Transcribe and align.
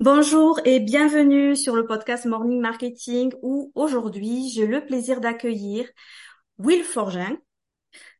Bonjour 0.00 0.58
et 0.64 0.80
bienvenue 0.80 1.54
sur 1.54 1.76
le 1.76 1.84
podcast 1.84 2.24
Morning 2.24 2.58
Marketing 2.58 3.34
où 3.42 3.70
aujourd'hui 3.74 4.48
j'ai 4.48 4.66
le 4.66 4.82
plaisir 4.82 5.20
d'accueillir 5.20 5.86
Will 6.56 6.82
Forgin. 6.84 7.36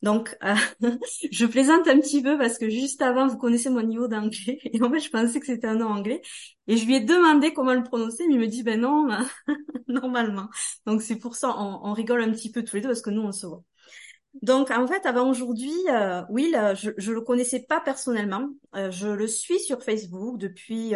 Donc, 0.02 0.36
euh, 0.44 0.54
je 1.32 1.46
plaisante 1.46 1.88
un 1.88 1.98
petit 1.98 2.22
peu 2.22 2.36
parce 2.36 2.58
que 2.58 2.68
juste 2.68 3.00
avant, 3.00 3.26
vous 3.28 3.38
connaissez 3.38 3.70
mon 3.70 3.80
niveau 3.82 4.08
d'anglais 4.08 4.58
et 4.64 4.82
en 4.82 4.90
fait, 4.90 5.00
je 5.00 5.08
pensais 5.08 5.40
que 5.40 5.46
c'était 5.46 5.68
un 5.68 5.76
nom 5.76 5.86
anglais 5.86 6.20
et 6.66 6.76
je 6.76 6.84
lui 6.84 6.96
ai 6.96 7.00
demandé 7.00 7.54
comment 7.54 7.72
le 7.72 7.82
prononcer, 7.82 8.26
mais 8.28 8.34
il 8.34 8.40
me 8.40 8.46
dit 8.46 8.62
ben 8.62 8.78
non, 8.82 9.08
normalement. 9.88 10.50
Donc 10.84 11.00
c'est 11.00 11.16
pour 11.16 11.34
ça 11.34 11.48
on, 11.56 11.94
rigole 11.94 12.20
un 12.20 12.30
petit 12.30 12.52
peu 12.52 12.62
tous 12.62 12.76
les 12.76 12.82
deux 12.82 12.88
parce 12.90 13.00
que 13.00 13.08
nous 13.08 13.22
on 13.22 13.32
se 13.32 13.46
voit. 13.46 13.62
Donc 14.42 14.70
en 14.70 14.86
fait, 14.86 15.06
avant 15.06 15.30
aujourd'hui, 15.30 15.72
euh, 15.88 16.20
Will, 16.28 16.54
euh, 16.54 16.74
je, 16.74 16.90
je 16.98 17.10
le 17.10 17.22
connaissais 17.22 17.64
pas 17.66 17.80
personnellement. 17.80 18.50
je 18.74 19.08
le 19.08 19.26
suis 19.26 19.60
sur 19.60 19.82
Facebook 19.82 20.36
depuis 20.36 20.94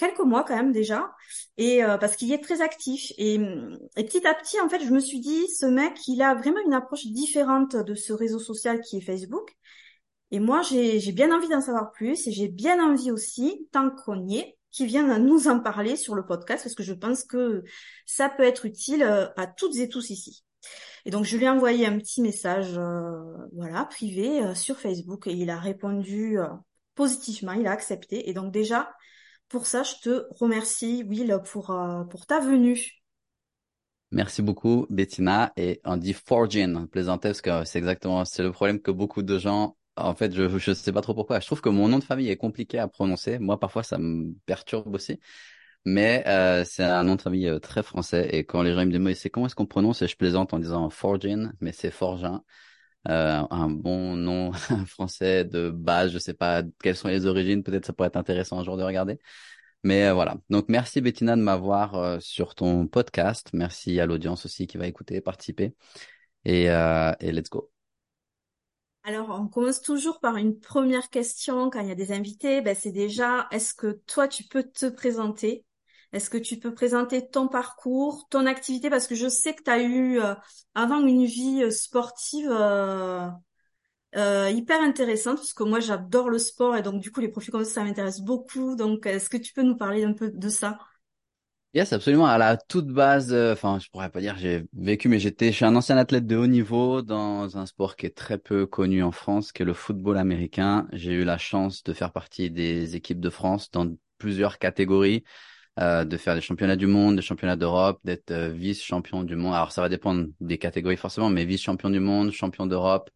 quelques 0.00 0.20
mois 0.20 0.44
quand 0.44 0.56
même 0.56 0.72
déjà, 0.72 1.12
et 1.58 1.84
euh, 1.84 1.98
parce 1.98 2.16
qu'il 2.16 2.32
est 2.32 2.42
très 2.42 2.62
actif. 2.62 3.12
Et, 3.18 3.34
et, 3.34 4.04
petit 4.04 4.26
à 4.26 4.34
petit, 4.34 4.58
en 4.60 4.68
fait, 4.68 4.80
je 4.80 4.90
me 4.90 4.98
suis 4.98 5.20
dit, 5.20 5.46
ce 5.48 5.66
mec, 5.66 6.08
il 6.08 6.22
a 6.22 6.34
vraiment 6.34 6.60
une 6.64 6.72
approche 6.72 7.06
différente 7.06 7.76
de 7.76 7.94
ce 7.94 8.12
réseau 8.14 8.38
social 8.38 8.80
qui 8.80 8.96
est 8.96 9.02
Facebook. 9.02 9.54
Et 10.30 10.40
moi, 10.40 10.62
j'ai 10.62 11.12
bien 11.12 11.36
envie 11.36 11.48
d'en 11.48 11.60
savoir 11.60 11.92
plus, 11.92 12.26
et 12.26 12.32
j'ai 12.32 12.48
bien 12.48 12.82
envie 12.82 13.10
aussi, 13.10 13.68
tant 13.72 13.90
qu'on 13.90 14.26
y 14.26 14.38
est, 14.38 14.56
qu'il 14.70 14.86
vienne 14.86 15.14
nous 15.24 15.48
en 15.48 15.60
parler 15.60 15.96
sur 15.96 16.14
le 16.14 16.24
podcast, 16.24 16.64
parce 16.64 16.74
que 16.74 16.82
je 16.82 16.94
pense 16.94 17.24
que 17.24 17.62
ça 18.06 18.30
peut 18.30 18.44
être 18.44 18.64
utile 18.64 19.02
euh, 19.02 19.26
à 19.36 19.46
toutes 19.46 19.76
et 19.76 19.88
tous 19.88 20.10
ici. 20.10 20.44
Et 21.04 21.10
donc 21.10 21.24
je 21.24 21.36
lui 21.36 21.46
ai 21.46 21.48
envoyé 21.48 21.86
un 21.86 21.98
petit 21.98 22.22
message, 22.22 22.76
euh, 22.78 23.10
voilà, 23.52 23.84
privé 23.86 24.54
sur 24.54 24.78
Facebook, 24.78 25.26
et 25.26 25.32
il 25.32 25.50
a 25.50 25.58
répondu 25.58 26.38
positivement, 26.94 27.52
il 27.52 27.66
a 27.66 27.72
accepté. 27.72 28.28
Et 28.28 28.34
donc 28.34 28.52
déjà, 28.52 28.90
pour 29.50 29.66
ça, 29.66 29.82
je 29.82 29.94
te 30.00 30.26
remercie, 30.30 31.04
Will, 31.06 31.38
pour, 31.44 31.70
euh, 31.70 32.04
pour 32.04 32.24
ta 32.24 32.40
venue. 32.40 33.02
Merci 34.12 34.42
beaucoup, 34.42 34.86
Bettina. 34.90 35.52
Et 35.56 35.80
on 35.84 35.96
dit 35.96 36.14
Forgin, 36.14 36.86
plaisantais, 36.86 37.28
parce 37.28 37.42
que 37.42 37.64
c'est 37.64 37.78
exactement, 37.78 38.24
c'est 38.24 38.42
le 38.42 38.52
problème 38.52 38.80
que 38.80 38.90
beaucoup 38.90 39.22
de 39.22 39.38
gens, 39.38 39.76
en 39.96 40.14
fait, 40.14 40.32
je 40.32 40.42
ne 40.42 40.74
sais 40.74 40.92
pas 40.92 41.00
trop 41.00 41.14
pourquoi. 41.14 41.40
Je 41.40 41.46
trouve 41.46 41.60
que 41.60 41.68
mon 41.68 41.88
nom 41.88 41.98
de 41.98 42.04
famille 42.04 42.28
est 42.28 42.36
compliqué 42.36 42.78
à 42.78 42.88
prononcer. 42.88 43.38
Moi, 43.38 43.58
parfois, 43.58 43.82
ça 43.82 43.98
me 43.98 44.32
perturbe 44.46 44.94
aussi. 44.94 45.18
Mais 45.84 46.24
euh, 46.26 46.64
c'est 46.64 46.84
un 46.84 47.04
nom 47.04 47.16
de 47.16 47.22
famille 47.22 47.48
euh, 47.48 47.58
très 47.58 47.82
français. 47.82 48.28
Et 48.32 48.44
quand 48.44 48.62
les 48.62 48.74
gens 48.74 48.84
me 48.84 48.90
disent, 48.90 49.18
c'est 49.18 49.30
comment 49.30 49.46
est-ce 49.46 49.54
qu'on 49.54 49.66
prononce? 49.66 50.02
Et 50.02 50.08
je 50.08 50.16
plaisante 50.16 50.54
en 50.54 50.58
disant 50.58 50.90
Forgin, 50.90 51.52
mais 51.60 51.72
c'est 51.72 51.90
Forgin. 51.90 52.42
Euh, 53.08 53.42
un 53.50 53.70
bon 53.70 54.14
nom 54.16 54.52
français 54.86 55.44
de 55.44 55.70
base. 55.70 56.12
Je 56.12 56.18
sais 56.18 56.34
pas 56.34 56.62
quelles 56.82 56.96
sont 56.96 57.08
les 57.08 57.26
origines. 57.26 57.62
Peut-être 57.62 57.86
ça 57.86 57.92
pourrait 57.92 58.08
être 58.08 58.16
intéressant 58.16 58.58
un 58.58 58.64
jour 58.64 58.76
de 58.76 58.82
regarder. 58.82 59.18
Mais 59.82 60.06
euh, 60.06 60.14
voilà. 60.14 60.36
Donc 60.50 60.66
merci 60.68 61.00
Bettina 61.00 61.36
de 61.36 61.42
m'avoir 61.42 61.94
euh, 61.94 62.18
sur 62.20 62.54
ton 62.54 62.86
podcast. 62.86 63.50
Merci 63.54 64.00
à 64.00 64.06
l'audience 64.06 64.44
aussi 64.44 64.66
qui 64.66 64.76
va 64.76 64.86
écouter, 64.86 65.20
participer. 65.20 65.74
Et, 66.44 66.64
et 66.64 67.32
let's 67.32 67.50
go. 67.50 67.70
Alors, 69.02 69.30
on 69.30 69.48
commence 69.48 69.80
toujours 69.80 70.20
par 70.20 70.36
une 70.36 70.58
première 70.58 71.08
question 71.08 71.70
quand 71.70 71.80
il 71.80 71.88
y 71.88 71.90
a 71.90 71.94
des 71.94 72.12
invités. 72.12 72.60
Ben, 72.60 72.74
c'est 72.74 72.92
déjà, 72.92 73.48
est-ce 73.50 73.74
que 73.74 74.00
toi, 74.06 74.28
tu 74.28 74.44
peux 74.44 74.62
te 74.62 74.86
présenter? 74.86 75.64
Est-ce 76.12 76.28
que 76.28 76.38
tu 76.38 76.58
peux 76.58 76.74
présenter 76.74 77.28
ton 77.28 77.48
parcours, 77.48 78.26
ton 78.30 78.46
activité? 78.46 78.90
Parce 78.90 79.06
que 79.06 79.14
je 79.14 79.28
sais 79.28 79.54
que 79.54 79.62
tu 79.62 79.70
as 79.70 79.82
eu 79.82 80.20
euh, 80.20 80.34
avant 80.74 81.00
une 81.06 81.24
vie 81.24 81.62
euh, 81.62 81.70
sportive 81.70 82.50
euh, 82.50 83.30
hyper 84.50 84.80
intéressante, 84.80 85.36
parce 85.36 85.52
que 85.52 85.62
moi 85.62 85.78
j'adore 85.78 86.30
le 86.30 86.38
sport 86.38 86.76
et 86.76 86.82
donc 86.82 87.00
du 87.00 87.12
coup 87.12 87.20
les 87.20 87.28
profils 87.28 87.52
comme 87.52 87.64
ça, 87.64 87.74
ça 87.74 87.84
m'intéresse 87.84 88.20
beaucoup. 88.20 88.74
Donc 88.74 89.06
est-ce 89.06 89.30
que 89.30 89.36
tu 89.36 89.52
peux 89.52 89.62
nous 89.62 89.76
parler 89.76 90.04
un 90.04 90.12
peu 90.12 90.30
de 90.30 90.48
ça? 90.48 90.78
Yes, 91.72 91.92
absolument. 91.92 92.26
À 92.26 92.36
la 92.36 92.56
toute 92.56 92.88
base, 92.88 93.32
enfin, 93.32 93.78
je 93.78 93.88
pourrais 93.90 94.10
pas 94.10 94.20
dire 94.20 94.36
j'ai 94.36 94.64
vécu, 94.72 95.08
mais 95.08 95.20
j'étais, 95.20 95.52
chez 95.52 95.64
un 95.64 95.76
ancien 95.76 95.96
athlète 95.96 96.26
de 96.26 96.34
haut 96.34 96.48
niveau 96.48 97.00
dans 97.02 97.56
un 97.56 97.64
sport 97.64 97.94
qui 97.94 98.06
est 98.06 98.16
très 98.16 98.38
peu 98.38 98.66
connu 98.66 99.04
en 99.04 99.12
France, 99.12 99.52
qui 99.52 99.62
est 99.62 99.64
le 99.64 99.74
football 99.74 100.18
américain. 100.18 100.88
J'ai 100.92 101.12
eu 101.12 101.22
la 101.22 101.38
chance 101.38 101.84
de 101.84 101.92
faire 101.92 102.10
partie 102.10 102.50
des 102.50 102.96
équipes 102.96 103.20
de 103.20 103.30
France 103.30 103.70
dans 103.70 103.86
plusieurs 104.18 104.58
catégories. 104.58 105.22
Euh, 105.80 106.04
de 106.04 106.16
faire 106.18 106.34
des 106.34 106.42
championnats 106.42 106.76
du 106.76 106.86
monde, 106.86 107.16
des 107.16 107.22
championnats 107.22 107.56
d'Europe, 107.56 108.00
d'être 108.04 108.32
euh, 108.32 108.50
vice-champion 108.50 109.22
du 109.22 109.34
monde. 109.34 109.54
Alors 109.54 109.72
ça 109.72 109.80
va 109.80 109.88
dépendre 109.88 110.26
des 110.40 110.58
catégories 110.58 110.98
forcément, 110.98 111.30
mais 111.30 111.46
vice-champion 111.46 111.88
du 111.88 112.00
monde, 112.00 112.32
champion 112.32 112.66
d'Europe 112.66 113.08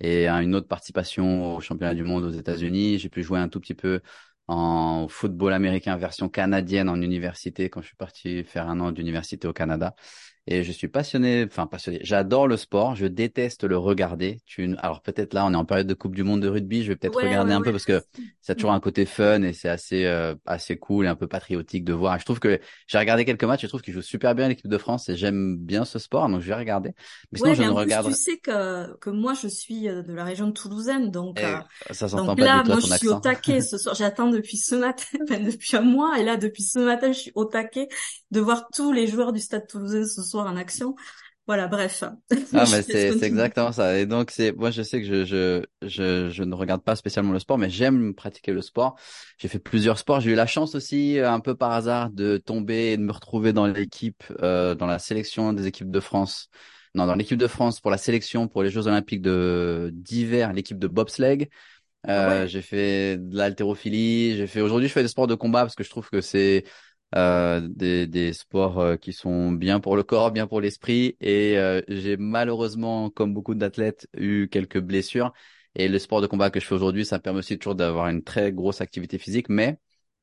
et 0.00 0.28
une 0.28 0.54
autre 0.54 0.68
participation 0.68 1.56
au 1.56 1.60
championnat 1.60 1.94
du 1.94 2.02
monde 2.04 2.24
aux 2.24 2.30
États-Unis. 2.30 2.98
J'ai 2.98 3.08
pu 3.08 3.22
jouer 3.22 3.38
un 3.38 3.48
tout 3.48 3.60
petit 3.60 3.74
peu 3.74 4.00
en 4.46 5.06
football 5.08 5.54
américain 5.54 5.96
version 5.96 6.28
canadienne 6.28 6.90
en 6.90 7.00
université 7.00 7.70
quand 7.70 7.80
je 7.80 7.86
suis 7.86 7.96
parti 7.96 8.44
faire 8.44 8.68
un 8.68 8.80
an 8.80 8.92
d'université 8.92 9.48
au 9.48 9.54
Canada. 9.54 9.94
Et 10.48 10.64
je 10.64 10.72
suis 10.72 10.88
passionné, 10.88 11.44
enfin 11.46 11.68
passionné. 11.68 12.00
J'adore 12.02 12.48
le 12.48 12.56
sport, 12.56 12.96
je 12.96 13.06
déteste 13.06 13.62
le 13.62 13.78
regarder. 13.78 14.40
Tu, 14.44 14.74
alors 14.78 15.00
peut-être 15.00 15.34
là, 15.34 15.46
on 15.46 15.52
est 15.52 15.56
en 15.56 15.64
période 15.64 15.86
de 15.86 15.94
Coupe 15.94 16.16
du 16.16 16.24
Monde 16.24 16.40
de 16.40 16.48
rugby, 16.48 16.82
je 16.82 16.88
vais 16.88 16.96
peut-être 16.96 17.16
regarder 17.16 17.52
un 17.52 17.62
peu 17.62 17.70
parce 17.70 17.84
que 17.84 18.02
ça 18.40 18.52
a 18.52 18.56
toujours 18.56 18.72
un 18.72 18.80
côté 18.80 19.06
fun 19.06 19.42
et 19.42 19.52
c'est 19.52 19.68
assez 19.68 20.04
euh, 20.04 20.34
assez 20.44 20.76
cool 20.76 21.06
et 21.06 21.08
un 21.08 21.14
peu 21.14 21.28
patriotique 21.28 21.84
de 21.84 21.92
voir. 21.92 22.18
je 22.18 22.24
trouve 22.24 22.40
que 22.40 22.58
j'ai 22.88 22.98
regardé 22.98 23.24
quelques 23.24 23.44
matchs, 23.44 23.62
je 23.62 23.68
trouve 23.68 23.82
qu'ils 23.82 23.94
jouent 23.94 24.02
super 24.02 24.34
bien 24.34 24.48
l'équipe 24.48 24.66
de 24.66 24.78
France 24.78 25.08
et 25.08 25.16
j'aime 25.16 25.56
bien 25.58 25.84
ce 25.84 26.00
sport, 26.00 26.28
donc 26.28 26.40
je 26.40 26.48
vais 26.48 26.56
regarder. 26.56 26.90
Mais 27.30 27.38
sinon, 27.38 27.54
je 27.54 27.62
ne 27.62 27.70
regarde. 27.70 28.08
Tu 28.08 28.14
sais 28.14 28.38
que 28.38 28.96
que 28.96 29.10
moi, 29.10 29.34
je 29.40 29.46
suis 29.46 29.88
euh, 29.88 30.02
de 30.02 30.12
la 30.12 30.24
région 30.24 30.48
de 30.48 30.52
Toulousaine, 30.52 31.12
donc 31.12 31.40
euh, 31.40 31.58
ça 31.92 32.08
s'entend 32.08 32.34
pas 32.34 32.44
là, 32.44 32.56
du 32.64 32.70
tout 32.70 32.70
moi, 32.70 32.80
je 32.80 32.96
suis 32.96 33.08
au 33.08 33.20
taquet 33.20 33.60
ce 33.60 33.78
soir. 33.78 33.94
J'attends 33.94 34.28
depuis 34.28 34.56
ce 34.56 34.74
matin, 34.74 35.04
depuis 35.20 35.76
un 35.76 35.82
mois, 35.82 36.18
et 36.18 36.24
là, 36.24 36.36
depuis 36.36 36.64
ce 36.64 36.80
matin, 36.80 37.12
je 37.12 37.18
suis 37.18 37.32
au 37.36 37.44
taquet 37.44 37.88
de 38.32 38.40
voir 38.40 38.66
tous 38.74 38.90
les 38.90 39.06
joueurs 39.06 39.32
du 39.32 39.38
Stade 39.38 39.68
Toulousain 39.68 40.04
ce 40.04 40.20
soir 40.22 40.31
en 40.40 40.56
action. 40.56 40.94
Voilà, 41.48 41.66
bref. 41.66 42.04
Ah, 42.04 42.14
mais 42.70 42.82
c'est 42.82 43.20
exactement 43.22 43.72
ça. 43.72 43.98
Et 43.98 44.06
donc, 44.06 44.30
c'est, 44.30 44.52
moi, 44.52 44.70
je 44.70 44.82
sais 44.82 45.00
que 45.00 45.06
je, 45.06 45.24
je, 45.24 45.64
je, 45.82 46.30
je, 46.30 46.42
ne 46.44 46.54
regarde 46.54 46.82
pas 46.82 46.94
spécialement 46.94 47.32
le 47.32 47.40
sport, 47.40 47.58
mais 47.58 47.68
j'aime 47.68 48.14
pratiquer 48.14 48.52
le 48.52 48.62
sport. 48.62 48.96
J'ai 49.38 49.48
fait 49.48 49.58
plusieurs 49.58 49.98
sports. 49.98 50.20
J'ai 50.20 50.30
eu 50.30 50.34
la 50.36 50.46
chance 50.46 50.76
aussi, 50.76 51.18
un 51.18 51.40
peu 51.40 51.56
par 51.56 51.72
hasard, 51.72 52.10
de 52.10 52.36
tomber 52.36 52.92
et 52.92 52.96
de 52.96 53.02
me 53.02 53.12
retrouver 53.12 53.52
dans 53.52 53.66
l'équipe, 53.66 54.22
euh, 54.40 54.76
dans 54.76 54.86
la 54.86 55.00
sélection 55.00 55.52
des 55.52 55.66
équipes 55.66 55.90
de 55.90 56.00
France. 56.00 56.48
Non, 56.94 57.06
dans 57.06 57.14
l'équipe 57.14 57.38
de 57.38 57.46
France 57.46 57.80
pour 57.80 57.90
la 57.90 57.96
sélection 57.96 58.48
pour 58.48 58.62
les 58.62 58.70
Jeux 58.70 58.86
Olympiques 58.86 59.22
de 59.22 59.90
d'hiver, 59.94 60.52
l'équipe 60.52 60.78
de 60.78 60.88
bobsleigh. 60.88 61.48
Ah 62.04 62.30
euh, 62.30 62.46
J'ai 62.46 62.62
fait 62.62 63.16
de 63.16 63.36
l'haltérophilie. 63.36 64.36
J'ai 64.36 64.46
fait 64.46 64.60
aujourd'hui, 64.60 64.88
je 64.88 64.92
fais 64.92 65.02
des 65.02 65.08
sports 65.08 65.26
de 65.26 65.34
combat 65.34 65.62
parce 65.62 65.74
que 65.74 65.84
je 65.84 65.90
trouve 65.90 66.08
que 66.10 66.20
c'est 66.20 66.64
euh, 67.14 67.60
des, 67.68 68.06
des, 68.06 68.32
sports 68.32 68.78
euh, 68.78 68.96
qui 68.96 69.12
sont 69.12 69.52
bien 69.52 69.80
pour 69.80 69.96
le 69.96 70.02
corps, 70.02 70.30
bien 70.32 70.46
pour 70.46 70.60
l'esprit. 70.60 71.16
Et 71.20 71.58
euh, 71.58 71.82
j'ai 71.88 72.16
malheureusement, 72.16 73.10
comme 73.10 73.34
beaucoup 73.34 73.54
d'athlètes, 73.54 74.08
eu 74.16 74.48
quelques 74.48 74.80
blessures. 74.80 75.32
Et 75.74 75.88
le 75.88 75.98
sport 75.98 76.20
de 76.20 76.26
combat 76.26 76.50
que 76.50 76.60
je 76.60 76.66
fais 76.66 76.74
aujourd'hui, 76.74 77.04
ça 77.04 77.16
me 77.18 77.22
permet 77.22 77.38
aussi 77.40 77.58
toujours 77.58 77.74
d'avoir 77.74 78.08
une 78.08 78.22
très 78.22 78.52
grosse 78.52 78.80
activité 78.80 79.18
physique, 79.18 79.48
mais 79.48 79.78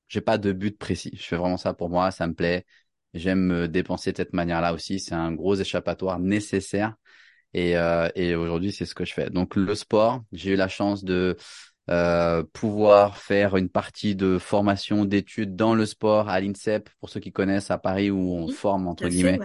j'ai 0.08 0.22
pas 0.22 0.38
de 0.38 0.52
but 0.52 0.78
précis. 0.78 1.12
Je 1.16 1.24
fais 1.24 1.38
vraiment 1.38 1.58
ça 1.58 1.74
pour 1.74 1.90
moi, 1.90 2.12
ça 2.12 2.28
me 2.28 2.34
plaît. 2.34 2.66
J'aime 3.14 3.40
me 3.42 3.68
dépenser 3.68 4.12
de 4.12 4.18
cette 4.18 4.34
manière-là 4.34 4.74
aussi. 4.74 5.00
C'est 5.00 5.16
un 5.16 5.32
gros 5.34 5.56
échappatoire 5.56 6.20
nécessaire. 6.20 6.96
Et, 7.54 7.78
euh, 7.78 8.10
et 8.16 8.36
aujourd'hui, 8.36 8.72
c'est 8.72 8.86
ce 8.86 8.96
que 8.96 9.06
je 9.06 9.14
fais. 9.14 9.30
Donc 9.30 9.56
le 9.56 9.74
sport, 9.76 10.24
j'ai 10.32 10.52
eu 10.54 10.56
la 10.56 10.68
chance 10.68 11.04
de 11.04 11.36
euh, 11.90 12.44
pouvoir 12.54 13.18
faire 13.18 13.58
une 13.58 13.70
partie 13.70 14.16
de 14.16 14.38
formation 14.38 15.06
d'études 15.06 15.56
dans 15.56 15.74
le 15.74 15.86
sport 15.86 16.30
à 16.30 16.40
l'INSEP, 16.40 16.90
pour 17.00 17.10
ceux 17.10 17.20
qui 17.20 17.32
connaissent 17.32 17.72
à 17.72 17.78
Paris, 17.78 18.12
où 18.12 18.36
on 18.36 18.48
forme, 18.48 18.88
entre 18.88 19.08
guillemets, 19.08 19.40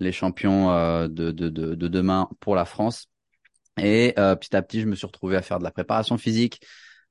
les 0.00 0.12
champions 0.12 0.70
euh, 0.70 1.08
de, 1.08 1.30
de, 1.30 1.48
de, 1.48 1.74
de, 1.74 1.88
demain 1.88 2.28
pour 2.40 2.54
la 2.54 2.64
France. 2.64 3.08
Et 3.78 4.14
euh, 4.18 4.36
petit 4.36 4.54
à 4.56 4.62
petit, 4.62 4.80
je 4.80 4.86
me 4.86 4.94
suis 4.94 5.06
retrouvé 5.06 5.36
à 5.36 5.42
faire 5.42 5.58
de 5.58 5.64
la 5.64 5.70
préparation 5.70 6.18
physique. 6.18 6.60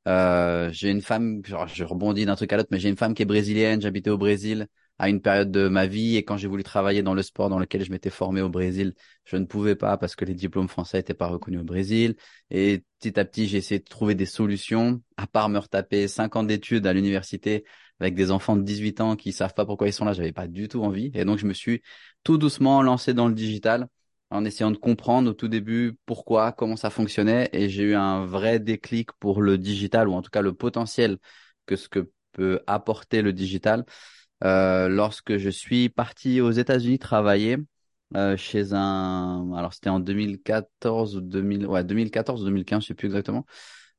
Euh, 0.07 0.69
j'ai 0.71 0.89
une 0.89 1.01
femme, 1.01 1.41
je 1.45 1.83
rebondis 1.83 2.25
d'un 2.25 2.35
truc 2.35 2.51
à 2.53 2.57
l'autre, 2.57 2.69
mais 2.71 2.79
j'ai 2.79 2.89
une 2.89 2.97
femme 2.97 3.13
qui 3.13 3.21
est 3.21 3.25
brésilienne, 3.25 3.81
j'habitais 3.81 4.09
au 4.09 4.17
Brésil 4.17 4.67
à 4.99 5.09
une 5.09 5.21
période 5.21 5.51
de 5.51 5.67
ma 5.67 5.87
vie 5.87 6.15
et 6.15 6.23
quand 6.23 6.37
j'ai 6.37 6.47
voulu 6.47 6.63
travailler 6.63 7.01
dans 7.03 7.13
le 7.13 7.23
sport 7.23 7.49
dans 7.49 7.59
lequel 7.59 7.83
je 7.83 7.91
m'étais 7.91 8.09
formé 8.09 8.41
au 8.41 8.49
Brésil, 8.49 8.93
je 9.25 9.37
ne 9.37 9.45
pouvais 9.45 9.75
pas 9.75 9.97
parce 9.97 10.15
que 10.15 10.25
les 10.25 10.35
diplômes 10.35 10.67
français 10.67 10.97
n'étaient 10.97 11.13
pas 11.13 11.27
reconnus 11.27 11.61
au 11.61 11.63
Brésil. 11.63 12.15
Et 12.51 12.83
petit 12.99 13.19
à 13.19 13.25
petit, 13.25 13.47
j'ai 13.47 13.57
essayé 13.57 13.79
de 13.79 13.85
trouver 13.85 14.15
des 14.15 14.25
solutions, 14.27 15.01
à 15.17 15.27
part 15.27 15.49
me 15.49 15.57
retaper 15.57 16.07
cinq 16.07 16.35
ans 16.35 16.43
d'études 16.43 16.85
à 16.85 16.93
l'université 16.93 17.65
avec 17.99 18.15
des 18.15 18.31
enfants 18.31 18.55
de 18.55 18.63
18 18.63 19.01
ans 19.01 19.15
qui 19.15 19.31
savent 19.31 19.53
pas 19.53 19.65
pourquoi 19.65 19.87
ils 19.87 19.93
sont 19.93 20.05
là, 20.05 20.13
j'avais 20.13 20.31
pas 20.31 20.47
du 20.47 20.67
tout 20.67 20.83
envie. 20.83 21.11
Et 21.13 21.23
donc, 21.25 21.37
je 21.37 21.45
me 21.45 21.53
suis 21.53 21.81
tout 22.23 22.37
doucement 22.37 22.81
lancé 22.81 23.13
dans 23.13 23.27
le 23.27 23.33
digital 23.35 23.87
en 24.31 24.45
essayant 24.45 24.71
de 24.71 24.77
comprendre 24.77 25.29
au 25.29 25.33
tout 25.33 25.47
début 25.47 25.97
pourquoi, 26.05 26.51
comment 26.51 26.75
ça 26.77 26.89
fonctionnait. 26.89 27.49
Et 27.53 27.69
j'ai 27.69 27.83
eu 27.83 27.95
un 27.95 28.25
vrai 28.25 28.59
déclic 28.59 29.11
pour 29.19 29.41
le 29.41 29.57
digital 29.57 30.07
ou 30.07 30.13
en 30.13 30.21
tout 30.21 30.31
cas 30.31 30.41
le 30.41 30.53
potentiel 30.53 31.17
que 31.65 31.75
ce 31.75 31.89
que 31.89 32.11
peut 32.31 32.61
apporter 32.65 33.21
le 33.21 33.33
digital. 33.33 33.85
Euh, 34.43 34.87
lorsque 34.89 35.37
je 35.37 35.49
suis 35.49 35.89
parti 35.89 36.41
aux 36.41 36.51
États-Unis 36.51 36.99
travailler 36.99 37.57
euh, 38.15 38.35
chez 38.37 38.73
un, 38.73 39.51
alors 39.55 39.73
c'était 39.73 39.89
en 39.89 39.99
2014 39.99 41.15
ou 41.17 41.21
2000, 41.21 41.65
ouais 41.67 41.83
2014 41.83 42.41
ou 42.41 42.45
2015, 42.45 42.83
je 42.83 42.87
sais 42.89 42.93
plus 42.95 43.07
exactement. 43.07 43.45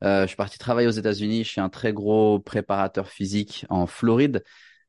Euh, 0.05 0.23
je 0.23 0.29
suis 0.29 0.37
parti 0.37 0.59
travailler 0.59 0.89
aux 0.89 0.91
États-Unis 0.93 1.45
chez 1.45 1.61
un 1.61 1.69
très 1.69 1.93
gros 1.93 2.41
préparateur 2.41 3.09
physique 3.09 3.67
en 3.71 3.87
Floride. 3.87 4.43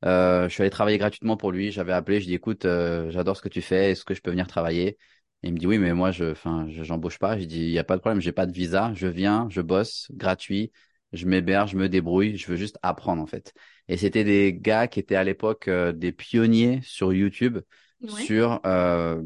Euh, 0.06 0.50
je 0.50 0.54
suis 0.54 0.62
allé 0.62 0.70
travailler 0.70 0.98
gratuitement 0.98 1.38
pour 1.38 1.52
lui. 1.52 1.72
J'avais 1.72 1.94
appelé, 1.94 2.20
je 2.20 2.26
dis 2.28 2.34
écoute, 2.34 2.66
euh, 2.66 3.10
j'adore 3.12 3.38
ce 3.38 3.42
que 3.42 3.50
tu 3.50 3.62
fais, 3.62 3.92
est-ce 3.92 4.04
que 4.06 4.14
je 4.14 4.22
peux 4.22 4.32
venir 4.32 4.48
travailler? 4.48 4.98
Il 5.44 5.54
me 5.54 5.58
dit 5.60 5.68
oui, 5.68 5.78
mais 5.78 5.94
moi 5.94 6.12
je, 6.12 6.32
enfin, 6.32 6.68
j'embauche 6.70 7.20
pas. 7.20 7.38
J'ai 7.38 7.46
dit 7.46 7.60
il 7.60 7.72
y 7.72 7.80
a 7.80 7.84
pas 7.84 7.96
de 7.96 8.02
problème, 8.02 8.22
j'ai 8.22 8.32
pas 8.32 8.46
de 8.46 8.54
visa, 8.54 8.92
je 8.96 9.08
viens, 9.08 9.48
je 9.50 9.62
bosse 9.62 10.08
gratuit, 10.12 10.72
je 11.14 11.26
m'héberge, 11.26 11.72
je 11.72 11.78
me 11.78 11.90
débrouille, 11.90 12.38
je 12.38 12.48
veux 12.48 12.56
juste 12.58 12.78
apprendre 12.82 13.22
en 13.22 13.26
fait. 13.26 13.54
Et 13.88 13.98
c'était 13.98 14.24
des 14.24 14.54
gars 14.54 14.88
qui 14.88 15.00
étaient 15.00 15.16
à 15.16 15.24
l'époque 15.24 15.68
euh, 15.68 15.92
des 15.92 16.12
pionniers 16.12 16.80
sur 16.84 17.14
YouTube, 17.14 17.60
sur 18.08 18.60
euh, 18.66 19.22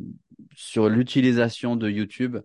sur 0.56 0.89
l'utilisation 0.89 1.75
de 1.75 1.89
YouTube 1.89 2.38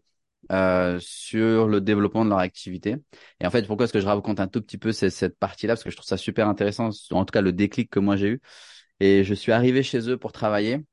euh, 0.51 0.99
sur 1.01 1.69
le 1.69 1.81
développement 1.81 2.25
de 2.25 2.31
leur 2.31 2.39
activité. 2.39 2.97
Et 3.41 3.47
en 3.47 3.51
fait, 3.51 3.67
pourquoi 3.67 3.85
est-ce 3.85 3.93
que 3.93 4.01
je 4.01 4.07
raconte 4.07 4.41
un 4.41 4.49
tout 4.49 4.63
petit 4.63 4.79
peu 4.79 4.93
cette, 4.93 5.13
cette 5.13 5.39
partie-là? 5.39 5.75
Parce 5.75 5.85
que 5.85 5.91
je 5.91 5.97
trouve 5.97 6.07
ça 6.07 6.17
super 6.17 6.49
intéressant, 6.49 6.91
en 7.11 7.25
tout 7.25 7.33
cas 7.33 7.43
le 7.43 7.53
déclic 7.53 7.91
que 7.91 8.01
moi 8.01 8.17
j'ai 8.17 8.29
eu. 8.29 8.41
Et 9.01 9.25
je 9.25 9.35
suis 9.35 9.53
arrivé 9.53 9.83
chez 9.83 10.09
eux 10.09 10.17
pour 10.17 10.33
travailler. 10.33 10.85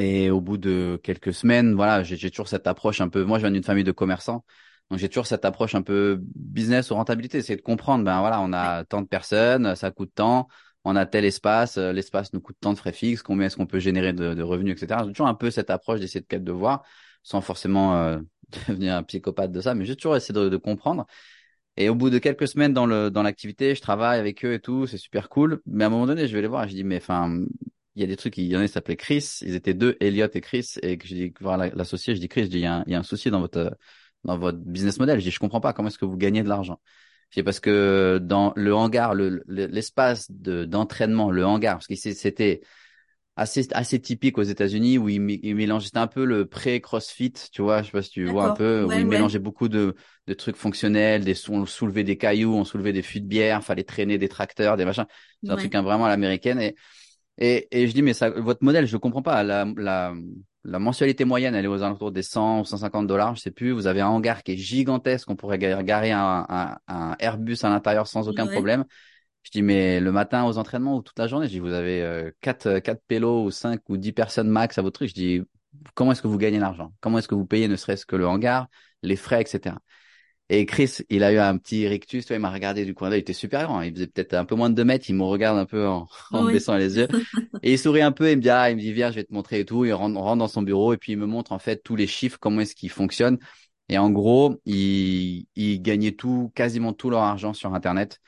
Et 0.00 0.30
au 0.30 0.40
bout 0.40 0.56
de 0.58 0.98
quelques 1.02 1.32
semaines, 1.34 1.74
voilà, 1.74 2.02
j'ai 2.02 2.30
toujours 2.30 2.48
cette 2.48 2.66
approche 2.66 3.00
un 3.00 3.08
peu. 3.08 3.24
Moi, 3.24 3.38
je 3.38 3.44
viens 3.44 3.50
d'une 3.52 3.62
famille 3.62 3.84
de 3.84 3.92
commerçants, 3.92 4.44
donc 4.90 4.98
j'ai 4.98 5.08
toujours 5.08 5.26
cette 5.26 5.44
approche 5.44 5.74
un 5.74 5.82
peu 5.82 6.20
business 6.34 6.90
ou 6.90 6.94
rentabilité, 6.94 7.42
c'est 7.42 7.56
de 7.56 7.62
comprendre. 7.62 8.04
Ben 8.04 8.20
voilà, 8.20 8.40
on 8.40 8.52
a 8.52 8.84
tant 8.84 9.02
de 9.02 9.06
personnes, 9.06 9.74
ça 9.76 9.90
coûte 9.90 10.12
tant, 10.14 10.48
on 10.84 10.96
a 10.96 11.06
tel 11.06 11.24
espace, 11.24 11.78
l'espace 11.78 12.32
nous 12.32 12.40
coûte 12.40 12.56
tant 12.60 12.72
de 12.72 12.78
frais 12.78 12.92
fixes, 12.92 13.22
combien 13.22 13.46
est-ce 13.46 13.56
qu'on 13.56 13.66
peut 13.66 13.78
générer 13.78 14.12
de, 14.12 14.34
de 14.34 14.42
revenus, 14.42 14.74
etc. 14.80 15.02
J'ai 15.04 15.12
toujours 15.12 15.26
un 15.28 15.34
peu 15.34 15.50
cette 15.50 15.70
approche 15.70 16.00
d'essayer 16.00 16.24
de, 16.28 16.38
de 16.38 16.52
voir, 16.52 16.82
sans 17.22 17.40
forcément 17.40 17.96
euh, 17.96 18.18
devenir 18.68 18.94
un 18.96 19.02
psychopathe 19.02 19.52
de 19.52 19.60
ça, 19.60 19.74
mais 19.74 19.84
j'ai 19.86 19.96
toujours 19.96 20.16
essayé 20.16 20.34
de, 20.38 20.48
de, 20.48 20.56
comprendre. 20.58 21.06
Et 21.76 21.88
au 21.88 21.94
bout 21.94 22.10
de 22.10 22.18
quelques 22.18 22.48
semaines 22.48 22.72
dans 22.72 22.86
le 22.86 23.10
dans 23.10 23.22
l'activité, 23.22 23.74
je 23.74 23.80
travaille 23.80 24.20
avec 24.20 24.44
eux 24.44 24.54
et 24.54 24.60
tout, 24.60 24.86
c'est 24.86 24.98
super 24.98 25.28
cool. 25.28 25.60
Mais 25.66 25.84
à 25.84 25.86
un 25.88 25.90
moment 25.90 26.06
donné, 26.06 26.28
je 26.28 26.34
vais 26.34 26.42
les 26.42 26.48
voir 26.48 26.64
et 26.64 26.68
je 26.68 26.74
dis 26.74 26.84
mais 26.84 26.98
enfin, 26.98 27.34
il 27.96 28.00
y 28.00 28.04
a 28.04 28.06
des 28.06 28.16
trucs, 28.16 28.36
il 28.38 28.44
y 28.44 28.56
en 28.56 28.60
a 28.60 28.66
qui 28.66 28.72
s'appelaient 28.72 28.96
Chris, 28.96 29.38
ils 29.42 29.54
étaient 29.54 29.74
deux, 29.74 29.96
Elliot 30.00 30.28
et 30.34 30.40
Chris, 30.40 30.74
et 30.82 30.98
que 30.98 31.06
je 31.08 31.14
dis 31.14 31.34
voir 31.40 31.56
l'associé, 31.58 32.14
je 32.14 32.20
dis 32.20 32.28
Chris, 32.28 32.44
je 32.44 32.48
dis 32.48 32.58
il 32.58 32.62
y, 32.62 32.66
a 32.66 32.76
un, 32.76 32.84
il 32.86 32.92
y 32.92 32.94
a 32.94 32.98
un 32.98 33.02
souci 33.02 33.30
dans 33.30 33.40
votre 33.40 33.76
dans 34.24 34.38
votre 34.38 34.58
business 34.58 34.98
model. 34.98 35.18
Je 35.20 35.24
dis 35.24 35.30
je 35.30 35.38
comprends 35.38 35.60
pas 35.60 35.72
comment 35.72 35.88
est-ce 35.88 35.98
que 35.98 36.04
vous 36.04 36.16
gagnez 36.16 36.42
de 36.42 36.48
l'argent? 36.48 36.80
Dis 37.34 37.42
parce 37.42 37.60
que 37.60 38.18
dans 38.22 38.52
le 38.54 38.74
hangar, 38.74 39.14
l'espace 39.14 40.28
le, 40.30 40.36
de 40.36 40.64
d'entraînement, 40.64 41.30
le 41.30 41.44
hangar, 41.44 41.74
parce 41.76 41.86
que 41.88 41.96
c'était 41.96 42.60
assez 43.36 43.66
assez 43.72 44.00
typique 44.00 44.38
aux 44.38 44.42
États-Unis 44.44 44.98
où 44.98 45.08
il, 45.08 45.40
il 45.42 45.56
mélangeait 45.56 45.86
c'était 45.86 45.98
un 45.98 46.06
peu 46.06 46.24
le 46.24 46.46
pré-CrossFit, 46.46 47.32
tu 47.52 47.62
vois, 47.62 47.82
je 47.82 47.86
sais 47.86 47.92
pas 47.92 48.02
si 48.02 48.10
tu 48.10 48.24
vois 48.26 48.50
un 48.50 48.54
peu 48.54 48.84
où 48.84 48.92
il 48.92 49.06
mélangeait 49.06 49.40
beaucoup 49.40 49.68
de 49.68 49.96
de 50.28 50.34
trucs 50.34 50.56
fonctionnels, 50.56 51.24
des 51.24 51.34
on 51.50 51.66
soulevait 51.66 52.04
des 52.04 52.16
cailloux, 52.16 52.54
on 52.54 52.64
soulevait 52.64 52.92
des 52.92 53.02
fûts 53.02 53.20
de 53.20 53.26
bière, 53.26 53.64
fallait 53.64 53.82
traîner 53.82 54.16
des 54.18 54.28
tracteurs, 54.28 54.76
des 54.76 54.84
machins, 54.84 55.06
c'est 55.42 55.50
un 55.50 55.56
truc 55.56 55.74
hein, 55.74 55.82
vraiment 55.82 56.04
à 56.04 56.08
l'américaine 56.08 56.60
et, 56.60 56.76
et 57.38 57.66
et 57.72 57.88
je 57.88 57.92
dis 57.92 58.02
mais 58.02 58.14
ça 58.14 58.30
votre 58.30 58.62
modèle, 58.62 58.86
je 58.86 58.92
le 58.92 59.00
comprends 59.00 59.22
pas, 59.22 59.42
la 59.42 59.66
la 59.76 60.14
la 60.64 60.78
mensualité 60.78 61.24
moyenne, 61.24 61.54
elle 61.54 61.64
est 61.66 61.68
aux 61.68 61.82
alentours 61.82 62.12
des 62.12 62.22
100 62.22 62.60
ou 62.60 62.64
150 62.64 63.06
dollars, 63.06 63.36
je 63.36 63.42
sais 63.42 63.50
plus. 63.50 63.72
Vous 63.72 63.86
avez 63.86 64.00
un 64.00 64.08
hangar 64.08 64.42
qui 64.42 64.52
est 64.52 64.56
gigantesque, 64.56 65.28
on 65.30 65.36
pourrait 65.36 65.58
garer 65.58 66.12
un, 66.12 66.46
un, 66.48 66.78
un 66.88 67.16
Airbus 67.18 67.58
à 67.62 67.68
l'intérieur 67.68 68.06
sans 68.06 68.28
aucun 68.28 68.46
problème. 68.46 68.84
Je 69.42 69.50
dis, 69.50 69.62
mais 69.62 70.00
le 70.00 70.10
matin 70.10 70.44
aux 70.44 70.56
entraînements 70.56 70.96
ou 70.96 71.02
toute 71.02 71.18
la 71.18 71.26
journée, 71.26 71.46
je 71.46 71.52
dis, 71.52 71.58
vous 71.58 71.72
avez 71.72 72.02
euh, 72.02 72.30
quatre, 72.40 72.78
quatre 72.78 73.02
pélos 73.06 73.44
ou 73.44 73.50
cinq 73.50 73.82
ou 73.90 73.98
dix 73.98 74.12
personnes 74.12 74.48
max 74.48 74.78
à 74.78 74.82
votre 74.82 74.94
truc. 74.94 75.10
Je 75.10 75.14
dis, 75.14 75.42
comment 75.94 76.12
est-ce 76.12 76.22
que 76.22 76.28
vous 76.28 76.38
gagnez 76.38 76.58
l'argent? 76.58 76.94
Comment 77.00 77.18
est-ce 77.18 77.28
que 77.28 77.34
vous 77.34 77.46
payez 77.46 77.68
ne 77.68 77.76
serait-ce 77.76 78.06
que 78.06 78.16
le 78.16 78.26
hangar, 78.26 78.68
les 79.02 79.16
frais, 79.16 79.42
etc. 79.42 79.76
Et 80.50 80.66
Chris, 80.66 80.98
il 81.08 81.24
a 81.24 81.32
eu 81.32 81.38
un 81.38 81.56
petit 81.56 81.88
rictus, 81.88 82.26
il 82.28 82.38
m'a 82.38 82.50
regardé 82.50 82.84
du 82.84 82.92
coin 82.92 83.08
d'œil, 83.08 83.20
il 83.20 83.22
était 83.22 83.32
super 83.32 83.64
grand, 83.64 83.80
il 83.80 83.94
faisait 83.94 84.06
peut-être 84.06 84.34
un 84.34 84.44
peu 84.44 84.54
moins 84.54 84.68
de 84.68 84.74
deux 84.74 84.84
mètres, 84.84 85.06
il 85.08 85.14
me 85.14 85.22
regarde 85.22 85.56
un 85.58 85.64
peu 85.64 85.86
en, 85.86 86.06
en 86.32 86.44
baissant 86.44 86.76
les 86.76 86.98
yeux, 86.98 87.08
et 87.62 87.72
il 87.72 87.78
sourit 87.78 88.02
un 88.02 88.12
peu, 88.12 88.30
il 88.30 88.36
me 88.36 88.42
dit, 88.42 88.50
ah, 88.50 88.70
il 88.70 88.76
me 88.76 88.80
dit, 88.80 88.92
viens, 88.92 89.10
je 89.10 89.16
vais 89.16 89.24
te 89.24 89.32
montrer 89.32 89.60
et 89.60 89.64
tout, 89.64 89.86
il 89.86 89.92
rentre, 89.94 90.18
on 90.18 90.22
rentre 90.22 90.40
dans 90.40 90.48
son 90.48 90.60
bureau, 90.60 90.92
et 90.92 90.98
puis 90.98 91.12
il 91.12 91.18
me 91.18 91.24
montre 91.24 91.52
en 91.52 91.58
fait 91.58 91.82
tous 91.82 91.96
les 91.96 92.06
chiffres, 92.06 92.36
comment 92.38 92.60
est-ce 92.60 92.74
qu'ils 92.74 92.90
fonctionnent, 92.90 93.38
et 93.88 93.96
en 93.96 94.10
gros, 94.10 94.60
il, 94.66 95.46
il 95.56 95.80
gagnait 95.80 96.12
tout, 96.12 96.52
quasiment 96.54 96.92
tout 96.92 97.08
leur 97.08 97.22
argent 97.22 97.54
sur 97.54 97.74
Internet, 97.74 98.20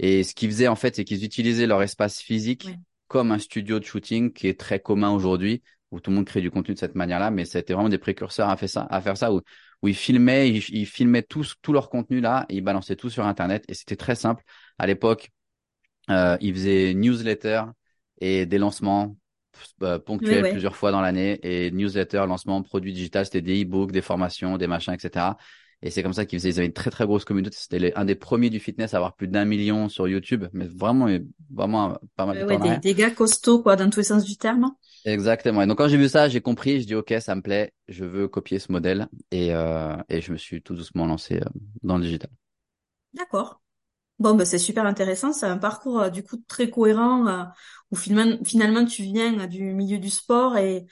et 0.00 0.24
ce 0.24 0.34
qu'ils 0.34 0.50
faisaient 0.50 0.68
en 0.68 0.76
fait, 0.76 0.96
c'est 0.96 1.04
qu'ils 1.04 1.24
utilisaient 1.24 1.68
leur 1.68 1.82
espace 1.82 2.18
physique 2.20 2.68
comme 3.06 3.30
un 3.30 3.38
studio 3.38 3.78
de 3.78 3.84
shooting 3.84 4.32
qui 4.32 4.48
est 4.48 4.58
très 4.58 4.80
commun 4.80 5.10
aujourd'hui, 5.10 5.62
où 5.92 6.00
tout 6.00 6.10
le 6.10 6.16
monde 6.16 6.26
crée 6.26 6.40
du 6.40 6.50
contenu 6.50 6.74
de 6.74 6.80
cette 6.80 6.96
manière-là, 6.96 7.30
mais 7.30 7.44
c'était 7.44 7.74
vraiment 7.74 7.88
des 7.88 7.98
précurseurs 7.98 8.48
à 8.48 8.56
faire 8.56 8.68
ça, 8.68 8.88
à 8.90 9.00
faire 9.00 9.16
ça 9.16 9.32
où, 9.32 9.40
où 9.82 9.88
ils 9.88 9.94
filmaient, 9.94 10.50
ils, 10.50 10.86
filmaient 10.86 11.22
tout, 11.22 11.44
tout 11.62 11.72
leur 11.72 11.88
contenu 11.88 12.20
là, 12.20 12.46
et 12.48 12.56
ils 12.56 12.60
balançaient 12.60 12.96
tout 12.96 13.10
sur 13.10 13.24
Internet, 13.24 13.64
et 13.68 13.74
c'était 13.74 13.96
très 13.96 14.14
simple. 14.14 14.44
À 14.78 14.86
l'époque, 14.86 15.30
euh, 16.10 16.36
ils 16.40 16.52
faisaient 16.54 16.94
newsletter 16.94 17.62
et 18.20 18.46
des 18.46 18.58
lancements 18.58 19.16
euh, 19.82 19.98
ponctuels 19.98 20.50
plusieurs 20.50 20.76
fois 20.76 20.90
dans 20.92 21.00
l'année, 21.00 21.38
et 21.42 21.70
newsletter, 21.70 22.24
lancement, 22.26 22.62
produits 22.62 22.92
digital, 22.92 23.24
c'était 23.24 23.42
des 23.42 23.62
e-books, 23.62 23.92
des 23.92 24.02
formations, 24.02 24.58
des 24.58 24.66
machins, 24.66 24.92
etc. 24.92 25.36
Et 25.82 25.90
c'est 25.90 26.02
comme 26.02 26.12
ça 26.12 26.26
qu'ils 26.26 26.38
faisaient, 26.38 26.50
ils 26.50 26.58
avaient 26.58 26.66
une 26.66 26.72
très 26.74 26.90
très 26.90 27.06
grosse 27.06 27.24
communauté. 27.24 27.56
C'était 27.58 27.92
un 27.96 28.04
des 28.04 28.14
premiers 28.14 28.50
du 28.50 28.60
fitness 28.60 28.92
à 28.92 28.98
avoir 28.98 29.14
plus 29.14 29.28
d'un 29.28 29.46
million 29.46 29.88
sur 29.88 30.06
YouTube, 30.06 30.44
mais 30.52 30.66
vraiment, 30.66 31.08
vraiment 31.50 31.98
pas 32.16 32.26
mal 32.26 32.38
de 32.38 32.44
ouais, 32.44 32.58
des, 32.58 32.78
des, 32.78 32.94
gars 32.94 33.10
costauds 33.10 33.62
quoi, 33.62 33.76
dans 33.76 33.88
tous 33.88 34.00
les 34.00 34.04
sens 34.04 34.24
du 34.24 34.36
terme. 34.36 34.72
Exactement. 35.06 35.62
Et 35.62 35.66
donc 35.66 35.78
quand 35.78 35.88
j'ai 35.88 35.96
vu 35.96 36.08
ça, 36.08 36.28
j'ai 36.28 36.42
compris, 36.42 36.82
je 36.82 36.86
dis 36.86 36.94
ok, 36.94 37.14
ça 37.20 37.34
me 37.34 37.40
plaît, 37.40 37.72
je 37.88 38.04
veux 38.04 38.28
copier 38.28 38.58
ce 38.58 38.70
modèle, 38.70 39.08
et 39.30 39.54
euh, 39.54 39.96
et 40.10 40.20
je 40.20 40.32
me 40.32 40.36
suis 40.36 40.60
tout 40.62 40.74
doucement 40.74 41.06
lancé 41.06 41.36
euh, 41.36 41.48
dans 41.82 41.96
le 41.96 42.04
digital. 42.04 42.30
D'accord. 43.14 43.60
Bon, 44.20 44.34
bah, 44.34 44.44
c'est 44.44 44.58
super 44.58 44.84
intéressant. 44.84 45.32
C'est 45.32 45.46
un 45.46 45.56
parcours 45.56 46.00
euh, 46.00 46.10
du 46.10 46.22
coup 46.22 46.36
très 46.46 46.68
cohérent 46.68 47.26
euh, 47.26 47.44
où 47.90 47.96
finalement, 47.96 48.36
finalement 48.44 48.84
tu 48.84 49.02
viens 49.02 49.46
du 49.46 49.62
milieu 49.72 49.98
du 49.98 50.10
sport 50.10 50.58
et 50.58 50.86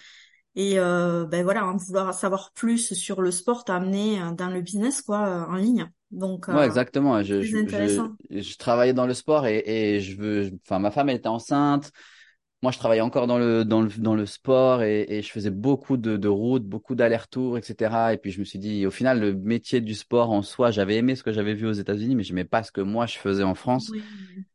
et 0.59 0.81
euh, 0.81 1.25
ben 1.25 1.45
voilà, 1.45 1.65
en 1.65 1.77
vouloir 1.77 2.13
savoir 2.13 2.51
plus 2.53 2.93
sur 2.93 3.23
le 3.23 3.31
sport 3.31 3.65
t'a 3.65 3.77
amené 3.77 4.21
euh, 4.21 4.33
dans 4.33 4.51
le 4.51 4.61
business 4.61 5.03
quoi, 5.03 5.25
euh, 5.25 5.45
en 5.45 5.55
ligne. 5.55 5.89
Donc, 6.11 6.49
ouais, 6.49 6.67
exactement. 6.67 7.23
Je, 7.23 7.43
je, 7.43 7.59
je, 7.59 8.41
je, 8.41 8.57
travaillais 8.57 8.93
dans 8.93 9.07
le 9.07 9.15
sport 9.15 9.47
et, 9.47 9.63
et 9.65 10.01
je 10.01 10.17
veux, 10.17 10.51
enfin, 10.65 10.81
ma 10.81 10.91
femme 10.91 11.11
elle 11.11 11.19
était 11.19 11.29
enceinte. 11.29 11.93
Moi, 12.63 12.73
je 12.73 12.79
travaillais 12.79 13.03
encore 13.03 13.29
dans 13.29 13.39
le 13.39 13.65
dans 13.65 13.83
le 13.83 13.89
dans 13.99 14.17
le 14.17 14.27
sport 14.27 14.83
et, 14.83 15.07
et 15.09 15.23
je 15.23 15.31
faisais 15.31 15.51
beaucoup 15.51 15.97
de, 15.97 16.17
de 16.17 16.27
routes, 16.29 16.65
beaucoup 16.65 16.97
d'allers-retours, 16.97 17.57
etc. 17.57 18.13
Et 18.13 18.19
puis 18.19 18.33
je 18.33 18.41
me 18.41 18.45
suis 18.45 18.59
dit, 18.59 18.85
au 18.85 18.91
final, 18.91 19.21
le 19.21 19.33
métier 19.35 19.81
du 19.81 19.95
sport 19.95 20.31
en 20.31 20.43
soi, 20.43 20.73
j'avais 20.73 20.97
aimé 20.97 21.15
ce 21.15 21.23
que 21.23 21.31
j'avais 21.31 21.55
vu 21.55 21.69
aux 21.69 21.73
États-Unis, 21.73 22.17
mais 22.17 22.25
je 22.25 22.33
n'aimais 22.33 22.45
pas 22.45 22.65
ce 22.65 22.73
que 22.73 22.81
moi 22.81 23.07
je 23.07 23.17
faisais 23.19 23.45
en 23.45 23.55
France. 23.55 23.93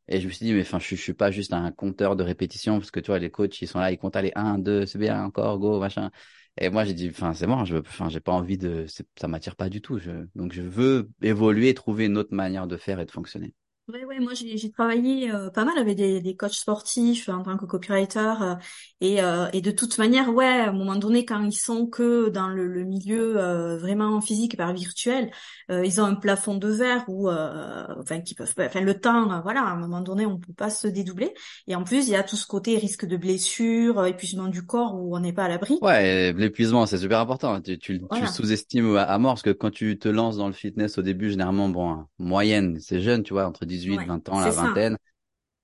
Et 0.10 0.20
je 0.22 0.28
me 0.28 0.32
suis 0.32 0.46
dit, 0.46 0.54
mais 0.54 0.62
enfin, 0.62 0.80
je, 0.80 0.96
je 0.96 1.02
suis 1.02 1.14
pas 1.14 1.32
juste 1.32 1.54
un 1.54 1.72
compteur 1.72 2.16
de 2.18 2.24
répétition 2.24 2.80
parce 2.80 2.92
que 2.92 3.00
tu 3.00 3.08
vois, 3.12 3.20
les 3.20 3.32
coachs, 3.32 3.62
ils 3.62 3.68
sont 3.68 3.80
là, 3.80 3.92
ils 3.92 3.98
comptent 3.98 4.16
aller 4.18 4.32
1, 4.36 4.60
2, 4.60 4.86
c'est 4.86 5.00
bien, 5.00 5.24
encore, 5.24 5.60
go, 5.60 5.80
machin. 5.80 6.12
Et 6.58 6.70
moi, 6.70 6.84
j'ai 6.86 6.94
dit, 6.94 7.10
enfin, 7.10 7.34
c'est 7.34 7.48
bon, 7.48 7.66
je, 7.66 7.78
enfin, 7.78 8.10
j'ai 8.10 8.20
pas 8.20 8.34
envie 8.34 8.58
de, 8.58 8.86
ça 9.20 9.28
m'attire 9.28 9.56
pas 9.56 9.70
du 9.70 9.82
tout. 9.82 9.98
Je, 10.00 10.12
donc, 10.36 10.54
je 10.54 10.62
veux 10.62 11.10
évoluer, 11.22 11.74
trouver 11.74 12.06
une 12.06 12.18
autre 12.18 12.34
manière 12.36 12.68
de 12.68 12.78
faire 12.78 13.00
et 13.00 13.06
de 13.06 13.12
fonctionner. 13.12 13.54
Ouais, 13.90 14.06
ouais, 14.06 14.20
moi 14.22 14.32
j'ai 14.34 14.72
travaillé 14.72 15.30
euh, 15.30 15.50
pas 15.50 15.66
mal 15.66 15.78
avec 15.78 15.98
des, 15.98 16.22
des 16.22 16.38
coachs 16.38 16.54
sportifs 16.54 17.28
en 17.28 17.44
tant 17.44 17.58
que 17.58 17.66
copywriter 17.66 18.34
euh, 18.42 18.56
et, 19.02 19.22
euh, 19.22 19.50
et 19.52 19.60
de 19.60 19.72
toute 19.72 19.98
manière, 19.98 20.34
ouais, 20.34 20.46
à 20.46 20.70
un 20.70 20.72
moment 20.72 20.96
donné, 20.96 21.26
quand 21.26 21.44
ils 21.44 21.52
sont 21.52 21.88
que 21.88 22.30
dans 22.30 22.48
le, 22.48 22.66
le 22.66 22.86
milieu 22.86 23.34
vraiment 23.76 24.22
physique 24.22 24.56
par 24.56 24.74
virtuel, 24.74 25.32
ils 25.70 26.00
ont 26.00 26.06
un 26.06 26.16
plafond 26.16 26.56
de 26.56 26.70
verre 26.70 27.04
ou 27.10 27.30
enfin 27.30 28.22
qui 28.22 28.36
peuvent, 28.36 28.54
enfin 28.58 28.80
le 28.80 28.98
temps, 28.98 29.42
voilà, 29.42 29.64
à 29.64 29.72
un 29.72 29.76
moment 29.76 30.00
donné, 30.00 30.26
on 30.26 30.38
peut 30.40 30.54
pas 30.54 30.70
se 30.70 30.88
dédoubler. 30.88 31.34
Et 31.68 31.76
en 31.76 31.84
plus, 31.84 32.08
il 32.08 32.12
y 32.12 32.16
a 32.16 32.24
tout 32.24 32.38
ce 32.38 32.48
côté 32.48 32.78
risque 32.78 33.06
de 33.06 33.18
blessure, 33.18 34.06
épuisement 34.06 34.48
du 34.48 34.66
corps 34.66 34.96
où 34.96 35.14
on 35.14 35.20
n'est 35.20 35.34
pas 35.34 35.44
à 35.44 35.50
l'abri. 35.50 35.78
Ouais, 35.82 36.32
l'épuisement, 36.32 36.86
c'est 36.86 37.00
super 37.00 37.20
important. 37.20 37.60
Tu, 37.60 37.78
tu, 37.78 38.00
tu 38.00 38.28
sous-estimes 38.28 38.96
à, 38.96 39.18
mort 39.18 39.34
parce 39.34 39.42
que 39.42 39.50
quand 39.50 39.72
tu 39.72 40.00
te 40.00 40.08
lances 40.08 40.38
dans 40.38 40.48
le 40.48 40.54
fitness 40.54 40.98
au 40.98 41.02
début, 41.02 41.30
généralement, 41.30 41.68
bon, 41.68 42.06
moyenne, 42.18 42.78
c'est 42.80 43.02
jeune, 43.02 43.24
tu 43.24 43.34
vois, 43.34 43.46
entre 43.46 43.66
18, 43.78 44.06
20 44.06 44.30
ans, 44.30 44.40
la 44.40 44.50
vingtaine. 44.52 44.98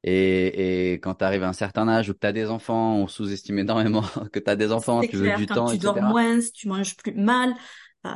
Et, 0.03 0.91
et 0.91 0.93
quand 0.93 1.15
tu 1.15 1.25
arrives 1.25 1.43
à 1.43 1.49
un 1.49 1.53
certain 1.53 1.87
âge 1.89 2.09
où 2.09 2.13
tu 2.13 2.25
as 2.25 2.31
des 2.31 2.49
enfants, 2.49 2.95
on 2.95 3.07
sous-estime 3.07 3.59
énormément 3.59 4.01
que 4.31 4.39
tu 4.39 4.49
as 4.49 4.55
des 4.55 4.71
enfants, 4.71 5.01
tu 5.01 5.17
veux 5.17 5.35
du 5.35 5.45
quand 5.45 5.55
temps, 5.55 5.71
tu 5.71 5.77
dors 5.77 6.01
moins, 6.01 6.39
tu 6.53 6.69
manges 6.69 6.95
plus 6.95 7.13
mal, 7.13 7.53
euh, 8.05 8.09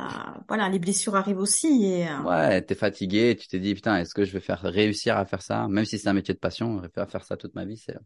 voilà, 0.48 0.70
les 0.70 0.78
blessures 0.78 1.14
arrivent 1.14 1.38
aussi. 1.38 1.84
Et, 1.84 2.08
euh... 2.08 2.22
Ouais, 2.22 2.62
t'es 2.62 2.74
fatigué, 2.74 3.36
tu 3.38 3.48
t'es 3.48 3.58
dit 3.58 3.74
putain, 3.74 3.98
est-ce 3.98 4.14
que 4.14 4.24
je 4.24 4.32
vais 4.32 4.40
faire 4.40 4.62
réussir 4.62 5.18
à 5.18 5.26
faire 5.26 5.42
ça, 5.42 5.68
même 5.68 5.84
si 5.84 5.98
c'est 5.98 6.08
un 6.08 6.14
métier 6.14 6.32
de 6.32 6.38
passion, 6.38 6.78
je 6.78 6.88
vais 6.88 7.06
faire 7.06 7.24
ça 7.24 7.36
toute 7.36 7.54
ma 7.54 7.66
vie. 7.66 7.76
C'est 7.76 7.96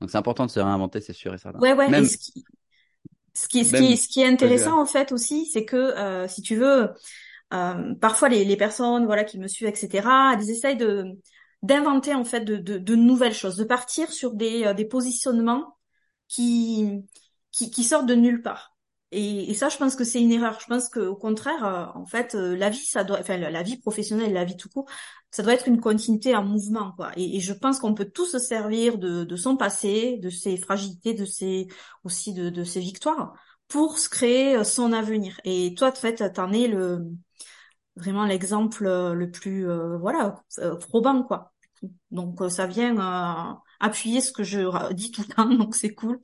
donc 0.00 0.10
c'est 0.10 0.18
important 0.18 0.46
de 0.46 0.50
se 0.50 0.60
réinventer, 0.60 1.00
c'est 1.00 1.12
sûr 1.12 1.34
et 1.34 1.38
certain. 1.38 1.58
Ouais, 1.58 1.72
ouais. 1.72 1.88
Même... 1.88 2.04
ce 2.04 2.18
qui, 2.18 2.44
ce 3.34 3.48
qui, 3.48 3.64
ce 3.64 3.76
qui, 3.76 3.96
ce 3.96 4.08
qui 4.08 4.20
est 4.20 4.26
intéressant 4.26 4.80
en 4.80 4.86
fait 4.86 5.10
aussi, 5.10 5.46
c'est 5.46 5.64
que 5.64 5.76
euh, 5.76 6.28
si 6.28 6.40
tu 6.40 6.54
veux, 6.54 6.90
euh, 7.54 7.94
parfois 8.00 8.28
les, 8.28 8.44
les 8.44 8.56
personnes, 8.56 9.06
voilà, 9.06 9.24
qui 9.24 9.38
me 9.38 9.48
suivent, 9.48 9.68
etc., 9.68 10.34
elles 10.34 10.50
essayent 10.50 10.76
de 10.76 11.06
d'inventer 11.62 12.14
en 12.14 12.24
fait 12.24 12.42
de, 12.42 12.56
de, 12.56 12.78
de, 12.78 12.94
nouvelles 12.94 13.34
choses, 13.34 13.56
de 13.56 13.64
partir 13.64 14.12
sur 14.12 14.34
des, 14.34 14.64
euh, 14.66 14.74
des 14.74 14.84
positionnements 14.84 15.78
qui, 16.28 17.02
qui, 17.52 17.70
qui 17.70 17.84
sortent 17.84 18.06
de 18.06 18.14
nulle 18.14 18.42
part. 18.42 18.74
Et, 19.12 19.50
et, 19.50 19.54
ça, 19.54 19.68
je 19.68 19.76
pense 19.76 19.94
que 19.94 20.02
c'est 20.04 20.20
une 20.20 20.32
erreur. 20.32 20.58
Je 20.60 20.66
pense 20.66 20.88
qu'au 20.88 21.14
contraire, 21.14 21.64
euh, 21.64 21.86
en 21.94 22.04
fait, 22.04 22.34
euh, 22.34 22.56
la 22.56 22.68
vie, 22.68 22.84
ça 22.84 23.04
doit, 23.04 23.20
enfin, 23.20 23.36
la, 23.38 23.62
vie 23.62 23.78
professionnelle, 23.78 24.32
la 24.32 24.44
vie 24.44 24.56
tout 24.56 24.68
court, 24.68 24.86
ça 25.30 25.42
doit 25.44 25.54
être 25.54 25.68
une 25.68 25.80
continuité 25.80 26.34
en 26.34 26.44
mouvement, 26.44 26.92
quoi. 26.96 27.12
Et, 27.16 27.36
et 27.36 27.40
je 27.40 27.52
pense 27.52 27.78
qu'on 27.78 27.94
peut 27.94 28.10
tous 28.12 28.26
se 28.26 28.38
servir 28.40 28.98
de, 28.98 29.22
de, 29.24 29.36
son 29.36 29.56
passé, 29.56 30.18
de 30.20 30.30
ses 30.30 30.56
fragilités, 30.56 31.14
de 31.14 31.24
ses 31.24 31.68
aussi 32.02 32.34
de, 32.34 32.50
de 32.50 32.64
ses 32.64 32.80
victoires, 32.80 33.34
pour 33.68 33.98
se 33.98 34.08
créer 34.08 34.56
euh, 34.56 34.64
son 34.64 34.92
avenir. 34.92 35.40
Et 35.44 35.74
toi, 35.76 35.90
en 35.90 35.94
fait, 35.94 36.32
t'en 36.32 36.52
es 36.52 36.66
le 36.66 37.06
vraiment 37.96 38.24
l'exemple 38.26 38.84
le 38.84 39.30
plus, 39.30 39.66
voilà, 39.98 40.42
probant, 40.80 41.22
quoi. 41.22 41.52
Donc, 42.10 42.40
ça 42.50 42.66
vient 42.66 43.60
appuyer 43.80 44.20
ce 44.20 44.32
que 44.32 44.42
je 44.44 44.92
dis 44.94 45.10
tout 45.10 45.22
le 45.28 45.34
temps, 45.34 45.46
donc 45.56 45.74
c'est 45.74 45.94
cool. 45.94 46.20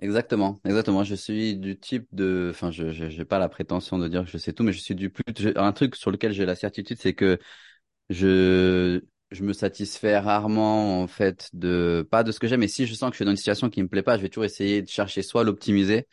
Exactement, 0.00 0.60
exactement. 0.64 1.04
Je 1.04 1.14
suis 1.14 1.56
du 1.56 1.78
type 1.78 2.06
de, 2.12 2.48
enfin, 2.50 2.70
je 2.70 2.84
n'ai 3.16 3.24
pas 3.24 3.38
la 3.38 3.48
prétention 3.48 3.96
de 3.98 4.08
dire 4.08 4.24
que 4.24 4.30
je 4.30 4.36
sais 4.38 4.52
tout, 4.52 4.62
mais 4.62 4.72
je 4.72 4.80
suis 4.80 4.94
du 4.94 5.08
plus. 5.08 5.24
Un 5.56 5.72
truc 5.72 5.96
sur 5.96 6.10
lequel 6.10 6.32
j'ai 6.32 6.44
la 6.44 6.56
certitude, 6.56 6.98
c'est 7.00 7.14
que 7.14 7.38
je 8.10 9.02
je 9.30 9.44
me 9.44 9.52
satisfais 9.52 10.18
rarement 10.18 11.02
en 11.02 11.08
fait 11.08 11.50
de 11.54 12.06
pas 12.10 12.24
de 12.24 12.32
ce 12.32 12.40
que 12.40 12.48
j'aime. 12.48 12.60
Mais 12.60 12.68
si 12.68 12.86
je 12.86 12.94
sens 12.94 13.10
que 13.10 13.14
je 13.14 13.18
suis 13.18 13.24
dans 13.26 13.32
une 13.32 13.36
situation 13.36 13.70
qui 13.70 13.82
me 13.82 13.88
plaît 13.88 14.02
pas, 14.02 14.16
je 14.18 14.22
vais 14.22 14.28
toujours 14.30 14.44
essayer 14.44 14.82
de 14.82 14.88
chercher 14.88 15.22
soit 15.22 15.44
l'optimiser, 15.44 16.06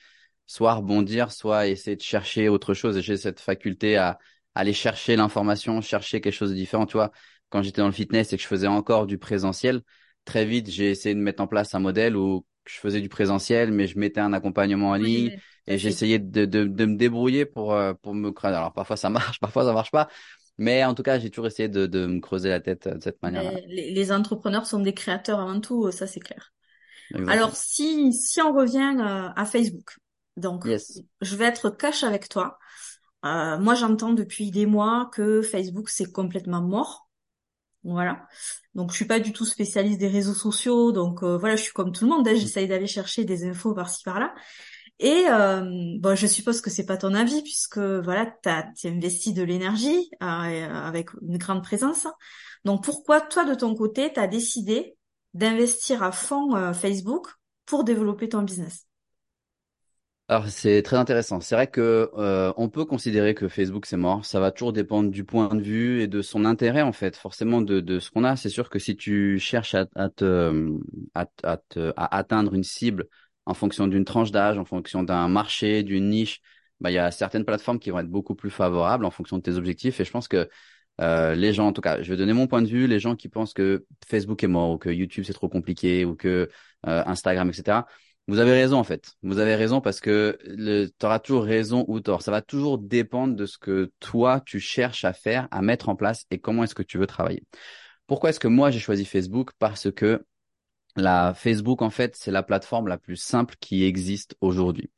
soit 0.52 0.74
rebondir, 0.74 1.32
soit 1.32 1.68
essayer 1.68 1.96
de 1.96 2.02
chercher 2.02 2.50
autre 2.50 2.74
chose. 2.74 2.98
Et 2.98 3.02
j'ai 3.02 3.16
cette 3.16 3.40
faculté 3.40 3.96
à 3.96 4.20
aller 4.54 4.74
chercher 4.74 5.16
l'information, 5.16 5.80
chercher 5.80 6.20
quelque 6.20 6.34
chose 6.34 6.50
de 6.50 6.56
différent. 6.56 6.86
Tu 6.86 6.98
vois, 6.98 7.12
quand 7.50 7.62
j'étais 7.62 7.80
dans 7.80 7.88
le 7.88 7.94
fitness 7.94 8.34
et 8.34 8.38
que 8.38 8.44
je 8.44 8.48
faisais 8.48 8.68
encore 8.68 9.08
du 9.08 9.18
présentiel, 9.18 9.82
très 10.26 10.44
vite 10.44 10.70
j'ai 10.70 10.92
essayé 10.92 11.16
de 11.16 11.22
mettre 11.22 11.42
en 11.42 11.48
place 11.48 11.74
un 11.74 11.80
modèle 11.80 12.18
où 12.18 12.46
je 12.66 12.76
faisais 12.76 13.00
du 13.00 13.08
présentiel, 13.08 13.72
mais 13.72 13.88
je 13.88 13.98
mettais 13.98 14.20
un 14.20 14.34
accompagnement 14.34 14.90
en 14.90 14.96
ligne 14.96 15.40
et 15.68 15.78
j'essayais 15.78 16.20
de, 16.20 16.44
de, 16.44 16.66
de, 16.66 16.86
me 16.86 16.98
débrouiller 16.98 17.46
pour, 17.46 17.74
euh, 17.74 17.94
pour 17.94 18.14
me 18.14 18.32
creuser. 18.32 18.56
Alors 18.56 18.74
parfois 18.74 18.98
ça 18.98 19.10
marche, 19.10 19.40
parfois 19.40 19.64
ça 19.64 19.72
marche 19.72 19.92
pas. 19.92 20.10
Mais 20.58 20.84
en 20.84 20.94
tout 20.94 21.02
cas, 21.02 21.18
j'ai 21.18 21.30
toujours 21.30 21.48
essayé 21.48 21.70
de, 21.70 21.86
de 21.86 22.06
me 22.06 22.20
creuser 22.20 22.50
la 22.50 22.60
tête 22.60 22.90
de 22.90 23.02
cette 23.02 23.22
manière-là. 23.24 23.54
Les, 23.68 23.92
les, 23.92 24.12
entrepreneurs 24.12 24.66
sont 24.68 24.80
des 24.80 24.94
créateurs 24.94 25.40
avant 25.40 25.62
tout, 25.62 25.90
ça 25.92 26.08
c'est 26.08 26.20
clair. 26.20 26.54
Alors 27.28 27.56
si, 27.56 28.14
si 28.14 28.42
on 28.42 28.54
revient 28.54 28.98
euh, 29.00 29.30
à 29.34 29.46
Facebook, 29.46 29.96
donc 30.42 30.68
je 31.22 31.36
vais 31.36 31.46
être 31.46 31.70
cash 31.70 32.04
avec 32.04 32.28
toi. 32.28 32.58
Euh, 33.24 33.58
moi 33.60 33.76
j'entends 33.76 34.14
depuis 34.14 34.52
des 34.52 34.66
mois 34.66 35.10
que 35.14 35.42
Facebook 35.42 35.90
c'est 35.90 36.12
complètement 36.12 36.62
mort. 36.62 37.08
Voilà. 37.84 38.28
Donc 38.76 38.92
je 38.92 38.96
suis 38.96 39.06
pas 39.06 39.20
du 39.20 39.34
tout 39.34 39.46
spécialiste 39.46 40.00
des 40.00 40.08
réseaux 40.08 40.34
sociaux, 40.34 40.92
donc 40.92 41.24
euh, 41.24 41.38
voilà, 41.38 41.56
je 41.56 41.64
suis 41.64 41.74
comme 41.74 41.92
tout 41.92 42.06
le 42.06 42.12
monde, 42.12 42.28
hein, 42.28 42.36
j'essaye 42.36 42.68
d'aller 42.68 42.88
chercher 42.88 43.26
des 43.26 43.46
infos 43.50 43.74
par-ci 43.74 44.04
par-là. 44.04 44.34
Et 45.00 45.26
euh, 45.30 45.64
bon, 46.00 46.16
je 46.16 46.28
suppose 46.28 46.62
que 46.62 46.70
c'est 46.70 46.86
pas 46.86 46.98
ton 46.98 47.16
avis 47.16 47.42
puisque 47.42 47.80
voilà, 47.80 48.28
tu 48.44 48.50
as 48.50 48.72
investi 48.86 49.34
de 49.34 49.42
l'énergie 49.42 50.12
euh, 50.22 50.26
avec 50.26 51.10
une 51.22 51.38
grande 51.38 51.64
présence. 51.64 52.08
Donc 52.66 52.84
pourquoi 52.84 53.20
toi 53.20 53.46
de 53.46 53.56
ton 53.56 53.74
côté, 53.76 54.14
tu 54.14 54.20
as 54.20 54.28
décidé 54.28 54.96
d'investir 55.34 56.04
à 56.04 56.12
fond 56.12 56.74
Facebook 56.74 57.28
pour 57.66 57.84
développer 57.84 58.30
ton 58.30 58.44
business? 58.44 58.86
Alors 60.32 60.48
c'est 60.48 60.82
très 60.82 60.96
intéressant. 60.96 61.42
C'est 61.42 61.56
vrai 61.56 61.68
que 61.68 62.10
euh, 62.18 62.54
on 62.56 62.70
peut 62.70 62.86
considérer 62.86 63.36
que 63.36 63.50
Facebook 63.50 63.86
c'est 63.86 63.98
mort. 63.98 64.24
Ça 64.24 64.40
va 64.40 64.52
toujours 64.52 64.72
dépendre 64.72 65.12
du 65.12 65.26
point 65.26 65.54
de 65.54 65.62
vue 65.62 66.02
et 66.02 66.08
de 66.08 66.22
son 66.22 66.46
intérêt 66.46 66.82
en 66.82 66.94
fait, 66.94 67.18
forcément 67.18 67.62
de, 67.62 67.82
de 67.82 68.00
ce 68.00 68.10
qu'on 68.12 68.24
a. 68.24 68.38
C'est 68.38 68.48
sûr 68.50 68.70
que 68.70 68.80
si 68.80 68.96
tu 68.96 69.40
cherches 69.40 69.76
à, 69.76 69.88
à 69.96 70.08
te, 70.10 70.72
à, 71.14 71.26
te, 71.58 71.92
à 71.98 72.16
atteindre 72.16 72.54
une 72.54 72.64
cible 72.64 73.08
en 73.46 73.54
fonction 73.54 73.88
d'une 73.88 74.06
tranche 74.06 74.32
d'âge, 74.32 74.58
en 74.58 74.64
fonction 74.64 75.04
d'un 75.04 75.28
marché, 75.28 75.84
d'une 75.84 76.10
niche, 76.10 76.40
bah 76.80 76.92
il 76.92 76.94
y 76.94 76.98
a 76.98 77.12
certaines 77.12 77.44
plateformes 77.44 77.80
qui 77.80 77.90
vont 77.90 78.00
être 78.00 78.08
beaucoup 78.10 78.36
plus 78.36 78.52
favorables 78.52 79.04
en 79.06 79.12
fonction 79.12 79.38
de 79.38 79.42
tes 79.44 79.58
objectifs. 79.58 80.00
Et 80.00 80.06
je 80.06 80.12
pense 80.12 80.30
que 80.30 80.50
euh, 81.02 81.36
les 81.36 81.52
gens, 81.54 81.68
en 81.68 81.74
tout 81.74 81.82
cas, 81.82 82.02
je 82.04 82.10
vais 82.10 82.18
donner 82.18 82.34
mon 82.34 82.48
point 82.48 82.62
de 82.62 82.68
vue. 82.68 82.88
Les 82.88 83.00
gens 83.00 83.16
qui 83.18 83.28
pensent 83.28 83.54
que 83.54 83.86
Facebook 84.08 84.42
est 84.44 84.48
mort 84.48 84.72
ou 84.72 84.78
que 84.78 84.90
YouTube 84.90 85.26
c'est 85.26 85.34
trop 85.34 85.50
compliqué 85.50 86.06
ou 86.06 86.16
que 86.16 86.50
euh, 86.88 87.04
Instagram, 87.06 87.50
etc 87.50 87.82
vous 88.28 88.40
avez 88.40 88.52
raison 88.52 88.78
en 88.78 88.84
fait. 88.84 89.14
Vous 89.24 89.40
avez 89.40 89.56
raison 89.56 89.82
parce 89.82 90.00
que 90.00 90.38
tu 91.00 91.06
auras 91.06 91.20
toujours 91.20 91.44
raison 91.44 91.86
ou 91.88 92.00
tort. 92.00 92.22
Ça 92.22 92.32
va 92.32 92.42
toujours 92.42 92.78
dépendre 92.78 93.36
de 93.36 93.46
ce 93.46 93.58
que 93.58 93.92
toi 94.00 94.42
tu 94.46 94.60
cherches 94.60 95.06
à 95.06 95.14
faire, 95.14 95.48
à 95.52 95.62
mettre 95.62 95.90
en 95.90 95.96
place 95.96 96.26
et 96.32 96.40
comment 96.40 96.64
est-ce 96.64 96.76
que 96.76 96.84
tu 96.84 96.98
veux 96.98 97.08
travailler. 97.08 97.44
Pourquoi 98.08 98.30
est-ce 98.30 98.40
que 98.40 98.48
moi 98.48 98.72
j'ai 98.72 98.80
choisi 98.80 99.06
Facebook? 99.06 99.52
Parce 99.60 99.92
que 99.92 100.26
la 100.96 101.34
Facebook 101.34 101.82
en 101.82 101.90
fait 101.90 102.16
c'est 102.16 102.32
la 102.32 102.44
plateforme 102.44 102.88
la 102.88 102.98
plus 102.98 103.16
simple 103.18 103.56
qui 103.60 103.84
existe 103.84 104.36
aujourd'hui. 104.40 104.92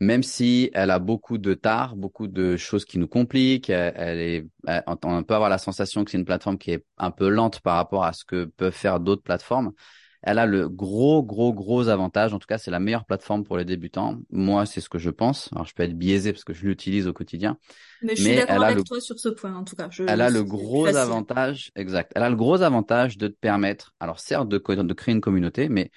Même 0.00 0.22
si 0.24 0.70
elle 0.74 0.90
a 0.90 0.98
beaucoup 0.98 1.38
de 1.38 1.54
tard, 1.54 1.94
beaucoup 1.94 2.26
de 2.26 2.56
choses 2.56 2.84
qui 2.84 2.98
nous 2.98 3.06
compliquent, 3.06 3.70
elle, 3.70 4.18
est, 4.18 4.46
on 4.86 5.22
peut 5.22 5.34
avoir 5.34 5.48
la 5.48 5.58
sensation 5.58 6.04
que 6.04 6.10
c'est 6.10 6.18
une 6.18 6.24
plateforme 6.24 6.58
qui 6.58 6.72
est 6.72 6.84
un 6.98 7.12
peu 7.12 7.28
lente 7.28 7.60
par 7.60 7.76
rapport 7.76 8.04
à 8.04 8.12
ce 8.12 8.24
que 8.24 8.46
peuvent 8.46 8.72
faire 8.72 8.98
d'autres 8.98 9.22
plateformes 9.22 9.72
elle 10.26 10.38
a 10.38 10.46
le 10.46 10.68
gros, 10.68 11.22
gros, 11.22 11.52
gros 11.52 11.88
avantage. 11.88 12.32
En 12.32 12.38
tout 12.38 12.46
cas, 12.46 12.56
c'est 12.56 12.70
la 12.70 12.80
meilleure 12.80 13.04
plateforme 13.04 13.44
pour 13.44 13.58
les 13.58 13.66
débutants. 13.66 14.18
Moi, 14.30 14.64
c'est 14.64 14.80
ce 14.80 14.88
que 14.88 14.98
je 14.98 15.10
pense. 15.10 15.50
Alors, 15.52 15.66
je 15.66 15.74
peux 15.74 15.82
être 15.82 15.96
biaisé 15.96 16.32
parce 16.32 16.44
que 16.44 16.54
je 16.54 16.66
l'utilise 16.66 17.06
au 17.06 17.12
quotidien. 17.12 17.58
Mais 18.02 18.16
je 18.16 18.22
suis 18.22 18.36
d'accord 18.36 18.64
avec 18.64 18.84
toi 18.84 19.00
sur 19.00 19.18
ce 19.18 19.28
point, 19.28 19.54
en 19.54 19.64
tout 19.64 19.76
cas. 19.76 19.90
elle 20.08 20.22
a 20.22 20.30
le 20.30 20.42
gros 20.42 20.86
avantage, 20.86 21.70
exact. 21.76 22.12
Elle 22.14 22.22
a 22.22 22.30
le 22.30 22.36
gros 22.36 22.62
avantage 22.62 23.18
de 23.18 23.28
te 23.28 23.36
permettre, 23.38 23.94
alors 24.00 24.18
certes, 24.18 24.48
de, 24.48 24.58
de 24.58 24.94
créer 24.94 25.14
une 25.14 25.20
communauté, 25.20 25.68
mais 25.68 25.90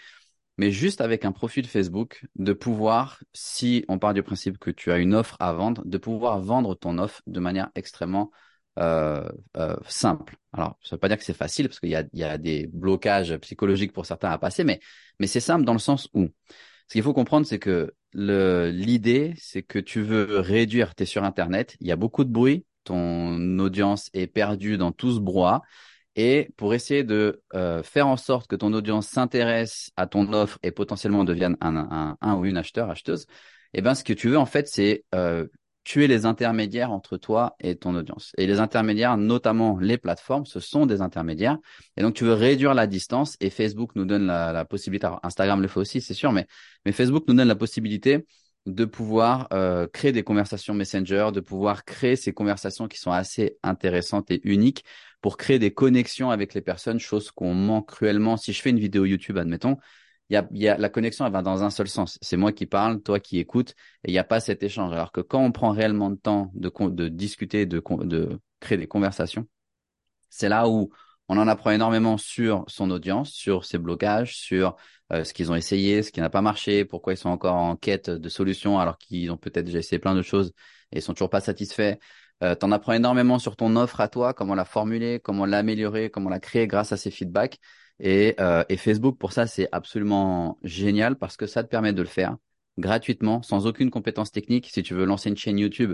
mais 0.58 0.72
juste 0.72 1.02
avec 1.02 1.24
un 1.24 1.32
profil 1.32 1.68
Facebook, 1.68 2.26
de 2.36 2.52
pouvoir, 2.52 3.22
si 3.34 3.86
on 3.88 4.00
part 4.00 4.16
du 4.16 4.24
principe 4.24 4.58
que 4.58 4.72
tu 4.72 4.92
as 4.92 4.98
une 4.98 5.14
offre 5.14 5.38
à 5.40 5.54
vendre, 5.54 5.84
de 5.86 5.98
pouvoir 6.00 6.40
vendre 6.40 6.74
ton 6.74 6.98
offre 6.98 7.22
de 7.28 7.40
manière 7.40 7.70
extrêmement 7.76 8.32
euh, 8.78 9.28
euh, 9.58 9.76
simple. 9.88 10.36
Alors, 10.54 10.78
ça 10.84 10.96
veut 10.96 11.00
pas 11.00 11.08
dire 11.08 11.18
que 11.18 11.24
c'est 11.24 11.34
facile 11.34 11.68
parce 11.68 11.80
qu'il 11.80 11.90
y 11.90 12.18
y 12.18 12.24
a 12.24 12.38
des 12.38 12.68
blocages 12.68 13.36
psychologiques 13.38 13.94
pour 13.94 14.06
certains 14.06 14.30
à 14.30 14.38
passer, 14.38 14.64
mais, 14.64 14.80
mais 15.20 15.28
c'est 15.28 15.40
simple 15.40 15.66
dans 15.66 15.74
le 15.74 15.80
sens 15.80 16.10
où 16.14 16.28
ce 16.88 16.94
qu'il 16.94 17.04
faut 17.04 17.14
comprendre, 17.14 17.46
c'est 17.46 17.60
que 17.60 17.94
l'idée, 18.14 19.34
c'est 19.38 19.62
que 19.64 19.80
tu 19.80 20.02
veux 20.02 20.40
réduire, 20.40 20.96
tu 20.96 21.04
es 21.04 21.06
sur 21.06 21.24
Internet, 21.24 21.76
il 21.82 21.88
y 21.88 21.92
a 21.92 21.96
beaucoup 21.98 22.24
de 22.24 22.32
bruit, 22.32 22.66
ton 22.84 23.60
audience 23.60 24.10
est 24.14 24.28
perdue 24.28 24.78
dans 24.78 24.92
tout 24.92 25.14
ce 25.14 25.20
brouhaha. 25.20 25.62
Et 26.16 26.50
pour 26.58 26.74
essayer 26.74 27.04
de 27.04 27.44
euh, 27.54 27.84
faire 27.84 28.08
en 28.08 28.18
sorte 28.18 28.48
que 28.48 28.56
ton 28.56 28.74
audience 28.74 29.08
s'intéresse 29.08 29.92
à 29.98 30.08
ton 30.08 30.34
offre 30.34 30.58
et 30.64 30.72
potentiellement 30.72 31.24
devienne 31.24 31.58
un, 31.62 31.76
un, 31.76 32.18
un 32.22 32.36
ou 32.36 32.46
une 32.46 32.58
acheteur, 32.58 32.90
acheteuse, 32.90 33.28
eh 33.74 33.82
ben, 33.82 33.94
ce 33.94 34.04
que 34.04 34.14
tu 34.14 34.30
veux, 34.30 34.38
en 34.38 34.48
fait, 34.48 34.68
c'est 34.68 35.04
euh, 35.14 35.46
tuer 35.88 36.08
les 36.08 36.26
intermédiaires 36.26 36.92
entre 36.92 37.16
toi 37.16 37.56
et 37.62 37.78
ton 37.78 37.96
audience. 37.96 38.34
Et 38.38 38.46
les 38.46 38.60
intermédiaires, 38.60 39.16
notamment 39.16 39.80
les 39.80 39.98
plateformes, 39.98 40.46
ce 40.46 40.60
sont 40.60 40.86
des 40.86 41.00
intermédiaires. 41.00 41.58
Et 41.96 42.02
donc, 42.02 42.14
tu 42.14 42.26
veux 42.26 42.34
réduire 42.34 42.74
la 42.74 42.88
distance 42.88 43.38
et 43.40 43.50
Facebook 43.50 43.92
nous 43.96 44.04
donne 44.04 44.28
la, 44.28 44.66
possibilité, 44.66 45.06
alors 45.08 45.22
Instagram 45.24 45.62
le 45.62 45.70
fait 45.70 45.80
aussi, 45.80 46.02
c'est 46.02 46.14
sûr, 46.14 46.34
mais, 46.34 46.46
Facebook 46.92 47.24
nous 47.30 47.36
donne 47.36 47.48
la 47.48 47.56
possibilité 47.56 48.26
de 48.66 48.84
pouvoir 48.84 49.48
euh, 49.54 49.88
créer 49.88 50.12
des 50.12 50.24
conversations 50.24 50.74
Messenger, 50.74 51.30
de 51.34 51.40
pouvoir 51.40 51.86
créer 51.86 52.18
ces 52.18 52.34
conversations 52.34 52.90
qui 52.90 53.00
sont 53.00 53.12
assez 53.12 53.58
intéressantes 53.64 54.30
et 54.30 54.42
uniques 54.44 54.84
pour 55.22 55.38
créer 55.38 55.58
des 55.58 55.72
connexions 55.72 56.32
avec 56.32 56.54
les 56.54 56.62
personnes, 56.62 57.00
chose 57.00 57.32
qu'on 57.32 57.54
manque 57.54 57.88
cruellement. 57.88 58.36
Si 58.36 58.52
je 58.52 58.62
fais 58.62 58.72
une 58.72 58.80
vidéo 58.80 59.06
YouTube, 59.06 59.38
admettons, 59.38 59.78
y 60.30 60.36
a, 60.36 60.48
y 60.52 60.68
a, 60.68 60.78
la 60.78 60.90
connexion, 60.90 61.26
elle 61.26 61.32
va 61.32 61.42
dans 61.42 61.64
un 61.64 61.70
seul 61.70 61.88
sens. 61.88 62.18
C'est 62.22 62.38
moi 62.38 62.52
qui 62.52 62.66
parle, 62.66 63.02
toi 63.02 63.20
qui 63.20 63.40
écoutes, 63.40 63.72
et 64.04 64.10
il 64.10 64.12
n'y 64.12 64.20
a 64.20 64.24
pas 64.24 64.40
cet 64.40 64.64
échange. 64.64 64.94
Alors 64.94 65.12
que 65.12 65.22
quand 65.22 65.42
on 65.44 65.52
prend 65.52 65.72
réellement 65.72 66.10
le 66.10 66.18
temps 66.18 66.52
de, 66.54 66.70
de 66.90 67.08
discuter, 67.08 67.66
de, 67.66 67.82
de 68.04 68.40
créer 68.60 68.78
des 68.78 68.88
conversations, 68.88 69.48
c'est 70.30 70.50
là 70.50 70.68
où 70.68 70.90
on 71.30 71.38
en 71.38 71.48
apprend 71.48 71.72
énormément 71.72 72.18
sur 72.18 72.64
son 72.68 72.90
audience, 72.92 73.32
sur 73.32 73.66
ses 73.66 73.78
blocages, 73.78 74.38
sur 74.38 74.76
euh, 75.14 75.24
ce 75.24 75.34
qu'ils 75.34 75.52
ont 75.52 75.56
essayé, 75.56 76.04
ce 76.04 76.12
qui 76.12 76.20
n'a 76.22 76.30
pas 76.30 76.42
marché, 76.42 76.86
pourquoi 76.86 77.14
ils 77.14 77.18
sont 77.18 77.30
encore 77.30 77.56
en 77.56 77.76
quête 77.76 78.10
de 78.10 78.30
solutions 78.30 78.80
alors 78.80 78.98
qu'ils 78.98 79.32
ont 79.32 79.38
peut-être 79.38 79.66
déjà 79.66 79.80
essayé 79.80 80.00
plein 80.00 80.16
de 80.16 80.22
choses 80.22 80.54
et 80.92 81.02
sont 81.02 81.14
toujours 81.14 81.30
pas 81.30 81.42
satisfaits. 81.42 81.96
Euh, 82.44 82.56
tu 82.56 82.66
en 82.66 82.72
apprends 82.72 82.94
énormément 82.94 83.40
sur 83.40 83.56
ton 83.56 83.76
offre 83.76 84.00
à 84.00 84.08
toi, 84.08 84.34
comment 84.34 84.56
la 84.56 84.66
formuler, 84.66 85.20
comment 85.20 85.46
l'améliorer, 85.46 86.10
comment 86.10 86.30
la 86.30 86.40
créer 86.40 86.68
grâce 86.68 86.92
à 86.92 86.98
ces 86.98 87.12
feedbacks. 87.12 87.58
Et, 88.00 88.36
euh, 88.40 88.64
et 88.70 88.78
Facebook, 88.78 89.18
pour 89.18 89.32
ça, 89.32 89.48
c'est 89.48 89.68
absolument 89.72 90.60
génial 90.64 91.18
parce 91.18 91.38
que 91.38 91.48
ça 91.48 91.64
te 91.64 91.70
permet 91.70 91.94
de 91.94 92.02
le 92.02 92.08
faire 92.08 92.38
gratuitement, 92.78 93.42
sans 93.42 93.66
aucune 93.66 93.90
compétence 93.90 94.32
technique. 94.32 94.68
Si 94.72 94.84
tu 94.84 94.94
veux 94.94 95.06
lancer 95.06 95.30
une 95.30 95.38
chaîne 95.38 95.58
YouTube, 95.58 95.94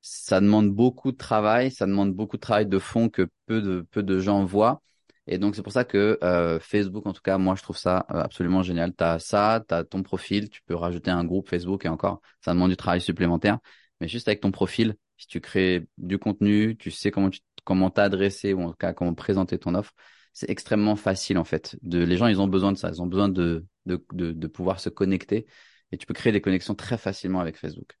ça 0.00 0.40
demande 0.40 0.70
beaucoup 0.70 1.12
de 1.12 1.16
travail, 1.16 1.70
ça 1.70 1.86
demande 1.86 2.14
beaucoup 2.14 2.36
de 2.36 2.40
travail 2.40 2.66
de 2.66 2.78
fond 2.78 3.08
que 3.08 3.28
peu 3.46 3.60
de, 3.60 3.86
peu 3.90 4.02
de 4.02 4.18
gens 4.18 4.44
voient. 4.44 4.82
Et 5.26 5.36
donc, 5.36 5.54
c'est 5.54 5.62
pour 5.62 5.72
ça 5.72 5.84
que 5.84 6.18
euh, 6.22 6.58
Facebook, 6.60 7.06
en 7.06 7.12
tout 7.12 7.20
cas, 7.22 7.36
moi, 7.36 7.54
je 7.54 7.62
trouve 7.62 7.76
ça 7.76 8.06
euh, 8.10 8.22
absolument 8.22 8.62
génial. 8.62 8.94
Tu 8.96 9.04
as 9.04 9.18
ça, 9.18 9.62
tu 9.68 9.74
as 9.74 9.84
ton 9.84 10.02
profil, 10.02 10.48
tu 10.48 10.62
peux 10.62 10.74
rajouter 10.74 11.10
un 11.10 11.24
groupe 11.24 11.48
Facebook 11.50 11.84
et 11.84 11.88
encore, 11.88 12.22
ça 12.40 12.54
demande 12.54 12.70
du 12.70 12.76
travail 12.76 13.02
supplémentaire. 13.02 13.58
Mais 14.00 14.08
juste 14.08 14.28
avec 14.28 14.40
ton 14.40 14.50
profil, 14.50 14.96
si 15.18 15.26
tu 15.26 15.40
crées 15.40 15.86
du 15.98 16.18
contenu, 16.18 16.76
tu 16.78 16.90
sais 16.90 17.10
comment 17.10 17.28
tu, 17.28 17.40
comment 17.64 17.90
t'adresser 17.90 18.54
ou 18.54 18.62
en 18.62 18.70
tout 18.70 18.76
cas 18.76 18.94
comment 18.94 19.12
présenter 19.12 19.58
ton 19.58 19.74
offre, 19.74 19.92
c'est 20.38 20.48
extrêmement 20.50 20.94
facile 20.94 21.36
en 21.36 21.44
fait. 21.44 21.76
De, 21.82 21.98
les 21.98 22.16
gens, 22.16 22.28
ils 22.28 22.40
ont 22.40 22.46
besoin 22.46 22.70
de 22.70 22.78
ça. 22.78 22.90
Ils 22.90 23.02
ont 23.02 23.06
besoin 23.06 23.28
de, 23.28 23.66
de, 23.86 24.04
de, 24.12 24.30
de 24.30 24.46
pouvoir 24.46 24.78
se 24.78 24.88
connecter. 24.88 25.46
et 25.90 25.98
tu 25.98 26.06
peux 26.06 26.14
créer 26.14 26.32
des 26.32 26.40
connexions 26.40 26.76
très 26.76 26.96
facilement 26.96 27.40
avec 27.40 27.56
Facebook. 27.56 27.98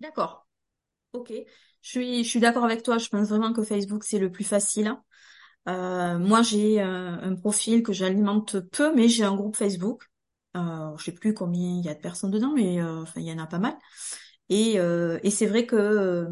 D'accord. 0.00 0.48
Ok. 1.12 1.32
Je 1.82 1.88
suis, 1.88 2.24
je 2.24 2.28
suis 2.28 2.40
d'accord 2.40 2.64
avec 2.64 2.82
toi. 2.82 2.98
Je 2.98 3.08
pense 3.08 3.28
vraiment 3.28 3.52
que 3.52 3.62
Facebook, 3.62 4.02
c'est 4.02 4.18
le 4.18 4.32
plus 4.32 4.44
facile. 4.44 4.96
Euh, 5.68 6.18
moi, 6.18 6.42
j'ai 6.42 6.80
euh, 6.80 7.12
un 7.20 7.36
profil 7.36 7.84
que 7.84 7.92
j'alimente 7.92 8.58
peu, 8.58 8.94
mais 8.94 9.08
j'ai 9.08 9.24
un 9.24 9.36
groupe 9.36 9.56
Facebook. 9.56 10.06
Euh, 10.56 10.96
je 10.98 11.04
sais 11.04 11.12
plus 11.12 11.34
combien 11.34 11.78
il 11.78 11.84
y 11.84 11.88
a 11.88 11.94
de 11.94 12.00
personnes 12.00 12.32
dedans, 12.32 12.52
mais 12.54 12.80
euh, 12.82 13.02
enfin, 13.02 13.20
il 13.20 13.26
y 13.28 13.32
en 13.32 13.38
a 13.38 13.46
pas 13.46 13.60
mal. 13.60 13.76
Et, 14.48 14.78
et 14.78 15.30
c'est 15.30 15.46
vrai 15.46 15.64
que 15.64 16.26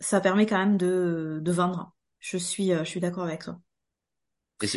ça 0.00 0.20
permet 0.20 0.44
quand 0.44 0.58
même 0.58 0.76
de, 0.76 1.38
de 1.40 1.52
vendre. 1.52 1.94
Je 2.18 2.36
suis, 2.36 2.70
je 2.70 2.82
suis 2.84 2.98
d'accord 3.00 3.24
avec 3.24 3.44
toi. 3.44 3.60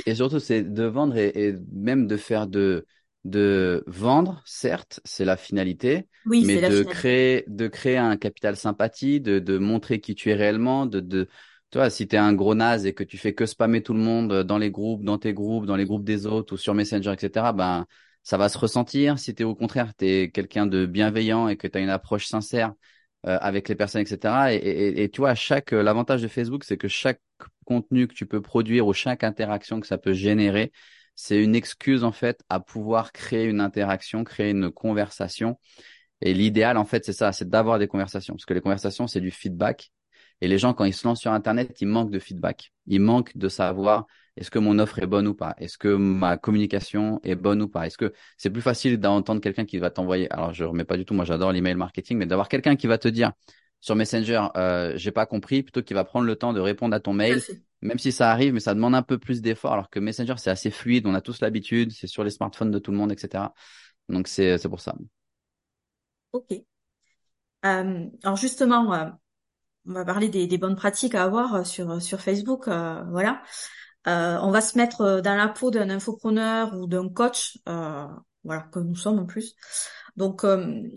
Et, 0.06 0.16
surtout, 0.16 0.40
c'est 0.40 0.64
de 0.64 0.84
vendre 0.84 1.18
et, 1.18 1.32
et, 1.34 1.56
même 1.72 2.08
de 2.08 2.18
faire 2.18 2.48
de 2.48 2.86
de 3.24 3.84
vendre, 3.86 4.42
certes, 4.48 5.00
c'est 5.06 5.26
la 5.26 5.38
finalité, 5.38 6.08
oui, 6.26 6.44
mais 6.44 6.60
de 6.60 6.82
créer 6.82 7.44
de 7.48 7.68
créer 7.68 7.98
un 7.98 8.18
capital 8.18 8.56
sympathie, 8.56 9.22
de 9.22 9.40
de 9.40 9.58
montrer 9.58 10.00
qui 10.00 10.16
tu 10.16 10.32
es 10.32 10.34
réellement, 10.34 10.86
de 10.86 11.00
de 11.00 11.28
toi, 11.72 11.90
si 11.90 12.08
tu 12.08 12.16
es 12.16 12.20
un 12.20 12.34
gros 12.34 12.56
naze 12.56 12.86
et 12.86 12.94
que 12.94 13.04
tu 13.04 13.18
fais 13.18 13.34
que 13.34 13.46
spammer 13.46 13.82
tout 13.82 13.94
le 13.94 14.00
monde 14.00 14.44
dans 14.44 14.58
les 14.58 14.72
groupes, 14.72 15.04
dans 15.04 15.18
tes 15.18 15.34
groupes, 15.34 15.66
dans 15.66 15.78
les 15.78 15.86
groupes 15.86 16.04
des 16.04 16.26
autres 16.26 16.54
ou 16.54 16.58
sur 16.58 16.74
Messenger, 16.74 17.14
etc., 17.14 17.54
ben, 17.54 17.86
ça 18.24 18.38
va 18.38 18.50
se 18.50 18.58
ressentir. 18.58 19.18
Si 19.18 19.34
tu 19.34 19.44
es 19.44 19.46
au 19.46 19.56
contraire, 19.56 19.94
tu 19.96 20.06
es 20.06 20.32
quelqu'un 20.32 20.66
de 20.66 20.86
bienveillant 20.86 21.48
et 21.48 21.58
que 21.58 21.68
tu 21.68 21.78
as 21.78 21.82
une 21.82 21.90
approche 21.90 22.28
sincère 22.28 22.74
euh, 23.28 23.38
avec 23.42 23.70
les 23.70 23.76
personnes, 23.76 24.02
etc. 24.02 24.54
Et, 24.54 24.58
et, 24.58 25.04
et 25.04 25.10
tu 25.10 25.22
vois, 25.22 25.36
chaque, 25.36 25.74
euh, 25.74 25.84
l'avantage 25.84 26.22
de 26.22 26.28
Facebook, 26.28 26.64
c'est 26.64 26.78
que 26.78 26.88
chaque 26.88 27.22
contenu 27.66 28.08
que 28.08 28.14
tu 28.14 28.26
peux 28.26 28.42
produire 28.42 28.88
ou 28.88 28.94
chaque 28.94 29.24
interaction 29.24 29.80
que 29.80 29.88
ça 29.88 29.98
peut 29.98 30.14
générer, 30.14 30.72
c'est 31.16 31.42
une 31.44 31.56
excuse, 31.56 32.04
en 32.04 32.12
fait, 32.12 32.42
à 32.50 32.60
pouvoir 32.60 33.12
créer 33.12 33.46
une 33.46 33.62
interaction, 33.62 34.24
créer 34.24 34.52
une 34.52 34.72
conversation. 34.72 35.60
Et 36.22 36.34
l'idéal, 36.34 36.78
en 36.78 36.86
fait, 36.86 37.06
c'est 37.06 37.14
ça, 37.14 37.32
c'est 37.32 37.50
d'avoir 37.50 37.80
des 37.80 37.88
conversations. 37.88 38.36
Parce 38.36 38.46
que 38.46 38.54
les 38.54 38.62
conversations, 38.62 39.08
c'est 39.08 39.22
du 39.22 39.32
feedback. 39.32 39.92
Et 40.42 40.48
les 40.48 40.58
gens, 40.58 40.74
quand 40.74 40.86
ils 40.86 40.94
se 40.94 41.08
lancent 41.08 41.22
sur 41.22 41.32
Internet, 41.32 41.80
ils 41.82 41.88
manquent 41.88 42.12
de 42.12 42.20
feedback. 42.20 42.72
Ils 42.88 43.00
manquent 43.02 43.36
de 43.38 43.48
savoir 43.48 44.08
est-ce 44.38 44.50
que 44.50 44.60
mon 44.60 44.80
offre 44.80 45.00
est 45.00 45.08
bonne 45.08 45.28
ou 45.28 45.34
pas? 45.34 45.56
Est-ce 45.58 45.78
que 45.78 45.90
ma 45.90 46.38
communication 46.38 47.20
est 47.24 47.36
bonne 47.36 47.62
ou 47.62 47.68
pas? 47.68 47.86
Est-ce 47.88 47.98
que 47.98 48.14
c'est 48.38 48.50
plus 48.50 48.62
facile 48.62 48.98
d'entendre 49.00 49.42
quelqu'un 49.42 49.66
qui 49.66 49.78
va 49.78 49.90
t'envoyer? 49.90 50.32
Alors, 50.32 50.54
je 50.54 50.64
remets 50.64 50.86
pas 50.86 50.98
du 50.98 51.06
tout. 51.06 51.14
Moi, 51.14 51.26
j'adore 51.26 51.52
l'email 51.52 51.76
marketing, 51.76 52.18
mais 52.18 52.26
d'avoir 52.26 52.48
quelqu'un 52.50 52.76
qui 52.76 52.88
va 52.88 52.98
te 52.98 53.08
dire 53.08 53.34
sur 53.82 53.96
Messenger, 53.96 54.48
euh, 54.56 54.94
j'ai 54.96 55.12
pas 55.12 55.26
compris, 55.26 55.64
plutôt 55.64 55.82
qu'il 55.82 55.96
va 55.96 56.04
prendre 56.04 56.26
le 56.26 56.36
temps 56.36 56.54
de 56.54 56.60
répondre 56.60 56.96
à 56.96 57.00
ton 57.00 57.14
mail, 57.14 57.42
même 57.82 57.98
si 57.98 58.12
ça 58.12 58.32
arrive, 58.32 58.54
mais 58.54 58.60
ça 58.60 58.74
demande 58.74 58.96
un 58.96 59.02
peu 59.02 59.18
plus 59.18 59.42
d'effort. 59.42 59.74
Alors 59.74 59.90
que 59.90 60.00
Messenger, 60.00 60.36
c'est 60.38 60.52
assez 60.52 60.72
fluide, 60.72 61.08
on 61.08 61.16
a 61.16 61.22
tous 61.22 61.42
l'habitude, 61.42 61.92
c'est 61.92 62.08
sur 62.08 62.24
les 62.24 62.30
smartphones 62.30 62.72
de 62.72 62.80
tout 62.80 62.92
le 62.92 62.98
monde, 62.98 63.12
etc. 63.12 63.54
Donc 64.08 64.28
c'est 64.28 64.58
c'est 64.58 64.70
pour 64.70 64.82
ça. 64.82 64.96
Ok. 66.32 66.52
Euh, 67.66 68.10
alors 68.24 68.38
justement, 68.38 68.94
euh, 68.94 69.10
on 69.88 69.94
va 69.94 70.06
parler 70.06 70.30
des, 70.30 70.58
bonnes 70.58 70.76
pratiques 70.76 71.16
à 71.16 71.24
avoir 71.24 71.56
euh, 71.56 71.64
sur 71.64 71.92
euh, 71.92 72.00
sur 72.00 72.22
Facebook, 72.22 72.68
euh, 72.68 73.04
voilà. 73.10 73.42
on 74.06 74.52
va 74.52 74.62
se 74.62 74.78
mettre 74.78 75.22
dans 75.22 75.36
la 75.36 75.48
peau 75.48 75.72
d'un 75.72 75.90
infopreneur 75.90 76.74
ou 76.76 76.88
d'un 76.88 77.10
coach, 77.10 77.58
voilà, 78.44 78.64
que 78.72 78.80
nous 78.80 78.96
sommes 78.96 79.20
en 79.20 79.26
plus. 79.26 79.56
Donc, 80.18 80.46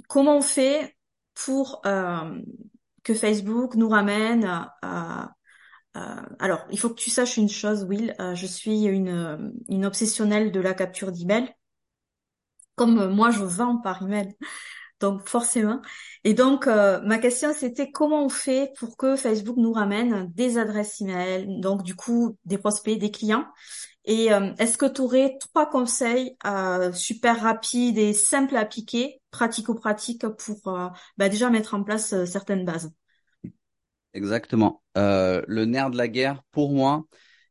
comment 0.09 0.39
on 0.39 0.43
fait 0.43 0.97
pour 1.35 1.83
que 1.83 3.15
Facebook 3.15 3.75
nous 3.75 3.89
ramène 3.89 4.45
à, 4.83 5.33
alors, 6.39 6.67
il 6.71 6.79
faut 6.79 6.89
que 6.89 6.95
tu 7.01 7.11
saches 7.11 7.37
une 7.37 7.51
chose, 7.51 7.85
Will. 7.85 8.15
je 8.19 8.47
suis 8.47 8.85
une, 8.85 9.53
une 9.69 9.85
obsessionnelle 9.87 10.51
de 10.51 10.61
la 10.61 10.75
capture 10.75 11.13
d'email. 11.13 11.55
Comme 12.75 13.15
moi, 13.15 13.31
je 13.31 13.45
vends 13.45 13.77
par 13.77 14.03
email 14.03 14.35
donc 15.01 15.29
forcément. 15.29 15.81
Et 16.25 16.35
donc 16.35 16.67
euh, 16.67 17.01
ma 17.03 17.19
question 17.19 17.53
c'était 17.53 17.91
comment 17.91 18.25
on 18.25 18.29
fait 18.29 18.73
pour 18.79 18.97
que 18.97 19.17
Facebook 19.17 19.57
nous 19.57 19.73
ramène 19.73 20.31
des 20.35 20.59
adresses 20.59 21.01
email, 21.01 21.47
donc 21.61 21.83
du 21.83 21.95
coup 21.95 22.39
des 22.45 22.59
prospects, 22.59 22.99
des 22.99 23.11
clients. 23.11 23.47
Et 24.07 24.33
euh, 24.33 24.53
est-ce 24.59 24.77
que 24.77 24.87
tu 24.87 25.01
aurais 25.01 25.37
trois 25.41 25.69
conseils 25.69 26.37
euh, 26.47 26.93
super 26.93 27.41
rapides 27.41 27.99
et 27.99 28.13
simples 28.13 28.57
à 28.57 28.61
appliquer, 28.61 29.21
pratico-pratiques 29.31 30.29
pour 30.29 30.91
bah, 31.17 31.29
déjà 31.29 31.49
mettre 31.49 31.75
en 31.75 31.83
place 31.83 32.25
certaines 32.25 32.65
bases? 32.65 32.91
Exactement. 34.13 34.83
le 34.95 35.65
nerf 35.65 35.91
de 35.91 35.97
la 35.97 36.09
guerre 36.09 36.43
pour 36.53 36.73
moi. 36.73 37.05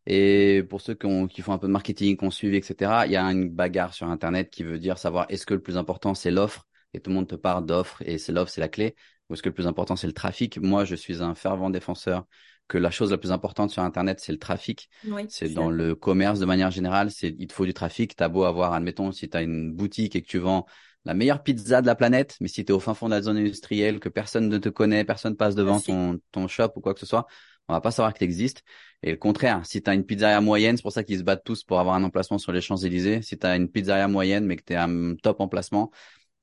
Et 0.05 0.63
pour 0.69 0.81
ceux 0.81 0.95
qui, 0.95 1.07
qui 1.29 1.41
font 1.41 1.53
un 1.53 1.57
peu 1.57 1.67
de 1.67 1.71
marketing, 1.71 2.17
qui 2.17 2.25
ont 2.25 2.31
suivi, 2.31 2.57
etc., 2.57 3.03
il 3.05 3.13
y 3.13 3.15
a 3.15 3.23
une 3.23 3.49
bagarre 3.49 3.93
sur 3.93 4.07
Internet 4.07 4.49
qui 4.49 4.63
veut 4.63 4.77
dire 4.77 4.97
savoir 4.97 5.25
est-ce 5.29 5.45
que 5.45 5.53
le 5.53 5.61
plus 5.61 5.77
important 5.77 6.13
c'est 6.13 6.29
l'offre 6.29 6.67
et 6.93 6.99
tout 6.99 7.09
le 7.09 7.15
monde 7.15 7.27
te 7.27 7.35
parle 7.35 7.65
d'offres 7.65 8.01
et 8.05 8.17
c'est 8.17 8.31
l'offre, 8.31 8.51
c'est 8.51 8.61
la 8.61 8.69
clé, 8.69 8.95
ou 9.29 9.33
est-ce 9.33 9.41
que 9.41 9.49
le 9.49 9.55
plus 9.55 9.67
important, 9.67 9.95
c'est 9.95 10.07
le 10.07 10.13
trafic 10.13 10.59
Moi, 10.59 10.85
je 10.85 10.95
suis 10.95 11.21
un 11.21 11.35
fervent 11.35 11.69
défenseur 11.69 12.25
que 12.67 12.77
la 12.77 12.91
chose 12.91 13.11
la 13.11 13.17
plus 13.17 13.31
importante 13.31 13.71
sur 13.71 13.83
Internet, 13.83 14.19
c'est 14.19 14.31
le 14.31 14.39
trafic. 14.39 14.89
c'est 15.29 15.49
dans 15.49 15.69
le 15.69 15.95
commerce 15.95 16.39
de 16.39 16.45
manière 16.45 16.71
générale, 16.71 17.11
c'est 17.11 17.35
il 17.37 17.47
te 17.47 17.53
faut 17.53 17.65
du 17.65 17.73
trafic. 17.73 18.15
T'as 18.15 18.29
beau 18.29 18.43
avoir, 18.43 18.73
admettons, 18.73 19.11
si 19.11 19.29
tu 19.29 19.37
as 19.37 19.41
une 19.41 19.73
boutique 19.73 20.15
et 20.15 20.21
que 20.21 20.27
tu 20.27 20.39
vends 20.39 20.65
la 21.05 21.13
meilleure 21.13 21.43
pizza 21.43 21.81
de 21.81 21.85
la 21.85 21.95
planète, 21.95 22.37
mais 22.39 22.47
si 22.47 22.63
tu 22.63 22.71
es 22.71 22.75
au 22.75 22.79
fin 22.79 22.93
fond 22.93 23.07
de 23.07 23.11
la 23.11 23.21
zone 23.21 23.37
industrielle, 23.37 23.99
que 23.99 24.07
personne 24.07 24.47
ne 24.47 24.57
te 24.57 24.69
connaît, 24.69 25.03
personne 25.03 25.35
passe 25.35 25.55
devant 25.55 25.79
ton, 25.81 26.19
ton 26.31 26.47
shop 26.47 26.71
ou 26.77 26.81
quoi 26.81 26.93
que 26.93 27.01
ce 27.01 27.05
soit, 27.05 27.27
on 27.67 27.73
va 27.73 27.81
pas 27.81 27.91
savoir 27.91 28.13
que 28.13 28.19
tu 28.19 28.25
existes. 28.25 28.63
Et 29.03 29.11
le 29.11 29.17
contraire, 29.17 29.65
si 29.65 29.81
tu 29.81 29.89
as 29.89 29.93
une 29.93 30.05
pizzeria 30.05 30.39
moyenne, 30.39 30.77
c'est 30.77 30.83
pour 30.83 30.91
ça 30.91 31.03
qu'ils 31.03 31.19
se 31.19 31.23
battent 31.23 31.43
tous 31.43 31.63
pour 31.63 31.79
avoir 31.79 31.95
un 31.95 32.03
emplacement 32.03 32.37
sur 32.37 32.53
les 32.53 32.61
Champs-Élysées. 32.61 33.21
Si 33.21 33.37
tu 33.37 33.45
as 33.45 33.55
une 33.55 33.69
pizzeria 33.69 34.07
moyenne, 34.07 34.45
mais 34.45 34.55
que 34.55 34.63
tu 34.65 34.73
es 34.73 34.77
un 34.77 35.15
top 35.21 35.41
emplacement, 35.41 35.91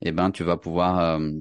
eh 0.01 0.11
ben 0.11 0.31
tu 0.31 0.43
vas 0.43 0.57
pouvoir 0.57 0.99
euh, 0.99 1.31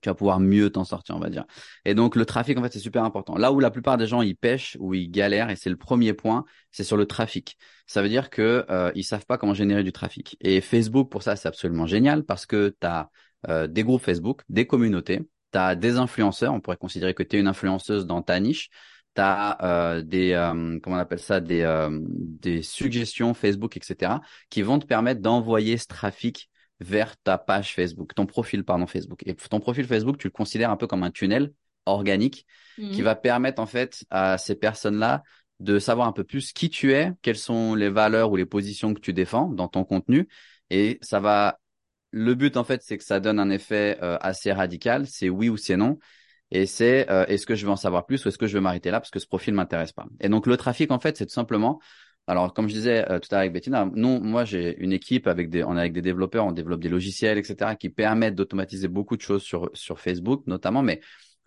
tu 0.00 0.08
vas 0.08 0.14
pouvoir 0.14 0.40
mieux 0.40 0.70
t'en 0.70 0.84
sortir, 0.84 1.16
on 1.16 1.18
va 1.18 1.30
dire. 1.30 1.44
Et 1.84 1.94
donc 1.94 2.16
le 2.16 2.24
trafic, 2.24 2.58
en 2.58 2.62
fait, 2.62 2.72
c'est 2.72 2.78
super 2.78 3.04
important. 3.04 3.36
Là 3.36 3.52
où 3.52 3.60
la 3.60 3.70
plupart 3.70 3.98
des 3.98 4.06
gens 4.06 4.22
ils 4.22 4.36
pêchent 4.36 4.76
ou 4.80 4.94
ils 4.94 5.10
galèrent, 5.10 5.50
et 5.50 5.56
c'est 5.56 5.70
le 5.70 5.76
premier 5.76 6.12
point, 6.14 6.44
c'est 6.70 6.84
sur 6.84 6.96
le 6.96 7.06
trafic. 7.06 7.56
Ça 7.86 8.02
veut 8.02 8.08
dire 8.08 8.30
que 8.30 8.64
euh, 8.70 8.92
ils 8.94 9.04
savent 9.04 9.26
pas 9.26 9.38
comment 9.38 9.54
générer 9.54 9.82
du 9.82 9.92
trafic. 9.92 10.36
Et 10.40 10.60
Facebook, 10.60 11.10
pour 11.10 11.22
ça, 11.22 11.36
c'est 11.36 11.48
absolument 11.48 11.86
génial 11.86 12.24
parce 12.24 12.46
que 12.46 12.74
tu 12.80 12.86
as 12.86 13.10
euh, 13.48 13.66
des 13.66 13.84
groupes 13.84 14.02
Facebook, 14.02 14.42
des 14.48 14.66
communautés, 14.66 15.20
tu 15.52 15.58
as 15.58 15.74
des 15.74 15.96
influenceurs. 15.96 16.54
On 16.54 16.60
pourrait 16.60 16.76
considérer 16.76 17.14
que 17.14 17.22
tu 17.22 17.36
es 17.36 17.40
une 17.40 17.48
influenceuse 17.48 18.06
dans 18.06 18.22
ta 18.22 18.38
niche. 18.40 18.70
Tu 19.16 19.22
euh, 19.22 20.02
des 20.02 20.32
comment 20.82 20.96
on 20.96 20.98
appelle 20.98 21.18
ça 21.18 21.40
des 21.40 21.88
des 22.14 22.62
suggestions 22.62 23.34
Facebook, 23.34 23.76
etc. 23.76 24.20
qui 24.50 24.62
vont 24.62 24.78
te 24.78 24.86
permettre 24.86 25.20
d'envoyer 25.20 25.76
ce 25.76 25.86
trafic 25.86 26.48
vers 26.80 27.16
ta 27.18 27.38
page 27.38 27.74
Facebook, 27.74 28.14
ton 28.14 28.26
profil 28.26 28.64
pardon 28.64 28.86
Facebook. 28.86 29.22
Et 29.26 29.34
ton 29.34 29.60
profil 29.60 29.86
Facebook, 29.86 30.18
tu 30.18 30.26
le 30.26 30.32
considères 30.32 30.70
un 30.70 30.76
peu 30.76 30.86
comme 30.86 31.02
un 31.02 31.10
tunnel 31.10 31.52
organique 31.86 32.46
qui 32.76 32.98
mhm. 32.98 33.02
va 33.02 33.14
permettre 33.14 33.60
en 33.60 33.66
fait 33.66 34.04
à 34.10 34.38
ces 34.38 34.54
personnes-là 34.54 35.22
de 35.60 35.78
savoir 35.78 36.08
un 36.08 36.12
peu 36.12 36.24
plus 36.24 36.52
qui 36.52 36.70
tu 36.70 36.92
es, 36.92 37.12
quelles 37.22 37.36
sont 37.36 37.74
les 37.74 37.90
valeurs 37.90 38.30
ou 38.32 38.36
les 38.36 38.46
positions 38.46 38.94
que 38.94 39.00
tu 39.00 39.12
défends 39.12 39.48
dans 39.48 39.68
ton 39.68 39.84
contenu 39.84 40.28
et 40.70 40.98
ça 41.02 41.20
va 41.20 41.58
le 42.12 42.34
but 42.34 42.56
en 42.56 42.64
fait 42.64 42.82
c'est 42.82 42.96
que 42.96 43.04
ça 43.04 43.20
donne 43.20 43.38
un 43.38 43.50
effet 43.50 43.98
euh, 44.02 44.16
assez 44.20 44.52
radical, 44.52 45.06
c'est 45.06 45.28
oui 45.28 45.48
ou 45.48 45.56
c'est 45.56 45.76
non 45.76 45.98
et 46.50 46.66
c'est 46.66 47.08
euh, 47.10 47.26
est-ce 47.26 47.46
que 47.46 47.54
je 47.54 47.66
veux 47.66 47.72
en 47.72 47.76
savoir 47.76 48.06
plus 48.06 48.24
ou 48.24 48.28
est-ce 48.28 48.38
que 48.38 48.46
je 48.46 48.54
veux 48.54 48.60
m'arrêter 48.60 48.90
là 48.90 49.00
parce 49.00 49.10
que 49.10 49.20
ce 49.20 49.26
profil 49.26 49.54
m'intéresse 49.54 49.92
pas. 49.92 50.06
Et 50.20 50.28
donc 50.28 50.46
le 50.46 50.56
trafic 50.56 50.90
en 50.90 50.98
fait 50.98 51.16
c'est 51.16 51.26
tout 51.26 51.32
simplement 51.32 51.78
alors, 52.30 52.54
comme 52.54 52.68
je 52.68 52.74
disais 52.74 53.10
euh, 53.10 53.18
tout 53.18 53.26
à 53.32 53.34
l'heure 53.34 53.40
avec 53.40 53.52
Bettina, 53.52 53.90
non, 53.92 54.20
moi 54.20 54.44
j'ai 54.44 54.76
une 54.78 54.92
équipe 54.92 55.26
avec 55.26 55.50
des, 55.50 55.64
on 55.64 55.76
est 55.76 55.80
avec 55.80 55.92
des 55.92 56.00
développeurs, 56.00 56.46
on 56.46 56.52
développe 56.52 56.80
des 56.80 56.88
logiciels, 56.88 57.38
etc., 57.38 57.74
qui 57.74 57.88
permettent 57.88 58.36
d'automatiser 58.36 58.86
beaucoup 58.86 59.16
de 59.16 59.20
choses 59.20 59.42
sur 59.42 59.68
sur 59.74 59.98
Facebook 59.98 60.46
notamment. 60.46 60.82
Mais 60.82 61.00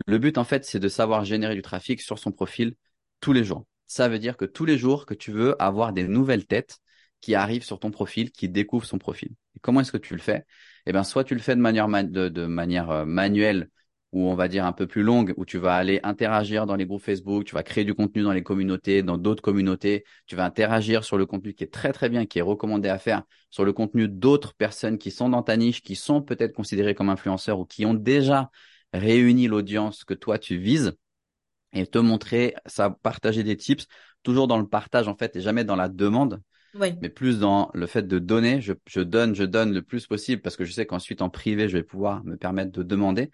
le 0.07 0.17
but 0.17 0.37
en 0.37 0.43
fait, 0.43 0.65
c'est 0.65 0.79
de 0.81 0.89
savoir 0.89 1.23
générer 1.23 1.55
du 1.55 1.61
trafic 1.61 2.01
sur 2.01 2.19
son 2.19 2.33
profil 2.33 2.75
tous 3.21 3.31
les 3.31 3.45
jours. 3.45 3.65
Ça 3.87 4.09
veut 4.09 4.19
dire 4.19 4.35
que 4.35 4.43
tous 4.43 4.65
les 4.65 4.77
jours 4.77 5.05
que 5.05 5.13
tu 5.13 5.31
veux 5.31 5.55
avoir 5.61 5.93
des 5.93 6.05
nouvelles 6.05 6.45
têtes 6.45 6.79
qui 7.21 7.33
arrivent 7.33 7.63
sur 7.63 7.79
ton 7.79 7.89
profil, 7.89 8.31
qui 8.31 8.49
découvrent 8.49 8.85
son 8.85 8.97
profil. 8.97 9.29
Comment 9.61 9.79
est-ce 9.79 9.91
que 9.93 9.97
tu 9.97 10.15
le 10.15 10.19
fais? 10.19 10.43
Eh 10.85 10.91
bien, 10.91 11.05
soit 11.05 11.23
tu 11.23 11.33
le 11.33 11.39
fais 11.39 11.55
de 11.55 11.61
manière 11.61 11.87
de 11.87 12.45
manière 12.45 12.91
euh, 12.91 13.05
manuelle 13.05 13.69
ou 14.13 14.29
on 14.29 14.35
va 14.35 14.47
dire 14.47 14.65
un 14.65 14.71
peu 14.73 14.87
plus 14.87 15.03
longue, 15.03 15.33
où 15.37 15.45
tu 15.45 15.57
vas 15.57 15.75
aller 15.75 15.99
interagir 16.03 16.65
dans 16.65 16.75
les 16.75 16.85
groupes 16.85 17.03
Facebook, 17.03 17.45
tu 17.45 17.55
vas 17.55 17.63
créer 17.63 17.83
du 17.83 17.93
contenu 17.95 18.23
dans 18.23 18.31
les 18.31 18.43
communautés, 18.43 19.03
dans 19.03 19.17
d'autres 19.17 19.41
communautés, 19.43 20.05
tu 20.27 20.35
vas 20.35 20.45
interagir 20.45 21.03
sur 21.03 21.17
le 21.17 21.25
contenu 21.25 21.53
qui 21.53 21.63
est 21.63 21.73
très 21.73 21.93
très 21.93 22.09
bien, 22.09 22.25
qui 22.25 22.39
est 22.39 22.43
recommandé 22.43 22.89
à 22.89 22.99
faire, 22.99 23.23
sur 23.49 23.65
le 23.65 23.73
contenu 23.73 24.07
d'autres 24.07 24.53
personnes 24.53 24.97
qui 24.97 25.11
sont 25.11 25.29
dans 25.29 25.43
ta 25.43 25.57
niche, 25.57 25.81
qui 25.81 25.95
sont 25.95 26.21
peut-être 26.21 26.53
considérées 26.53 26.95
comme 26.95 27.09
influenceurs 27.09 27.59
ou 27.59 27.65
qui 27.65 27.85
ont 27.85 27.93
déjà 27.95 28.51
réuni 28.93 29.47
l'audience 29.47 30.03
que 30.03 30.13
toi 30.13 30.37
tu 30.39 30.57
vises 30.57 30.93
et 31.73 31.87
te 31.87 31.97
montrer 31.97 32.55
ça, 32.65 32.91
partager 32.91 33.43
des 33.43 33.57
tips, 33.57 33.87
toujours 34.21 34.47
dans 34.47 34.57
le 34.59 34.67
partage 34.67 35.07
en 35.07 35.15
fait 35.15 35.35
et 35.35 35.41
jamais 35.41 35.63
dans 35.63 35.75
la 35.75 35.89
demande. 35.89 36.41
mais 37.01 37.09
plus 37.09 37.39
dans 37.39 37.71
le 37.73 37.87
fait 37.87 38.03
de 38.07 38.19
donner. 38.19 38.61
Je, 38.61 38.73
je 38.87 39.01
donne, 39.01 39.35
je 39.35 39.43
donne 39.43 39.73
le 39.73 39.81
plus 39.81 40.07
possible 40.07 40.41
parce 40.41 40.55
que 40.55 40.65
je 40.65 40.71
sais 40.71 40.85
qu'ensuite 40.85 41.21
en 41.21 41.29
privé, 41.29 41.69
je 41.69 41.77
vais 41.77 41.83
pouvoir 41.83 42.23
me 42.23 42.37
permettre 42.37 42.71
de 42.71 42.83
demander. 42.83 43.31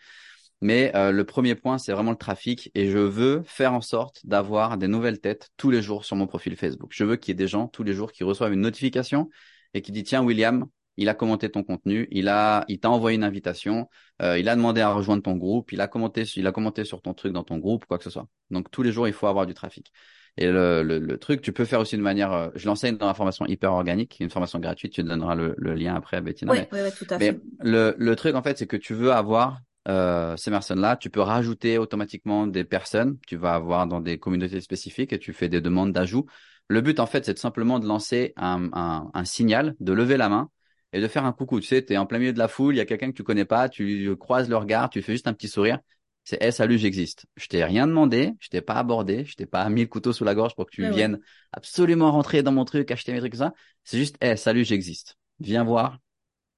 Mais 0.62 0.92
euh, 0.96 1.12
le 1.12 1.24
premier 1.24 1.56
point, 1.56 1.78
c'est 1.78 1.94
vraiment 1.94 2.12
le 2.12 2.18
trafic 2.18 2.70
et 2.76 2.90
je 2.90 2.98
veux 2.98 3.44
faire 3.46 3.74
en 3.74 3.82
sorte 3.82 4.20
d'avoir 4.26 4.78
des 4.78 4.88
nouvelles 4.88 5.22
têtes 5.22 5.50
tous 5.56 5.72
les 5.72 5.82
jours 5.82 6.04
sur 6.04 6.16
mon 6.18 6.28
profil 6.28 6.56
Facebook. 6.58 6.92
Je 6.94 7.06
veux 7.06 7.16
qu'il 7.16 7.32
y 7.32 7.34
ait 7.34 7.36
des 7.36 7.48
gens 7.48 7.68
tous 7.68 7.84
les 7.84 7.94
jours 7.94 8.12
qui 8.12 8.24
reçoivent 8.26 8.54
une 8.54 8.62
notification 8.62 9.30
et 9.74 9.82
qui 9.82 9.92
disent 9.94 10.04
tiens 10.04 10.22
William, 10.22 10.66
il 10.98 11.08
a 11.08 11.14
commenté 11.14 11.50
ton 11.50 11.64
contenu, 11.64 12.10
il 12.12 12.28
a, 12.28 12.66
il 12.68 12.80
t'a 12.82 12.90
envoyé 12.90 13.16
une 13.16 13.24
invitation, 13.24 13.88
euh, 14.22 14.38
il 14.38 14.50
a 14.50 14.56
demandé 14.58 14.82
à 14.82 14.92
rejoindre 14.92 15.24
ton 15.24 15.38
groupe, 15.38 15.72
il 15.72 15.80
a 15.80 15.88
commenté, 15.88 16.24
il 16.36 16.46
a 16.46 16.52
commenté 16.52 16.84
sur 16.84 17.02
ton 17.02 17.14
truc 17.14 17.32
dans 17.32 17.46
ton 17.46 17.58
groupe, 17.58 17.86
quoi 17.86 17.98
que 17.98 18.04
ce 18.04 18.10
soit. 18.10 18.28
Donc 18.52 18.70
tous 18.70 18.84
les 18.84 18.92
jours, 18.92 19.08
il 19.08 19.14
faut 19.14 19.28
avoir 19.28 19.46
du 19.46 19.54
trafic. 19.54 19.94
Et 20.36 20.48
le, 20.48 20.84
le, 20.84 21.00
le 21.00 21.18
truc, 21.18 21.42
tu 21.42 21.54
peux 21.54 21.66
faire 21.66 21.80
aussi 21.80 21.96
de 21.96 22.02
manière, 22.02 22.34
euh, 22.34 22.50
je 22.56 22.66
l'enseigne 22.66 22.98
dans 22.98 23.08
la 23.08 23.14
formation 23.14 23.46
hyper 23.46 23.72
organique, 23.72 24.18
une 24.20 24.30
formation 24.30 24.60
gratuite, 24.60 24.92
tu 24.92 25.02
te 25.04 25.08
donneras 25.08 25.36
le, 25.36 25.56
le 25.58 25.74
lien 25.74 25.96
après 25.96 26.18
à 26.18 26.22
Bettina. 26.22 26.52
Oui, 26.52 26.60
oui, 26.72 26.80
tout 26.98 27.06
à 27.10 27.18
fait. 27.18 27.32
Mais 27.32 27.40
le, 27.62 27.96
le 27.98 28.16
truc 28.18 28.36
en 28.36 28.44
fait, 28.44 28.58
c'est 28.58 28.68
que 28.68 28.78
tu 28.78 28.94
veux 28.94 29.14
avoir 29.14 29.60
euh, 29.90 30.38
ces 30.38 30.52
personnes-là, 30.52 30.96
tu 30.98 31.10
peux 31.10 31.22
rajouter 31.22 31.78
automatiquement 31.78 32.48
des 32.48 32.64
personnes, 32.64 33.18
tu 33.28 33.36
vas 33.36 33.56
avoir 33.56 33.88
dans 33.88 34.02
des 34.02 34.20
communautés 34.20 34.62
spécifiques 34.62 35.14
et 35.14 35.20
tu 35.20 35.34
fais 35.34 35.50
des 35.50 35.62
demandes 35.62 35.92
d'ajout. 35.92 36.26
Le 36.70 36.82
but 36.82 37.00
en 37.00 37.08
fait, 37.08 37.26
c'est 37.26 37.38
simplement 37.40 37.80
de 37.80 37.88
lancer 37.88 38.34
un, 38.38 38.70
un, 38.74 39.12
un 39.14 39.26
signal, 39.26 39.76
de 39.80 39.94
lever 39.94 40.18
la 40.18 40.30
main 40.30 40.50
et 40.94 41.02
de 41.02 41.08
faire 41.08 41.26
un 41.26 41.34
coucou. 41.34 41.60
Tu 41.60 41.68
sais, 41.68 41.84
tu 41.84 41.94
es 41.94 41.98
en 41.98 42.06
plein 42.06 42.20
milieu 42.20 42.34
de 42.34 42.40
la 42.40 42.48
foule, 42.48 42.76
il 42.76 42.78
y 42.78 42.82
a 42.82 42.86
quelqu'un 42.86 43.10
que 43.12 43.16
tu 43.16 43.24
connais 43.24 43.46
pas, 43.46 43.70
tu 43.70 44.16
croises 44.18 44.50
le 44.50 44.58
regard, 44.58 44.90
tu 44.90 45.02
fais 45.02 45.14
juste 45.14 45.28
un 45.28 45.34
petit 45.34 45.48
sourire. 45.48 45.80
C'est 46.24 46.44
hey, 46.44 46.54
salut, 46.54 46.78
j'existe. 46.78 47.26
Je 47.38 47.48
t'ai 47.48 47.64
rien 47.64 47.88
demandé, 47.88 48.34
je 48.40 48.50
t'ai 48.50 48.62
pas 48.62 48.76
abordé, 48.76 49.26
je 49.26 49.34
t'ai 49.36 49.48
pas 49.48 49.68
mis 49.70 49.82
le 49.82 49.88
couteau 49.88 50.14
sous 50.14 50.24
la 50.24 50.36
gorge 50.36 50.54
pour 50.56 50.68
que 50.68 50.72
tu 50.72 50.88
viennes 50.88 51.20
absolument 51.52 52.12
rentrer 52.12 52.44
dans 52.44 52.52
mon 52.52 52.66
truc, 52.66 52.92
acheter 52.92 53.14
mes 53.14 53.20
trucs, 53.20 53.36
ça. 53.36 53.54
C'est 53.84 53.98
juste 53.98 54.16
hey, 54.22 54.38
salut, 54.38 54.64
j'existe. 54.64 55.18
Viens 55.40 55.64
voir. 55.64 55.98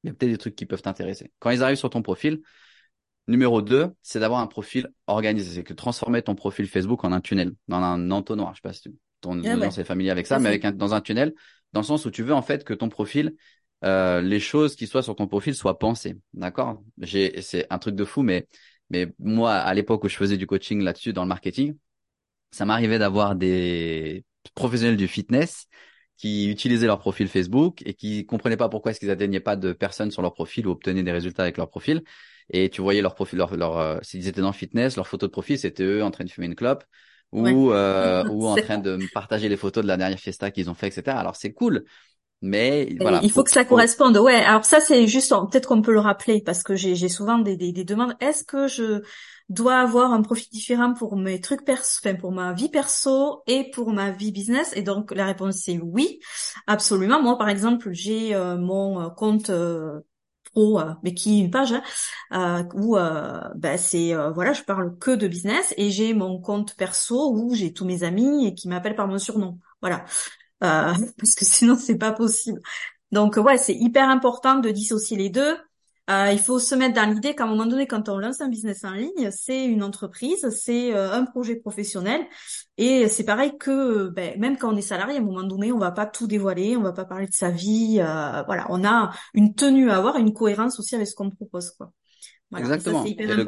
Il 0.04 0.08
y 0.08 0.12
a 0.12 0.14
peut-être 0.14 0.32
des 0.32 0.38
trucs 0.38 0.56
qui 0.56 0.66
peuvent 0.66 0.82
t'intéresser. 0.82 1.32
Quand 1.40 1.52
ils 1.52 1.64
arrivent 1.64 1.78
sur 1.78 1.90
ton 1.90 2.02
profil, 2.02 2.42
numéro 3.28 3.62
2, 3.62 3.90
c'est 4.02 4.20
d'avoir 4.20 4.42
un 4.42 4.48
profil 4.48 4.90
organisé. 5.08 5.56
C'est 5.56 5.64
que 5.64 5.74
transformer 5.74 6.22
ton 6.22 6.36
profil 6.36 6.68
Facebook 6.68 7.04
en 7.04 7.12
un 7.12 7.22
tunnel, 7.22 7.54
dans 7.68 7.78
un 7.78 8.12
entonnoir. 8.12 8.54
Je 8.54 8.58
sais 8.58 8.62
pas 8.62 8.74
si 8.74 8.96
ton 9.22 9.44
ah 9.44 9.56
audience 9.56 9.78
est 9.78 9.84
familier 9.84 10.10
avec 10.10 10.28
ça, 10.28 10.40
mais 10.40 10.50
avec 10.50 10.66
un, 10.66 10.72
dans 10.72 10.94
un 10.94 11.02
tunnel, 11.02 11.34
dans 11.74 11.82
le 11.82 11.86
sens 11.86 12.06
où 12.06 12.12
tu 12.12 12.24
veux 12.24 12.34
en 12.34 12.42
fait 12.42 12.64
que 12.64 12.74
ton 12.74 12.90
profil 12.90 13.36
euh, 13.84 14.22
les 14.22 14.40
choses 14.40 14.76
qui 14.76 14.86
soient 14.86 15.02
sur 15.02 15.16
ton 15.16 15.28
profil 15.28 15.56
soient 15.56 15.80
pensées. 15.80 16.18
D'accord? 16.34 16.84
J'ai, 17.00 17.42
c'est 17.42 17.66
un 17.72 17.80
truc 17.80 17.96
de 17.96 18.06
fou, 18.06 18.22
mais 18.22 18.48
mais 18.92 19.08
moi, 19.20 19.54
à 19.54 19.74
l'époque 19.74 20.04
où 20.04 20.10
je 20.10 20.18
faisais 20.18 20.38
du 20.38 20.46
coaching 20.46 20.82
là-dessus 20.82 21.14
dans 21.14 21.24
le 21.24 21.30
marketing, 21.30 21.78
ça 22.52 22.66
m'arrivait 22.66 23.00
d'avoir 23.00 23.36
des 23.36 24.26
professionnels 24.54 24.98
du 24.98 25.08
fitness 25.08 25.68
qui 26.18 26.50
utilisaient 26.50 26.88
leur 26.88 27.00
profil 27.00 27.30
Facebook 27.30 27.82
et 27.86 27.94
qui 27.94 28.26
comprenaient 28.26 28.58
pas 28.58 28.68
pourquoi 28.68 28.92
est-ce 28.92 29.00
qu'ils 29.00 29.10
atteignaient 29.10 29.40
pas 29.40 29.56
de 29.56 29.72
personnes 29.72 30.12
sur 30.12 30.22
leur 30.22 30.34
profil 30.34 30.68
ou 30.68 30.72
obtenaient 30.72 31.04
des 31.04 31.12
résultats 31.12 31.44
avec 31.44 31.58
leur 31.58 31.70
profil. 31.70 32.04
Et 32.52 32.70
tu 32.70 32.82
voyais 32.82 33.02
leur 33.02 33.16
profil, 33.16 33.40
leur, 33.40 33.56
leur 33.56 33.78
euh, 33.78 33.98
s'ils 34.02 34.28
étaient 34.28 34.42
dans 34.42 34.48
le 34.48 34.54
fitness, 34.54 34.96
leur 34.96 35.08
photo 35.08 35.26
de 35.26 35.32
profil, 35.32 35.58
c'était 35.58 35.84
eux 35.84 36.04
en 36.04 36.12
train 36.12 36.26
de 36.26 36.30
fumer 36.30 36.48
une 36.48 36.56
clope 36.56 36.84
ou 37.32 37.72
euh, 37.72 38.24
ou 38.30 38.46
en 38.46 38.56
train 38.56 38.78
de 38.78 39.00
partager 39.14 39.50
les 39.50 39.58
photos 39.58 39.84
de 39.84 39.88
la 39.88 39.98
dernière 39.98 40.20
fiesta 40.20 40.52
qu'ils 40.52 40.70
ont 40.70 40.74
fait, 40.74 40.88
etc. 40.88 41.18
Alors 41.18 41.36
c'est 41.36 41.54
cool, 41.54 41.86
mais 42.42 42.96
voilà. 43.00 43.20
Il 43.22 43.32
faut, 43.32 43.44
que 43.44 43.52
ça 43.52 43.66
corresponde. 43.66 44.18
Ouais. 44.18 44.34
Alors 44.34 44.66
ça, 44.66 44.80
c'est 44.80 45.08
juste, 45.08 45.30
peut-être 45.52 45.68
qu'on 45.68 45.84
peut 45.84 45.94
le 45.94 46.00
rappeler 46.00 46.42
parce 46.42 46.64
que 46.64 46.76
j'ai 46.76 47.10
souvent 47.10 47.38
des, 47.38 47.56
des, 47.56 47.72
des 47.72 47.84
demandes. 47.84 48.16
Est-ce 48.20 48.44
que 48.44 48.68
je 48.68 49.04
dois 49.50 49.76
avoir 49.76 50.12
un 50.12 50.24
profil 50.24 50.48
différent 50.52 50.94
pour 50.94 51.16
mes 51.18 51.40
trucs 51.40 51.64
perso, 51.64 52.00
enfin 52.04 52.16
pour 52.16 52.32
ma 52.32 52.54
vie 52.54 52.70
perso 52.70 53.44
et 53.46 53.70
pour 53.70 53.94
ma 53.94 54.10
vie 54.10 54.32
business? 54.32 54.74
Et 54.76 54.82
donc 54.82 55.12
la 55.12 55.28
réponse 55.28 55.58
c'est 55.58 55.78
oui, 55.78 56.20
absolument. 56.66 57.22
Moi, 57.22 57.38
par 57.38 57.50
exemple, 57.50 57.92
j'ai 57.92 58.34
euh, 58.34 58.58
mon 58.58 59.02
euh, 59.02 59.10
compte 59.10 59.52
euh, 59.52 60.00
pro, 60.52 60.80
mais 61.04 61.14
qui 61.14 61.40
est 61.40 61.44
une 61.44 61.52
page 61.52 61.74
hein, 62.32 62.68
où 62.76 62.96
ben 63.56 63.78
c'est 63.78 64.14
voilà, 64.34 64.54
je 64.54 64.64
parle 64.64 64.98
que 64.98 65.12
de 65.12 65.28
business 65.28 65.74
et 65.78 65.92
j'ai 65.92 66.14
mon 66.14 66.40
compte 66.40 66.76
perso 66.76 67.34
où 67.34 67.54
j'ai 67.56 67.74
tous 67.74 67.86
mes 67.86 68.04
amis 68.04 68.48
et 68.48 68.54
qui 68.56 68.68
m'appellent 68.68 68.96
par 68.96 69.08
mon 69.08 69.18
surnom. 69.18 69.60
Voilà. 69.82 70.06
Euh, 70.64 70.94
parce 71.18 71.36
que 71.36 71.46
sinon 71.46 71.76
c'est 71.76 71.98
pas 71.98 72.12
possible. 72.12 72.62
Donc 73.12 73.36
ouais, 73.38 73.58
c'est 73.58 73.76
hyper 73.76 74.10
important 74.10 74.60
de 74.60 74.70
dissocier 74.70 75.18
les 75.18 75.30
deux. 75.30 75.58
Euh, 76.10 76.32
il 76.32 76.40
faut 76.40 76.60
se 76.60 76.74
mettre 76.76 76.96
dans 76.96 77.10
l'idée 77.10 77.36
qu'à 77.36 77.44
un 77.44 77.48
moment 77.48 77.66
donné, 77.66 77.86
quand 77.86 78.10
on 78.10 78.18
lance 78.18 78.42
un 78.42 78.50
business 78.50 78.84
en 78.84 78.92
ligne, 78.92 79.30
c'est 79.32 79.66
une 79.66 79.84
entreprise, 79.84 80.50
c'est 80.50 80.94
euh, 80.94 81.14
un 81.14 81.26
projet 81.26 81.56
professionnel, 81.56 82.22
et 82.78 83.08
c'est 83.08 83.24
pareil 83.24 83.54
que 83.60 84.10
ben, 84.10 84.38
même 84.40 84.58
quand 84.58 84.74
on 84.74 84.76
est 84.76 84.82
salarié, 84.82 85.18
à 85.18 85.20
un 85.20 85.24
moment 85.24 85.44
donné, 85.44 85.72
on 85.72 85.78
va 85.78 85.92
pas 85.92 86.08
tout 86.08 86.28
dévoiler, 86.28 86.76
on 86.76 86.82
va 86.82 86.92
pas 86.92 87.06
parler 87.06 87.28
de 87.28 87.34
sa 87.34 87.52
vie, 87.52 88.00
euh, 88.00 88.44
voilà, 88.44 88.66
on 88.70 88.84
a 88.84 89.12
une 89.34 89.54
tenue 89.54 89.92
à 89.92 89.98
avoir, 89.98 90.18
une 90.18 90.34
cohérence 90.34 90.80
aussi 90.80 90.96
avec 90.96 91.08
ce 91.08 91.16
qu'on 91.16 91.30
propose, 91.30 91.72
quoi. 91.72 91.92
Exactement. 92.58 93.06
et, 93.06 93.14
le, 93.14 93.48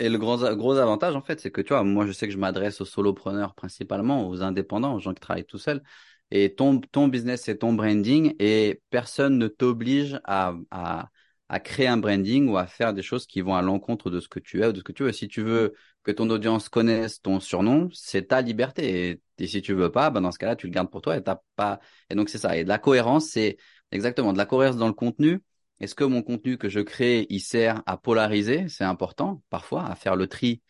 et, 0.00 0.08
le, 0.08 0.18
gros, 0.18 0.38
gros 0.56 0.76
avantage, 0.76 1.14
en 1.14 1.22
fait, 1.22 1.38
c'est 1.38 1.52
que 1.52 1.60
tu 1.60 1.72
vois, 1.72 1.84
moi, 1.84 2.04
je 2.06 2.10
sais 2.10 2.26
que 2.26 2.32
je 2.32 2.38
m'adresse 2.38 2.80
aux 2.80 2.84
solopreneurs 2.84 3.54
principalement, 3.54 4.28
aux 4.28 4.42
indépendants, 4.42 4.96
aux 4.96 4.98
gens 4.98 5.14
qui 5.14 5.20
travaillent 5.20 5.44
tout 5.44 5.58
seuls 5.58 5.82
et 6.30 6.54
ton, 6.54 6.80
ton 6.80 7.08
business, 7.08 7.42
c'est 7.44 7.58
ton 7.58 7.72
branding 7.72 8.34
et 8.38 8.82
personne 8.90 9.38
ne 9.38 9.48
t'oblige 9.48 10.20
à, 10.24 10.54
à, 10.70 11.08
à 11.50 11.58
créer 11.58 11.88
un 11.88 11.96
branding 11.96 12.48
ou 12.48 12.56
à 12.56 12.66
faire 12.66 12.94
des 12.94 13.02
choses 13.02 13.26
qui 13.26 13.40
vont 13.40 13.56
à 13.56 13.62
l'encontre 13.62 14.08
de 14.08 14.20
ce 14.20 14.28
que 14.28 14.38
tu 14.38 14.62
es 14.62 14.66
ou 14.68 14.72
de 14.72 14.78
ce 14.78 14.84
que 14.84 14.92
tu 14.92 15.02
veux. 15.02 15.12
Si 15.12 15.26
tu 15.26 15.42
veux 15.42 15.74
que 16.04 16.12
ton 16.12 16.30
audience 16.30 16.68
connaisse 16.68 17.20
ton 17.20 17.40
surnom, 17.40 17.90
c'est 17.92 18.28
ta 18.28 18.40
liberté. 18.40 19.20
Et, 19.38 19.46
si 19.46 19.60
tu 19.60 19.74
veux 19.74 19.90
pas, 19.90 20.10
ben 20.10 20.20
dans 20.20 20.30
ce 20.30 20.38
cas-là, 20.38 20.54
tu 20.54 20.68
le 20.68 20.72
gardes 20.72 20.90
pour 20.90 21.02
toi 21.02 21.16
et 21.16 21.22
t'as 21.22 21.40
pas. 21.56 21.80
Et 22.08 22.14
donc 22.14 22.28
c'est 22.28 22.38
ça. 22.38 22.56
Et 22.56 22.62
de 22.62 22.68
la 22.68 22.78
cohérence, 22.78 23.26
c'est 23.26 23.56
exactement 23.90 24.32
de 24.32 24.38
la 24.38 24.46
cohérence 24.46 24.76
dans 24.76 24.86
le 24.86 24.92
contenu. 24.92 25.42
Est-ce 25.80 25.96
que 25.96 26.04
mon 26.04 26.22
contenu 26.22 26.56
que 26.56 26.68
je 26.68 26.80
crée, 26.80 27.26
il 27.30 27.40
sert 27.40 27.82
à 27.84 27.96
polariser? 27.96 28.68
C'est 28.68 28.84
important 28.84 29.42
parfois 29.50 29.86
à 29.86 29.96
faire 29.96 30.14
le 30.14 30.28
tri 30.28 30.62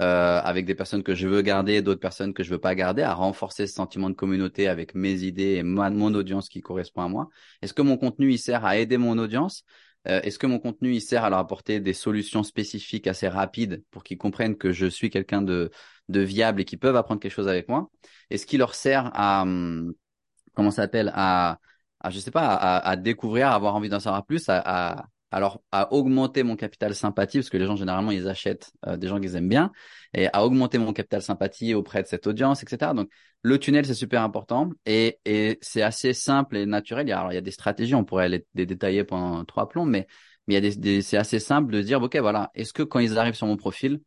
euh, 0.00 0.40
avec 0.42 0.66
des 0.66 0.74
personnes 0.74 1.04
que 1.04 1.14
je 1.14 1.28
veux 1.28 1.42
garder, 1.42 1.80
d'autres 1.80 2.00
personnes 2.00 2.34
que 2.34 2.42
je 2.42 2.50
veux 2.50 2.58
pas 2.58 2.74
garder, 2.74 3.02
à 3.02 3.14
renforcer 3.14 3.68
ce 3.68 3.74
sentiment 3.74 4.10
de 4.10 4.14
communauté 4.14 4.66
avec 4.66 4.96
mes 4.96 5.22
idées 5.22 5.54
et 5.54 5.62
mon 5.62 6.14
audience 6.14 6.48
qui 6.48 6.60
correspond 6.60 7.02
à 7.02 7.08
moi. 7.08 7.28
Est-ce 7.62 7.74
que 7.74 7.82
mon 7.82 7.96
contenu 7.96 8.32
il 8.32 8.38
sert 8.38 8.64
à 8.64 8.78
aider 8.78 8.96
mon 8.96 9.16
audience? 9.18 9.64
Euh, 10.08 10.20
Est-ce 10.22 10.38
que 10.38 10.46
mon 10.46 10.58
contenu 10.58 10.94
il 10.94 11.00
sert 11.00 11.24
à 11.24 11.30
leur 11.30 11.38
apporter 11.38 11.80
des 11.80 11.92
solutions 11.92 12.42
spécifiques 12.42 13.06
assez 13.06 13.28
rapides 13.28 13.82
pour 13.90 14.04
qu'ils 14.04 14.18
comprennent 14.18 14.56
que 14.56 14.72
je 14.72 14.86
suis 14.86 15.10
quelqu'un 15.10 15.42
de, 15.42 15.70
de 16.08 16.20
viable 16.20 16.60
et 16.60 16.64
qu'ils 16.64 16.78
peuvent 16.78 16.96
apprendre 16.96 17.20
quelque 17.20 17.32
chose 17.32 17.48
avec 17.48 17.68
moi? 17.68 17.90
Est-ce 18.30 18.46
qu'il 18.46 18.58
leur 18.58 18.74
sert 18.74 19.10
à 19.14 19.42
hum, 19.42 19.94
comment 20.54 20.70
s'appelle 20.70 21.12
à, 21.14 21.58
à 22.00 22.10
je 22.10 22.18
sais 22.18 22.30
pas 22.30 22.54
à, 22.54 22.96
découvrir, 22.96 23.48
à 23.48 23.54
avoir 23.54 23.74
envie 23.74 23.88
d'en 23.88 24.00
savoir 24.00 24.26
plus, 24.26 24.44
à 24.48 25.06
alors 25.34 25.62
à 25.72 25.92
augmenter 25.92 26.44
mon 26.44 26.54
capital 26.54 26.94
sympathie, 26.94 27.38
parce 27.38 27.50
que 27.50 27.56
les 27.56 27.66
gens 27.66 27.74
généralement 27.74 28.12
ils 28.12 28.28
achètent 28.28 28.72
euh, 28.86 28.96
des 28.96 29.08
gens 29.08 29.20
qu'ils 29.20 29.34
aiment 29.34 29.48
bien, 29.48 29.72
et 30.14 30.28
à 30.32 30.44
augmenter 30.44 30.78
mon 30.78 30.92
capital 30.92 31.22
sympathie 31.22 31.74
auprès 31.74 32.02
de 32.02 32.06
cette 32.06 32.28
audience, 32.28 32.62
etc. 32.62 32.92
Donc 32.94 33.10
le 33.42 33.58
tunnel 33.58 33.84
c'est 33.84 33.94
super 33.94 34.22
important 34.22 34.70
et, 34.86 35.18
et 35.24 35.58
c'est 35.60 35.82
assez 35.82 36.12
simple 36.12 36.56
et 36.56 36.66
naturel. 36.66 37.10
Alors 37.12 37.32
il 37.32 37.34
y 37.34 37.38
a 37.38 37.40
des 37.40 37.50
stratégies, 37.50 37.96
on 37.96 38.04
pourrait 38.04 38.28
les, 38.28 38.46
détailler 38.54 39.02
pendant 39.02 39.44
trois 39.44 39.68
plombs, 39.68 39.86
mais 39.86 40.06
mais 40.46 40.54
il 40.54 40.64
y 40.64 40.68
a 40.68 40.74
des, 40.74 41.02
c'est 41.02 41.16
assez 41.16 41.40
simple 41.40 41.72
de 41.72 41.82
dire 41.82 42.00
ok 42.02 42.16
voilà, 42.18 42.50
est-ce 42.54 42.72
que 42.72 42.82
quand 42.84 43.00
ils 43.00 43.18
arrivent 43.18 43.34
sur 43.34 43.48
mon 43.48 43.56
profil, 43.56 44.00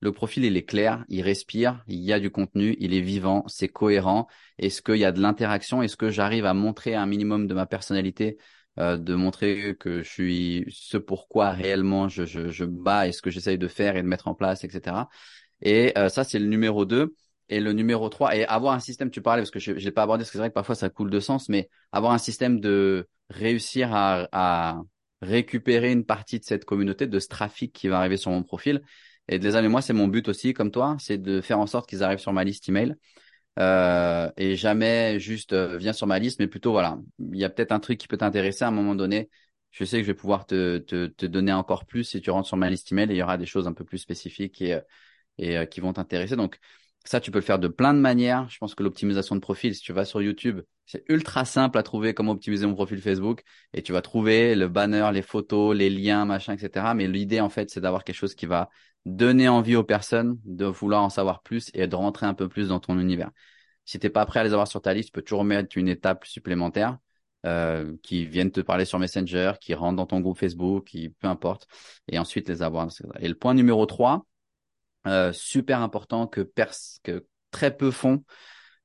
le 0.00 0.10
profil 0.10 0.44
il 0.44 0.56
est 0.56 0.64
clair, 0.64 1.04
il 1.08 1.22
respire, 1.22 1.84
il 1.86 2.00
y 2.00 2.12
a 2.12 2.18
du 2.18 2.30
contenu, 2.30 2.76
il 2.80 2.92
est 2.92 3.00
vivant, 3.00 3.44
c'est 3.46 3.68
cohérent. 3.68 4.26
Est-ce 4.58 4.82
qu'il 4.82 4.96
y 4.96 5.04
a 5.04 5.12
de 5.12 5.20
l'interaction 5.20 5.80
Est-ce 5.80 5.96
que 5.96 6.10
j'arrive 6.10 6.44
à 6.44 6.54
montrer 6.54 6.96
un 6.96 7.06
minimum 7.06 7.46
de 7.46 7.54
ma 7.54 7.66
personnalité 7.66 8.36
euh, 8.78 8.96
de 8.96 9.14
montrer 9.14 9.76
que 9.78 10.02
je 10.02 10.08
suis 10.08 10.64
ce 10.70 10.96
pourquoi 10.96 11.50
réellement 11.50 12.08
je, 12.08 12.24
je, 12.24 12.48
je 12.50 12.64
bats 12.64 13.06
et 13.06 13.12
ce 13.12 13.22
que 13.22 13.30
j'essaye 13.30 13.58
de 13.58 13.68
faire 13.68 13.96
et 13.96 14.02
de 14.02 14.08
mettre 14.08 14.28
en 14.28 14.34
place, 14.34 14.64
etc. 14.64 15.08
Et 15.60 15.96
euh, 15.98 16.08
ça, 16.08 16.24
c'est 16.24 16.38
le 16.38 16.46
numéro 16.46 16.84
2. 16.84 17.14
Et 17.48 17.60
le 17.60 17.72
numéro 17.74 18.08
3, 18.08 18.34
et 18.36 18.46
avoir 18.46 18.72
un 18.72 18.80
système, 18.80 19.10
tu 19.10 19.20
parlais, 19.20 19.42
parce 19.42 19.50
que 19.50 19.58
je 19.58 19.72
ne 19.72 19.76
l'ai 19.78 19.90
pas 19.90 20.04
abordé, 20.04 20.22
parce 20.22 20.30
que 20.30 20.34
c'est 20.34 20.38
vrai 20.38 20.48
que 20.48 20.54
parfois 20.54 20.74
ça 20.74 20.88
coule 20.88 21.10
de 21.10 21.20
sens, 21.20 21.50
mais 21.50 21.68
avoir 21.90 22.12
un 22.12 22.18
système 22.18 22.60
de 22.60 23.08
réussir 23.28 23.92
à, 23.92 24.26
à 24.32 24.80
récupérer 25.20 25.92
une 25.92 26.04
partie 26.06 26.38
de 26.38 26.44
cette 26.44 26.64
communauté, 26.64 27.06
de 27.06 27.18
ce 27.18 27.28
trafic 27.28 27.72
qui 27.74 27.88
va 27.88 27.98
arriver 27.98 28.16
sur 28.16 28.30
mon 28.30 28.42
profil. 28.42 28.80
Et 29.28 29.38
de 29.38 29.44
les 29.44 29.54
amener, 29.54 29.68
moi, 29.68 29.82
c'est 29.82 29.92
mon 29.92 30.08
but 30.08 30.28
aussi, 30.28 30.54
comme 30.54 30.70
toi, 30.70 30.96
c'est 30.98 31.18
de 31.18 31.40
faire 31.42 31.58
en 31.58 31.66
sorte 31.66 31.88
qu'ils 31.88 32.02
arrivent 32.02 32.18
sur 32.18 32.32
ma 32.32 32.44
liste 32.44 32.68
email 32.68 32.96
euh, 33.58 34.30
et 34.36 34.56
jamais 34.56 35.20
juste 35.20 35.52
euh, 35.52 35.76
viens 35.76 35.92
sur 35.92 36.06
ma 36.06 36.18
liste, 36.18 36.40
mais 36.40 36.46
plutôt 36.46 36.72
voilà, 36.72 36.98
il 37.18 37.36
y 37.38 37.44
a 37.44 37.50
peut-être 37.50 37.72
un 37.72 37.80
truc 37.80 37.98
qui 37.98 38.08
peut 38.08 38.16
t'intéresser 38.16 38.64
à 38.64 38.68
un 38.68 38.70
moment 38.70 38.94
donné. 38.94 39.30
Je 39.70 39.84
sais 39.84 39.98
que 39.98 40.02
je 40.04 40.08
vais 40.08 40.14
pouvoir 40.14 40.46
te, 40.46 40.78
te, 40.78 41.26
donner 41.26 41.52
encore 41.52 41.86
plus 41.86 42.04
si 42.04 42.20
tu 42.20 42.30
rentres 42.30 42.48
sur 42.48 42.56
ma 42.58 42.68
liste 42.70 42.92
email 42.92 43.10
et 43.10 43.14
il 43.14 43.18
y 43.18 43.22
aura 43.22 43.38
des 43.38 43.46
choses 43.46 43.66
un 43.66 43.72
peu 43.72 43.84
plus 43.84 43.98
spécifiques 43.98 44.60
et, 44.60 44.78
et 45.38 45.58
euh, 45.58 45.66
qui 45.66 45.80
vont 45.80 45.92
t'intéresser. 45.92 46.36
Donc 46.36 46.58
ça, 47.04 47.20
tu 47.20 47.30
peux 47.30 47.38
le 47.38 47.44
faire 47.44 47.58
de 47.58 47.68
plein 47.68 47.94
de 47.94 47.98
manières. 47.98 48.48
Je 48.48 48.58
pense 48.58 48.74
que 48.74 48.82
l'optimisation 48.82 49.34
de 49.34 49.40
profil, 49.40 49.74
si 49.74 49.80
tu 49.80 49.92
vas 49.92 50.04
sur 50.04 50.22
YouTube, 50.22 50.60
c'est 50.86 51.04
ultra 51.08 51.44
simple 51.44 51.78
à 51.78 51.82
trouver 51.82 52.14
comment 52.14 52.32
optimiser 52.32 52.66
mon 52.66 52.74
profil 52.74 53.00
Facebook 53.00 53.42
et 53.72 53.82
tu 53.82 53.92
vas 53.92 54.02
trouver 54.02 54.54
le 54.54 54.68
banner, 54.68 55.10
les 55.12 55.22
photos, 55.22 55.76
les 55.76 55.90
liens, 55.90 56.24
machin, 56.24 56.54
etc. 56.54 56.94
Mais 56.94 57.08
l'idée, 57.08 57.40
en 57.40 57.48
fait, 57.48 57.70
c'est 57.70 57.80
d'avoir 57.80 58.04
quelque 58.04 58.16
chose 58.16 58.34
qui 58.34 58.46
va 58.46 58.68
donner 59.04 59.48
envie 59.48 59.74
aux 59.76 59.84
personnes 59.84 60.38
de 60.44 60.64
vouloir 60.66 61.02
en 61.02 61.10
savoir 61.10 61.42
plus 61.42 61.70
et 61.74 61.86
de 61.86 61.96
rentrer 61.96 62.26
un 62.26 62.34
peu 62.34 62.48
plus 62.48 62.68
dans 62.68 62.78
ton 62.80 62.98
univers. 62.98 63.30
Si 63.84 63.98
t'es 63.98 64.10
pas 64.10 64.26
prêt 64.26 64.40
à 64.40 64.44
les 64.44 64.52
avoir 64.52 64.68
sur 64.68 64.80
ta 64.80 64.94
liste, 64.94 65.08
tu 65.08 65.12
peux 65.12 65.22
toujours 65.22 65.44
mettre 65.44 65.76
une 65.76 65.88
étape 65.88 66.24
supplémentaire 66.24 66.98
euh, 67.44 67.96
qui 68.04 68.24
viennent 68.26 68.52
te 68.52 68.60
parler 68.60 68.84
sur 68.84 69.00
Messenger, 69.00 69.54
qui 69.60 69.74
rentrent 69.74 69.96
dans 69.96 70.06
ton 70.06 70.20
groupe 70.20 70.38
Facebook, 70.38 70.86
qui 70.86 71.08
peu 71.08 71.26
importe, 71.26 71.66
et 72.06 72.18
ensuite 72.18 72.48
les 72.48 72.62
avoir. 72.62 72.88
Et 73.18 73.28
le 73.28 73.34
point 73.34 73.54
numéro 73.54 73.84
3, 73.86 74.24
euh, 75.06 75.32
super 75.32 75.80
important 75.80 76.26
que, 76.26 76.48
que 77.02 77.26
très 77.50 77.76
peu 77.76 77.90
font, 77.90 78.24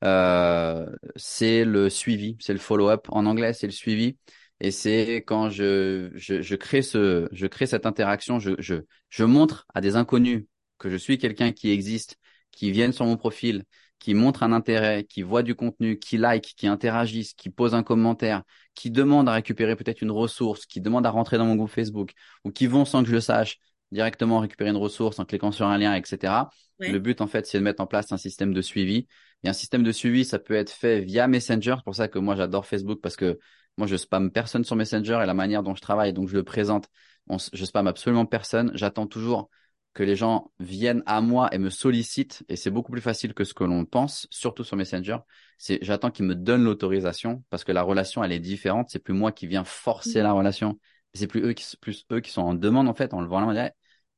euh, 0.03 0.86
c'est 1.15 1.65
le 1.65 1.89
suivi, 1.89 2.38
c'est 2.39 2.53
le 2.53 2.60
follow-up. 2.60 3.08
En 3.10 3.25
anglais, 3.25 3.53
c'est 3.53 3.67
le 3.67 3.73
suivi. 3.73 4.17
Et 4.60 4.71
c'est 4.71 5.17
quand 5.17 5.49
je, 5.49 6.10
je, 6.15 6.41
je, 6.41 6.56
crée 6.56 6.82
ce, 6.82 7.27
je 7.32 7.47
crée 7.47 7.67
cette 7.67 7.86
interaction, 7.86 8.39
je, 8.39 8.51
je, 8.60 8.75
je 9.10 9.23
montre 9.23 9.65
à 9.73 9.82
des 9.82 9.95
inconnus 9.95 10.45
que 10.80 10.89
je 10.89 10.97
suis 10.97 11.17
quelqu'un 11.17 11.51
qui 11.51 11.69
existe, 11.71 12.17
qui 12.51 12.71
viennent 12.71 12.91
sur 12.93 13.06
mon 13.06 13.17
profil, 13.17 13.63
qui 13.99 14.13
montrent 14.13 14.43
un 14.43 14.51
intérêt, 14.53 15.03
qui 15.03 15.21
voient 15.21 15.43
du 15.43 15.56
contenu, 15.56 15.99
qui 15.99 16.17
like, 16.17 16.53
qui 16.56 16.67
interagissent, 16.67 17.34
qui 17.34 17.49
posent 17.49 17.75
un 17.75 17.84
commentaire, 17.84 18.43
qui 18.75 18.91
demandent 18.91 19.30
à 19.30 19.34
récupérer 19.34 19.75
peut-être 19.75 20.01
une 20.01 20.12
ressource, 20.12 20.65
qui 20.65 20.82
demandent 20.82 21.06
à 21.06 21.10
rentrer 21.12 21.38
dans 21.38 21.45
mon 21.45 21.56
groupe 21.56 21.69
Facebook, 21.69 22.13
ou 22.43 22.51
qui 22.51 22.67
vont 22.67 22.86
sans 22.86 23.01
que 23.03 23.10
je 23.10 23.13
le 23.15 23.21
sache 23.21 23.58
directement 23.91 24.39
récupérer 24.39 24.69
une 24.69 24.78
ressource 24.78 25.19
en 25.19 25.26
cliquant 25.26 25.52
sur 25.52 25.67
un 25.67 25.78
lien, 25.78 25.93
etc. 25.93 26.50
Le 26.80 27.00
but, 27.00 27.21
en 27.21 27.28
fait, 27.28 27.45
c'est 27.47 27.58
de 27.58 27.63
mettre 27.63 27.82
en 27.82 27.88
place 27.88 28.12
un 28.12 28.17
système 28.17 28.54
de 28.54 28.62
suivi. 28.62 29.08
Et 29.43 29.50
un 29.50 29.54
système 29.54 29.84
de 29.84 29.91
suivi, 29.91 30.26
ça 30.26 30.39
peut 30.39 30.56
être 30.56 30.71
fait 30.71 31.02
via 31.02 31.28
Messenger. 31.28 31.76
C'est 31.78 31.84
pour 31.84 31.95
ça 31.95 32.08
que 32.08 32.19
moi, 32.19 32.36
j'adore 32.36 32.65
Facebook 32.65 33.00
parce 33.02 33.15
que 33.15 33.39
moi, 33.78 33.88
je 33.88 33.95
spam 33.95 34.32
personne 34.32 34.63
sur 34.63 34.76
Messenger 34.76 35.19
et 35.21 35.26
la 35.26 35.34
manière 35.34 35.63
dont 35.63 35.76
je 35.76 35.82
travaille, 35.82 36.13
donc 36.13 36.28
je 36.28 36.36
le 36.36 36.43
présente, 36.43 36.89
je 37.30 37.65
spam 37.65 37.88
absolument 37.88 38.26
personne. 38.26 38.71
J'attends 38.73 39.08
toujours 39.08 39.50
que 39.93 40.04
les 40.04 40.15
gens 40.15 40.52
viennent 40.60 41.02
à 41.08 41.21
moi 41.21 41.50
et 41.52 41.58
me 41.58 41.71
sollicitent, 41.71 42.43
et 42.50 42.56
c'est 42.56 42.69
beaucoup 42.69 42.91
plus 42.91 43.02
facile 43.02 43.34
que 43.34 43.43
ce 43.43 43.56
que 43.56 43.63
l'on 43.63 43.84
pense, 43.84 44.28
surtout 44.30 44.63
sur 44.63 44.78
Messenger. 44.78 45.17
C'est 45.58 45.80
j'attends 45.82 46.12
qu'ils 46.12 46.26
me 46.26 46.36
donnent 46.36 46.63
l'autorisation 46.63 47.43
parce 47.50 47.63
que 47.63 47.71
la 47.71 47.82
relation 47.82 48.23
elle 48.23 48.32
est 48.32 48.39
différente. 48.39 48.89
C'est 48.91 49.00
plus 49.00 49.15
moi 49.15 49.32
qui 49.32 49.47
viens 49.47 49.63
forcer 49.63 50.21
la 50.21 50.34
relation, 50.34 50.78
c'est 51.17 51.27
plus 51.27 51.41
eux 51.43 51.53
qui 51.53 51.65
plus 51.77 52.06
eux 52.12 52.21
qui 52.21 52.32
sont 52.32 52.41
en 52.41 52.53
demande 52.53 52.88
en 52.88 52.93
fait 52.93 53.13
en 53.13 53.21
le 53.21 53.27
voyant. 53.27 53.53
Tu 53.53 53.71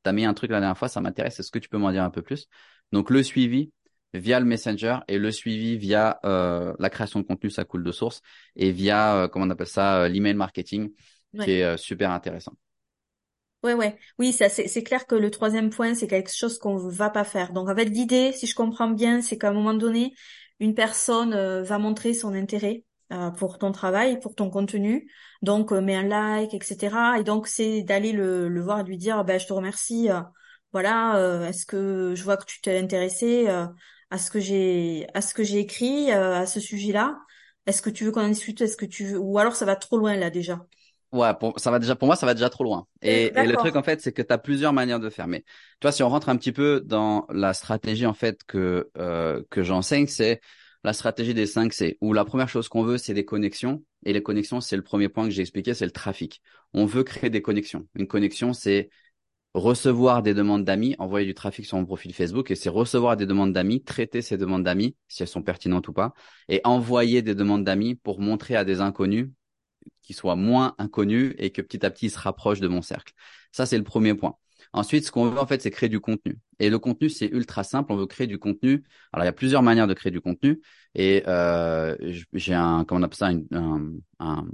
T'as 0.04 0.12
mis 0.14 0.26
un 0.26 0.34
truc 0.34 0.52
la 0.52 0.60
dernière 0.60 0.78
fois, 0.78 0.88
ça 0.88 1.02
m'intéresse. 1.02 1.40
Est-ce 1.40 1.52
que 1.52 1.60
tu 1.60 1.70
peux 1.70 1.78
m'en 1.78 1.92
dire 1.92 2.04
un 2.04 2.10
peu 2.10 2.22
plus? 2.22 2.48
Donc 2.92 3.10
le 3.10 3.24
suivi 3.24 3.72
via 4.14 4.40
le 4.40 4.46
Messenger 4.46 5.00
et 5.08 5.18
le 5.18 5.32
suivi 5.32 5.78
via 5.78 6.20
euh, 6.26 6.74
la 6.80 6.90
création 6.90 7.20
de 7.20 7.26
contenu, 7.26 7.50
ça 7.50 7.66
coule 7.66 7.84
de 7.84 7.92
source, 7.92 8.22
et 8.56 8.72
via 8.72 9.16
euh, 9.16 9.28
comment 9.28 9.46
on 9.46 9.50
appelle 9.50 9.68
ça, 9.68 10.04
euh, 10.04 10.08
l'email 10.08 10.34
marketing, 10.34 10.92
qui 11.40 11.52
est 11.52 11.78
super 11.78 12.12
intéressant. 12.12 12.54
Ouais, 13.62 13.74
ouais. 13.74 13.98
Oui, 14.18 14.32
ça, 14.32 14.48
c'est, 14.48 14.68
c'est 14.68 14.84
clair 14.84 15.06
que 15.06 15.16
le 15.16 15.30
troisième 15.30 15.70
point, 15.70 15.94
c'est 15.94 16.08
quelque 16.08 16.34
chose 16.34 16.58
qu'on 16.60 16.78
va 16.78 17.10
pas 17.10 17.26
faire. 17.26 17.52
Donc, 17.52 17.70
en 17.70 17.76
fait, 17.76 17.86
l'idée, 17.86 18.32
si 18.32 18.48
je 18.48 18.56
comprends 18.56 18.90
bien, 18.90 19.22
c'est 19.22 19.38
qu'à 19.38 19.50
un 19.50 19.54
moment 19.54 19.74
donné, 19.74 20.14
une 20.62 20.74
personne 20.74 21.34
euh, 21.34 21.62
va 21.62 21.78
montrer 21.78 22.14
son 22.14 22.34
intérêt 22.34 22.84
euh, 23.12 23.32
pour 23.32 23.58
ton 23.58 23.72
travail, 23.72 24.20
pour 24.20 24.36
ton 24.36 24.50
contenu. 24.50 25.12
Donc, 25.42 25.72
euh, 25.72 25.82
met 25.82 25.96
un 25.96 26.04
like, 26.04 26.54
etc. 26.54 27.20
Et 27.20 27.24
donc, 27.24 27.48
c'est 27.48 27.84
d'aller 27.84 28.12
le, 28.12 28.48
le 28.50 28.62
voir 28.62 28.80
et 28.82 28.84
lui 28.84 28.98
dire, 28.98 29.24
ben, 29.26 29.40
je 29.40 29.48
te 29.48 29.54
remercie. 29.54 30.10
voilà, 30.74 31.48
est-ce 31.48 31.66
que 31.66 32.14
je 32.16 32.24
vois 32.24 32.38
que 32.38 32.46
tu 32.46 32.62
t'es 32.62 32.78
intéressé 32.80 33.48
à 34.10 34.18
ce 34.18 34.32
que 34.32 34.40
j'ai, 34.40 35.08
à 35.14 35.22
ce 35.22 35.34
que 35.34 35.44
j'ai 35.44 35.60
écrit 35.60 36.12
à 36.12 36.46
ce 36.46 36.60
sujet-là. 36.60 37.18
Est-ce 37.66 37.82
que 37.82 37.90
tu 37.90 38.04
veux 38.04 38.12
qu'on 38.12 38.24
en 38.24 38.30
discute? 38.30 38.62
Est-ce 38.62 38.78
que 38.78 38.86
tu 38.86 39.06
veux... 39.06 39.20
ou 39.20 39.38
alors 39.38 39.56
ça 39.56 39.66
va 39.66 39.76
trop 39.76 39.98
loin 39.98 40.16
là 40.16 40.30
déjà 40.30 40.66
Ouais, 41.12 41.34
pour, 41.40 41.60
ça 41.60 41.72
va 41.72 41.80
déjà, 41.80 41.96
pour 41.96 42.06
moi, 42.06 42.16
ça 42.16 42.28
va 42.28 42.36
déjà 42.36 42.50
trop 42.52 42.64
loin. 42.64 42.86
Et, 43.02 43.26
et 43.36 43.48
le 43.48 43.56
truc, 43.56 43.76
en 43.76 43.82
fait, 43.82 44.00
c'est 44.00 44.12
que 44.12 44.22
tu 44.22 44.32
as 44.32 44.38
plusieurs 44.38 44.74
manières 44.74 45.00
de 45.00 45.10
faire. 45.10 45.28
Mais 45.28 45.42
tu 45.42 45.48
vois, 45.82 45.92
si 45.92 46.04
on 46.04 46.10
rentre 46.10 46.30
un 46.30 46.38
petit 46.38 46.52
peu 46.52 46.82
dans 46.86 47.26
la 47.32 47.54
stratégie, 47.54 48.06
en 48.06 48.14
fait, 48.14 48.44
que, 48.44 48.92
euh, 48.98 49.42
que 49.50 49.64
j'enseigne, 49.64 50.06
c'est 50.06 50.40
la 50.84 50.94
stratégie 50.94 51.34
des 51.34 51.46
5 51.46 51.74
C, 51.74 51.98
où 52.02 52.14
la 52.14 52.26
première 52.26 52.50
chose 52.50 52.70
qu'on 52.70 52.84
veut, 52.84 52.98
c'est 52.98 53.14
des 53.14 53.26
connexions. 53.26 53.84
Et 54.06 54.14
les 54.14 54.24
connexions, 54.24 54.62
c'est 54.62 54.78
le 54.78 54.82
premier 54.82 55.10
point 55.10 55.26
que 55.26 55.32
j'ai 55.32 55.42
expliqué, 55.42 55.74
c'est 55.74 55.86
le 55.86 55.92
trafic. 55.92 56.42
On 56.74 56.86
veut 56.86 57.04
créer 57.04 57.30
des 57.30 57.42
connexions. 57.42 57.88
Une 57.96 58.08
connexion, 58.08 58.54
c'est 58.54 58.90
recevoir 59.54 60.22
des 60.24 60.34
demandes 60.34 60.64
d'amis, 60.64 60.96
envoyer 61.00 61.26
du 61.26 61.34
trafic 61.34 61.66
sur 61.66 61.78
mon 61.78 61.86
profil 61.86 62.14
Facebook, 62.14 62.52
et 62.52 62.56
c'est 62.56 62.70
recevoir 62.70 63.18
des 63.18 63.26
demandes 63.26 63.52
d'amis, 63.52 63.84
traiter 63.84 64.22
ces 64.22 64.38
demandes 64.38 64.64
d'amis, 64.64 64.96
si 65.08 65.24
elles 65.24 65.28
sont 65.28 65.42
pertinentes 65.42 65.88
ou 65.88 65.94
pas, 65.94 66.14
et 66.48 66.62
envoyer 66.64 67.22
des 67.22 67.36
demandes 67.36 67.64
d'amis 67.64 67.96
pour 67.96 68.20
montrer 68.20 68.56
à 68.56 68.64
des 68.64 68.80
inconnus 68.80 69.30
qui 70.02 70.14
soit 70.14 70.36
moins 70.36 70.76
inconnu 70.78 71.36
et 71.38 71.52
que 71.52 71.62
petit 71.62 71.86
à 71.86 71.90
petit 71.92 72.08
il 72.08 72.12
se 72.12 72.20
rapproche 72.20 72.60
de 72.60 72.68
mon 72.68 72.82
cercle. 72.82 73.14
Ça, 73.52 73.66
c'est 73.66 73.78
le 73.78 73.84
premier 73.84 74.14
point. 74.14 74.36
Ensuite, 74.74 75.06
ce 75.06 75.12
qu'on 75.12 75.30
veut 75.30 75.40
en 75.40 75.48
fait, 75.48 75.62
c'est 75.62 75.72
créer 75.72 75.90
du 75.90 76.00
contenu. 76.00 76.38
Et 76.60 76.70
le 76.70 76.78
contenu, 76.80 77.10
c'est 77.10 77.28
ultra 77.28 77.64
simple. 77.64 77.92
On 77.92 77.96
veut 77.96 78.06
créer 78.06 78.28
du 78.28 78.38
contenu. 78.38 78.84
Alors, 79.12 79.24
il 79.24 79.28
y 79.28 79.30
a 79.30 79.34
plusieurs 79.34 79.64
manières 79.64 79.88
de 79.88 79.94
créer 79.94 80.12
du 80.12 80.22
contenu. 80.22 80.62
Et 80.96 81.24
euh, 81.28 81.96
j'ai 82.34 82.54
un, 82.54 82.86
comment 82.86 83.02
on 83.02 83.04
appelle 83.04 83.18
ça, 83.18 83.32
une, 83.32 83.48
un, 84.20 84.46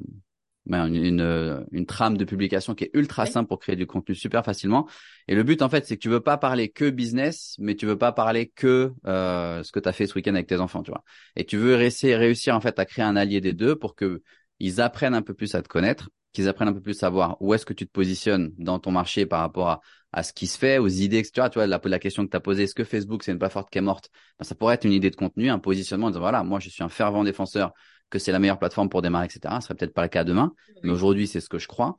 ben, 0.65 0.87
une, 0.87 1.65
une, 1.71 1.85
trame 1.85 2.17
de 2.17 2.25
publication 2.25 2.73
qui 2.73 2.85
est 2.85 2.91
ultra 2.93 3.25
simple 3.25 3.47
pour 3.47 3.59
créer 3.59 3.75
du 3.75 3.85
contenu 3.85 4.15
super 4.15 4.43
facilement. 4.43 4.87
Et 5.27 5.35
le 5.35 5.43
but, 5.43 5.61
en 5.61 5.69
fait, 5.69 5.85
c'est 5.85 5.95
que 5.95 6.01
tu 6.01 6.09
veux 6.09 6.21
pas 6.21 6.37
parler 6.37 6.69
que 6.69 6.89
business, 6.89 7.55
mais 7.59 7.75
tu 7.75 7.85
veux 7.85 7.97
pas 7.97 8.11
parler 8.11 8.47
que 8.47 8.93
euh, 9.05 9.63
ce 9.63 9.71
que 9.71 9.79
tu 9.79 9.89
as 9.89 9.93
fait 9.93 10.07
ce 10.07 10.15
week-end 10.15 10.33
avec 10.33 10.47
tes 10.47 10.59
enfants, 10.59 10.81
tu 10.81 10.91
vois. 10.91 11.03
Et 11.35 11.45
tu 11.45 11.57
veux 11.57 11.75
réussir, 11.75 12.17
réussir 12.17 12.55
en 12.55 12.61
fait 12.61 12.79
à 12.79 12.85
créer 12.85 13.05
un 13.05 13.15
allié 13.15 13.41
des 13.41 13.53
deux 13.53 13.75
pour 13.75 13.95
que 13.95 14.23
ils 14.59 14.81
apprennent 14.81 15.13
un 15.13 15.21
peu 15.21 15.33
plus 15.33 15.53
à 15.53 15.61
te 15.61 15.67
connaître, 15.67 16.09
qu'ils 16.33 16.47
apprennent 16.49 16.67
un 16.69 16.73
peu 16.73 16.81
plus 16.81 16.97
à 16.97 16.99
savoir 17.01 17.37
où 17.41 17.53
est-ce 17.53 17.65
que 17.65 17.73
tu 17.73 17.85
te 17.85 17.91
positionnes 17.91 18.51
dans 18.57 18.79
ton 18.79 18.91
marché 18.91 19.25
par 19.25 19.41
rapport 19.41 19.69
à, 19.69 19.81
à 20.15 20.23
ce 20.23 20.31
qui 20.31 20.47
se 20.47 20.57
fait, 20.57 20.77
aux 20.77 20.87
idées, 20.87 21.17
etc. 21.17 21.49
Tu 21.49 21.59
vois, 21.59 21.67
la, 21.67 21.79
la 21.83 21.99
question 21.99 22.25
que 22.25 22.31
tu 22.31 22.37
as 22.37 22.39
posée, 22.39 22.63
est-ce 22.63 22.73
que 22.73 22.85
Facebook, 22.85 23.21
c'est 23.21 23.33
une 23.33 23.37
plateforme 23.37 23.65
qui 23.69 23.77
est 23.77 23.81
morte? 23.81 24.09
Ben, 24.39 24.45
Ça 24.45 24.55
pourrait 24.55 24.75
être 24.75 24.85
une 24.85 24.93
idée 24.93 25.09
de 25.09 25.15
contenu, 25.17 25.49
un 25.49 25.59
positionnement 25.59 26.07
en 26.07 26.09
disant, 26.09 26.21
voilà, 26.21 26.41
moi, 26.43 26.61
je 26.61 26.69
suis 26.69 26.83
un 26.83 26.89
fervent 26.89 27.25
défenseur 27.25 27.73
que 28.09 28.17
c'est 28.17 28.31
la 28.31 28.39
meilleure 28.39 28.57
plateforme 28.57 28.87
pour 28.87 29.01
démarrer, 29.01 29.25
etc. 29.25 29.59
Ce 29.59 29.67
serait 29.67 29.75
peut-être 29.75 29.93
pas 29.93 30.03
le 30.03 30.07
cas 30.07 30.23
demain, 30.23 30.53
mais 30.83 30.91
aujourd'hui, 30.91 31.27
c'est 31.27 31.41
ce 31.41 31.49
que 31.49 31.59
je 31.59 31.67
crois. 31.67 31.97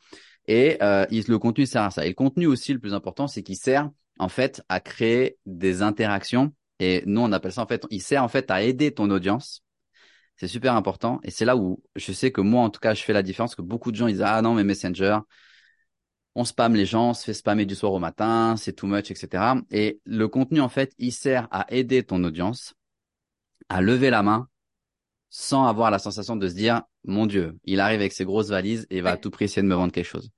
Et 0.48 0.78
euh, 0.82 1.04
le 1.10 1.36
contenu 1.36 1.66
sert 1.66 1.82
à 1.82 1.90
ça. 1.90 2.06
Et 2.06 2.08
le 2.08 2.14
contenu 2.14 2.46
aussi, 2.46 2.72
le 2.72 2.78
plus 2.78 2.94
important, 2.94 3.26
c'est 3.26 3.42
qu'il 3.42 3.56
sert 3.56 3.90
en 4.18 4.30
fait 4.30 4.62
à 4.70 4.80
créer 4.80 5.36
des 5.44 5.82
interactions. 5.82 6.54
Et 6.80 7.02
nous, 7.04 7.20
on 7.20 7.32
appelle 7.32 7.52
ça 7.52 7.62
en 7.62 7.66
fait, 7.66 7.84
il 7.90 8.00
sert 8.00 8.24
en 8.24 8.28
fait 8.28 8.50
à 8.50 8.62
aider 8.62 8.92
ton 8.92 9.10
audience 9.10 9.62
c'est 10.36 10.48
super 10.48 10.74
important. 10.74 11.18
Et 11.22 11.30
c'est 11.30 11.44
là 11.44 11.56
où 11.56 11.82
je 11.96 12.12
sais 12.12 12.30
que 12.30 12.40
moi, 12.40 12.62
en 12.62 12.70
tout 12.70 12.80
cas, 12.80 12.94
je 12.94 13.02
fais 13.02 13.12
la 13.12 13.22
différence, 13.22 13.54
que 13.54 13.62
beaucoup 13.62 13.90
de 13.90 13.96
gens, 13.96 14.06
ils 14.06 14.14
disent, 14.14 14.22
ah 14.22 14.40
non, 14.42 14.54
mais 14.54 14.64
Messenger, 14.64 15.18
on 16.36 16.44
spamme 16.44 16.74
les 16.74 16.84
gens, 16.84 17.10
on 17.10 17.14
se 17.14 17.24
fait 17.24 17.34
spammer 17.34 17.64
du 17.64 17.74
soir 17.74 17.92
au 17.92 17.98
matin, 17.98 18.56
c'est 18.58 18.74
too 18.74 18.86
much, 18.86 19.10
etc. 19.10 19.54
Et 19.70 20.00
le 20.04 20.28
contenu, 20.28 20.60
en 20.60 20.68
fait, 20.68 20.92
il 20.98 21.10
sert 21.10 21.48
à 21.50 21.64
aider 21.70 22.02
ton 22.02 22.22
audience 22.24 22.74
à 23.70 23.80
lever 23.80 24.10
la 24.10 24.22
main 24.22 24.48
sans 25.30 25.64
avoir 25.64 25.90
la 25.90 25.98
sensation 25.98 26.36
de 26.36 26.46
se 26.46 26.54
dire, 26.54 26.82
mon 27.04 27.26
Dieu, 27.26 27.58
il 27.64 27.80
arrive 27.80 28.00
avec 28.00 28.12
ses 28.12 28.26
grosses 28.26 28.50
valises 28.50 28.86
et 28.90 29.00
va 29.00 29.12
à 29.12 29.16
tout 29.16 29.30
prix 29.30 29.46
essayer 29.46 29.62
de 29.62 29.66
me 29.66 29.74
vendre 29.74 29.92
quelque 29.92 30.06
chose. 30.06 30.30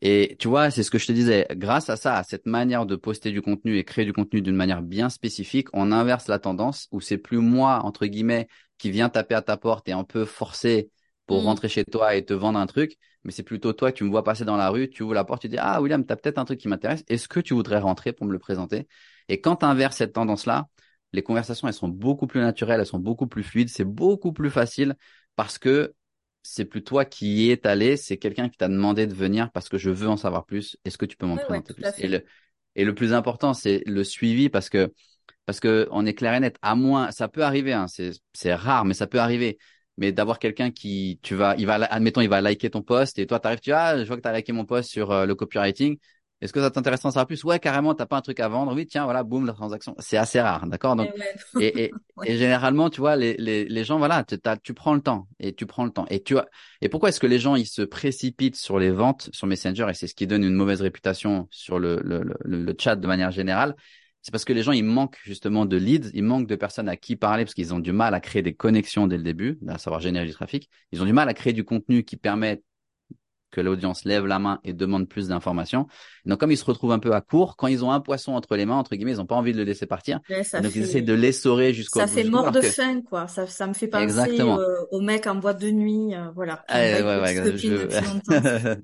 Et 0.00 0.36
tu 0.38 0.46
vois, 0.46 0.70
c'est 0.70 0.84
ce 0.84 0.92
que 0.92 0.98
je 0.98 1.06
te 1.06 1.12
disais, 1.12 1.46
grâce 1.52 1.90
à 1.90 1.96
ça, 1.96 2.16
à 2.16 2.22
cette 2.22 2.46
manière 2.46 2.86
de 2.86 2.94
poster 2.94 3.32
du 3.32 3.42
contenu 3.42 3.78
et 3.78 3.84
créer 3.84 4.04
du 4.04 4.12
contenu 4.12 4.42
d'une 4.42 4.54
manière 4.54 4.82
bien 4.82 5.08
spécifique, 5.08 5.68
on 5.72 5.90
inverse 5.90 6.28
la 6.28 6.38
tendance 6.38 6.86
où 6.92 7.00
c'est 7.00 7.18
plus 7.18 7.38
moi, 7.38 7.80
entre 7.82 8.06
guillemets, 8.06 8.46
qui 8.78 8.90
vient 8.90 9.08
taper 9.08 9.34
à 9.34 9.42
ta 9.42 9.56
porte 9.56 9.88
et 9.88 9.92
un 9.92 10.04
peu 10.04 10.24
forcer 10.24 10.90
pour 11.26 11.42
mm. 11.42 11.46
rentrer 11.46 11.68
chez 11.68 11.84
toi 11.84 12.14
et 12.14 12.24
te 12.24 12.32
vendre 12.32 12.58
un 12.58 12.66
truc, 12.66 12.96
mais 13.24 13.32
c'est 13.32 13.42
plutôt 13.42 13.72
toi, 13.72 13.92
tu 13.92 14.04
me 14.04 14.10
vois 14.10 14.24
passer 14.24 14.44
dans 14.44 14.56
la 14.56 14.70
rue, 14.70 14.88
tu 14.88 15.02
ouvres 15.02 15.14
la 15.14 15.24
porte, 15.24 15.42
tu 15.42 15.48
dis, 15.48 15.58
ah 15.58 15.80
William, 15.82 16.04
tu 16.04 16.12
as 16.12 16.16
peut-être 16.16 16.38
un 16.38 16.44
truc 16.44 16.60
qui 16.60 16.68
m'intéresse, 16.68 17.04
est-ce 17.08 17.28
que 17.28 17.40
tu 17.40 17.54
voudrais 17.54 17.78
rentrer 17.78 18.12
pour 18.12 18.26
me 18.26 18.32
le 18.32 18.38
présenter? 18.38 18.86
Et 19.28 19.40
quand 19.40 19.56
tu 19.56 19.66
inverses 19.66 19.96
cette 19.96 20.12
tendance-là, 20.12 20.68
les 21.12 21.22
conversations, 21.22 21.66
elles 21.68 21.74
sont 21.74 21.88
beaucoup 21.88 22.26
plus 22.26 22.40
naturelles, 22.40 22.80
elles 22.80 22.86
sont 22.86 22.98
beaucoup 22.98 23.26
plus 23.26 23.42
fluides, 23.42 23.68
c'est 23.68 23.84
beaucoup 23.84 24.32
plus 24.32 24.50
facile 24.50 24.96
parce 25.34 25.58
que 25.58 25.94
c'est 26.42 26.64
plus 26.64 26.84
toi 26.84 27.04
qui 27.04 27.46
y 27.46 27.50
es 27.50 27.66
allé, 27.66 27.96
c'est 27.96 28.18
quelqu'un 28.18 28.48
qui 28.48 28.56
t'a 28.56 28.68
demandé 28.68 29.06
de 29.06 29.14
venir 29.14 29.50
parce 29.50 29.68
que 29.68 29.78
je 29.78 29.90
veux 29.90 30.08
en 30.08 30.16
savoir 30.16 30.46
plus. 30.46 30.76
Est-ce 30.84 30.96
que 30.96 31.06
tu 31.06 31.16
peux 31.16 31.26
m'en 31.26 31.36
présenter 31.36 31.74
plus? 31.74 31.86
et 31.98 32.06
le, 32.06 32.24
et 32.76 32.84
le 32.84 32.94
plus 32.94 33.12
important, 33.12 33.52
c'est 33.52 33.82
le 33.86 34.04
suivi 34.04 34.48
parce 34.48 34.68
que 34.68 34.92
parce 35.44 35.60
que 35.60 35.88
on 35.90 36.06
est 36.06 36.14
clair 36.14 36.34
et 36.34 36.40
net. 36.40 36.56
À 36.62 36.74
moins, 36.74 37.10
ça 37.10 37.28
peut 37.28 37.42
arriver, 37.42 37.72
hein, 37.72 37.86
c'est 37.88 38.54
rare, 38.54 38.84
mais 38.84 38.94
ça 38.94 39.06
peut 39.06 39.20
arriver. 39.20 39.58
Mais 39.96 40.12
d'avoir 40.12 40.38
quelqu'un 40.38 40.70
qui, 40.70 41.18
tu 41.22 41.34
vas, 41.34 41.54
il 41.56 41.66
va, 41.66 41.74
admettons, 41.74 42.20
il 42.20 42.28
va 42.28 42.40
liker 42.40 42.70
ton 42.70 42.82
post 42.82 43.18
et 43.18 43.26
toi 43.26 43.40
t'arrives, 43.40 43.60
tu 43.60 43.72
ah, 43.72 43.98
je 43.98 44.06
vois 44.06 44.16
que 44.16 44.22
t'as 44.22 44.32
liké 44.32 44.52
mon 44.52 44.64
post 44.66 44.90
sur 44.90 45.10
euh, 45.10 45.26
le 45.26 45.34
copywriting. 45.34 45.98
Est-ce 46.42 46.52
que 46.52 46.60
ça 46.60 46.70
t'intéresse 46.70 47.00
d'en 47.00 47.10
savoir 47.10 47.26
plus? 47.26 47.42
Ouais, 47.44 47.58
carrément, 47.58 47.94
t'as 47.94 48.04
pas 48.04 48.18
un 48.18 48.20
truc 48.20 48.40
à 48.40 48.48
vendre. 48.48 48.74
Oui, 48.74 48.86
tiens, 48.86 49.04
voilà, 49.04 49.22
boum, 49.22 49.46
la 49.46 49.54
transaction. 49.54 49.94
C'est 49.98 50.18
assez 50.18 50.38
rare, 50.38 50.66
d'accord? 50.66 50.94
Donc, 50.94 51.08
eh 51.58 51.64
et, 51.64 51.84
et, 51.84 51.92
et, 52.24 52.36
généralement, 52.36 52.90
tu 52.90 53.00
vois, 53.00 53.16
les, 53.16 53.36
les, 53.38 53.64
les 53.64 53.84
gens, 53.84 53.96
voilà, 53.96 54.22
tu, 54.22 54.36
tu 54.62 54.74
prends 54.74 54.92
le 54.92 55.00
temps 55.00 55.28
et 55.40 55.54
tu 55.54 55.64
prends 55.64 55.84
le 55.86 55.90
temps. 55.90 56.04
Et 56.10 56.22
tu 56.22 56.34
vois, 56.34 56.46
et 56.82 56.90
pourquoi 56.90 57.08
est-ce 57.08 57.20
que 57.20 57.26
les 57.26 57.38
gens 57.38 57.56
ils 57.56 57.66
se 57.66 57.80
précipitent 57.80 58.56
sur 58.56 58.78
les 58.78 58.90
ventes 58.90 59.30
sur 59.32 59.46
Messenger 59.46 59.86
et 59.88 59.94
c'est 59.94 60.06
ce 60.08 60.14
qui 60.14 60.26
donne 60.26 60.44
une 60.44 60.54
mauvaise 60.54 60.82
réputation 60.82 61.48
sur 61.50 61.78
le, 61.78 62.00
le, 62.04 62.22
le, 62.22 62.36
le 62.44 62.76
chat 62.78 62.96
de 62.96 63.06
manière 63.06 63.30
générale? 63.30 63.74
C'est 64.26 64.32
parce 64.32 64.44
que 64.44 64.52
les 64.52 64.64
gens, 64.64 64.72
ils 64.72 64.82
manquent 64.82 65.20
justement 65.22 65.66
de 65.66 65.76
leads, 65.76 66.10
ils 66.12 66.24
manquent 66.24 66.48
de 66.48 66.56
personnes 66.56 66.88
à 66.88 66.96
qui 66.96 67.14
parler 67.14 67.44
parce 67.44 67.54
qu'ils 67.54 67.72
ont 67.72 67.78
du 67.78 67.92
mal 67.92 68.12
à 68.12 68.18
créer 68.18 68.42
des 68.42 68.54
connexions 68.54 69.06
dès 69.06 69.16
le 69.18 69.22
début, 69.22 69.60
à 69.68 69.78
savoir 69.78 70.00
générer 70.00 70.26
du 70.26 70.32
trafic. 70.32 70.68
Ils 70.90 71.00
ont 71.00 71.04
du 71.04 71.12
mal 71.12 71.28
à 71.28 71.34
créer 71.34 71.52
du 71.52 71.62
contenu 71.62 72.02
qui 72.02 72.16
permet 72.16 72.60
que 73.50 73.60
l'audience 73.60 74.04
lève 74.04 74.26
la 74.26 74.38
main 74.38 74.60
et 74.64 74.72
demande 74.72 75.08
plus 75.08 75.28
d'informations. 75.28 75.86
Donc, 76.24 76.40
comme 76.40 76.50
ils 76.50 76.56
se 76.56 76.64
retrouvent 76.64 76.92
un 76.92 76.98
peu 76.98 77.12
à 77.12 77.20
court, 77.20 77.56
quand 77.56 77.68
ils 77.68 77.84
ont 77.84 77.90
un 77.90 78.00
poisson 78.00 78.32
entre 78.32 78.56
les 78.56 78.66
mains, 78.66 78.76
entre 78.76 78.94
guillemets, 78.96 79.12
ils 79.12 79.18
n'ont 79.18 79.26
pas 79.26 79.36
envie 79.36 79.52
de 79.52 79.58
le 79.58 79.64
laisser 79.64 79.86
partir. 79.86 80.20
donc, 80.28 80.74
ils 80.74 80.82
essaient 80.82 81.02
de 81.02 81.14
l'essorer 81.14 81.72
jusqu'au 81.72 82.00
Ça 82.00 82.06
fait 82.06 82.24
mort 82.24 82.50
de 82.50 82.60
faim, 82.60 83.02
quoi. 83.02 83.28
Ça, 83.28 83.46
ça 83.46 83.66
me 83.66 83.72
fait 83.72 83.88
penser 83.88 84.04
Exactement. 84.04 84.58
Euh, 84.58 84.82
aux 84.90 85.00
mecs 85.00 85.26
en 85.26 85.36
boîte 85.36 85.60
de 85.60 85.70
nuit, 85.70 86.14
euh, 86.14 86.30
voilà. 86.34 86.64
Ouais, 86.72 87.02
ouais, 87.02 87.22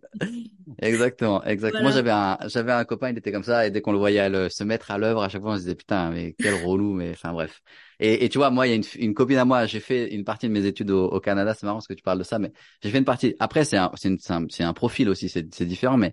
Exactement, 0.81 1.44
exactement. 1.44 1.83
Moi, 1.83 1.92
j'avais 1.92 2.11
un, 2.11 2.38
j'avais 2.46 2.72
un 2.72 2.85
copain, 2.85 3.11
il 3.11 3.18
était 3.18 3.33
comme 3.33 3.42
ça, 3.42 3.66
et 3.66 3.70
dès 3.70 3.81
qu'on 3.81 3.92
le 3.92 3.98
voyait 3.98 4.29
le, 4.29 4.48
se 4.48 4.64
mettre 4.64 4.90
à 4.90 4.98
l'œuvre, 4.98 5.22
à 5.22 5.29
chaque 5.29 5.42
fois, 5.42 5.53
on 5.53 5.57
se 5.57 5.61
disait, 5.62 5.75
putain, 5.75 6.11
mais 6.11 6.35
quel 6.38 6.55
relou, 6.64 6.94
mais 6.94 7.11
enfin, 7.11 7.33
bref. 7.33 7.61
Et, 8.05 8.29
tu 8.29 8.38
vois, 8.38 8.51
moi, 8.51 8.67
il 8.67 8.71
y 8.71 8.73
a 8.73 8.83
une, 8.99 9.15
copine 9.15 9.37
à 9.37 9.45
moi, 9.45 9.65
j'ai 9.67 9.79
fait 9.79 10.12
une 10.12 10.25
partie 10.25 10.49
de 10.49 10.53
mes 10.53 10.67
études 10.67 10.91
au, 10.91 11.21
Canada, 11.21 11.55
c'est 11.55 11.65
marrant 11.67 11.77
parce 11.77 11.87
que 11.87 11.95
tu 11.95 12.03
parles 12.03 12.19
de 12.19 12.25
ça, 12.25 12.41
mais 12.41 12.53
j'ai 12.83 12.91
fait 12.91 12.99
une 12.99 13.05
partie, 13.05 13.37
après, 13.38 13.65
c'est 13.65 13.77
un, 13.77 13.93
c'est 13.97 14.65
un, 14.65 14.73
profil 14.73 15.09
aussi, 15.09 15.29
c'est, 15.29 15.62
différent, 15.62 15.97
mais 15.97 16.12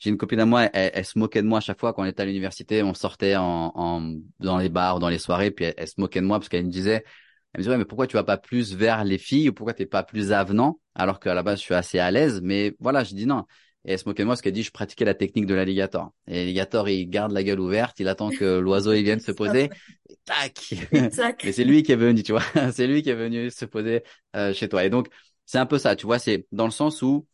j'ai 0.00 0.10
une 0.10 0.16
copine 0.16 0.40
à 0.40 0.46
moi, 0.46 0.64
elle, 0.72 0.90
elle, 0.94 1.04
se 1.04 1.16
moquait 1.16 1.40
de 1.42 1.46
moi 1.46 1.58
à 1.58 1.60
chaque 1.60 1.78
fois 1.78 1.92
quand 1.92 2.02
on 2.02 2.06
était 2.06 2.22
à 2.22 2.24
l'université, 2.24 2.82
on 2.82 2.92
sortait 2.92 3.36
en, 3.36 3.70
en, 3.76 4.16
dans 4.40 4.58
les 4.58 4.68
bars, 4.68 4.98
dans 4.98 5.08
les 5.08 5.18
soirées, 5.18 5.52
puis 5.52 5.66
elle, 5.66 5.74
elle 5.76 5.86
se 5.86 6.00
moquait 6.00 6.20
de 6.20 6.26
moi 6.26 6.40
parce 6.40 6.48
qu'elle 6.48 6.66
me 6.66 6.72
disait, 6.72 7.04
elle 7.52 7.60
me 7.60 7.62
disait, 7.62 7.70
ouais, 7.70 7.78
mais 7.78 7.84
pourquoi 7.84 8.08
tu 8.08 8.16
vas 8.16 8.24
pas 8.24 8.36
plus 8.36 8.74
vers 8.74 9.04
les 9.04 9.18
filles 9.18 9.50
ou 9.50 9.52
pourquoi 9.52 9.74
t'es 9.74 9.86
pas 9.86 10.02
plus 10.02 10.32
avenant? 10.32 10.80
Alors 10.96 11.20
qu'à 11.20 11.34
la 11.34 11.44
base, 11.44 11.60
je 11.60 11.64
suis 11.64 11.74
assez 11.74 12.00
à 12.00 12.10
l'aise, 12.10 12.40
mais 12.42 12.74
voilà, 12.80 13.04
je 13.04 13.14
dis 13.14 13.26
non. 13.26 13.44
Et 13.84 13.92
elle 13.92 13.98
se 13.98 14.08
moquait 14.08 14.22
de 14.22 14.26
moi 14.26 14.32
parce 14.34 14.42
qu'elle 14.42 14.52
dit, 14.52 14.62
je 14.62 14.70
pratiquais 14.70 15.04
la 15.04 15.14
technique 15.14 15.46
de 15.46 15.54
l'alligator. 15.54 16.12
Et 16.26 16.34
l'alligator, 16.34 16.88
il 16.88 17.08
garde 17.08 17.32
la 17.32 17.42
gueule 17.42 17.60
ouverte, 17.60 18.00
il 18.00 18.08
attend 18.08 18.32
que 18.32 18.58
l'oiseau, 18.58 18.92
il 18.92 19.02
vienne 19.02 19.20
se 19.20 19.32
poser. 19.32 19.70
Et 20.08 20.16
tac! 20.24 20.74
mais 21.42 21.52
c'est 21.52 21.64
lui 21.64 21.82
qui 21.82 21.92
est 21.92 21.96
venu, 21.96 22.22
tu 22.22 22.32
vois. 22.32 22.42
c'est 22.72 22.86
lui 22.86 23.02
qui 23.02 23.10
est 23.10 23.14
venu 23.14 23.50
se 23.50 23.64
poser 23.64 24.02
euh, 24.36 24.52
chez 24.52 24.68
toi. 24.68 24.84
Et 24.84 24.90
donc, 24.90 25.08
c'est 25.46 25.58
un 25.58 25.66
peu 25.66 25.78
ça, 25.78 25.96
tu 25.96 26.06
vois, 26.06 26.18
c'est 26.18 26.46
dans 26.52 26.64
le 26.66 26.70
sens 26.70 27.02
où 27.02 27.26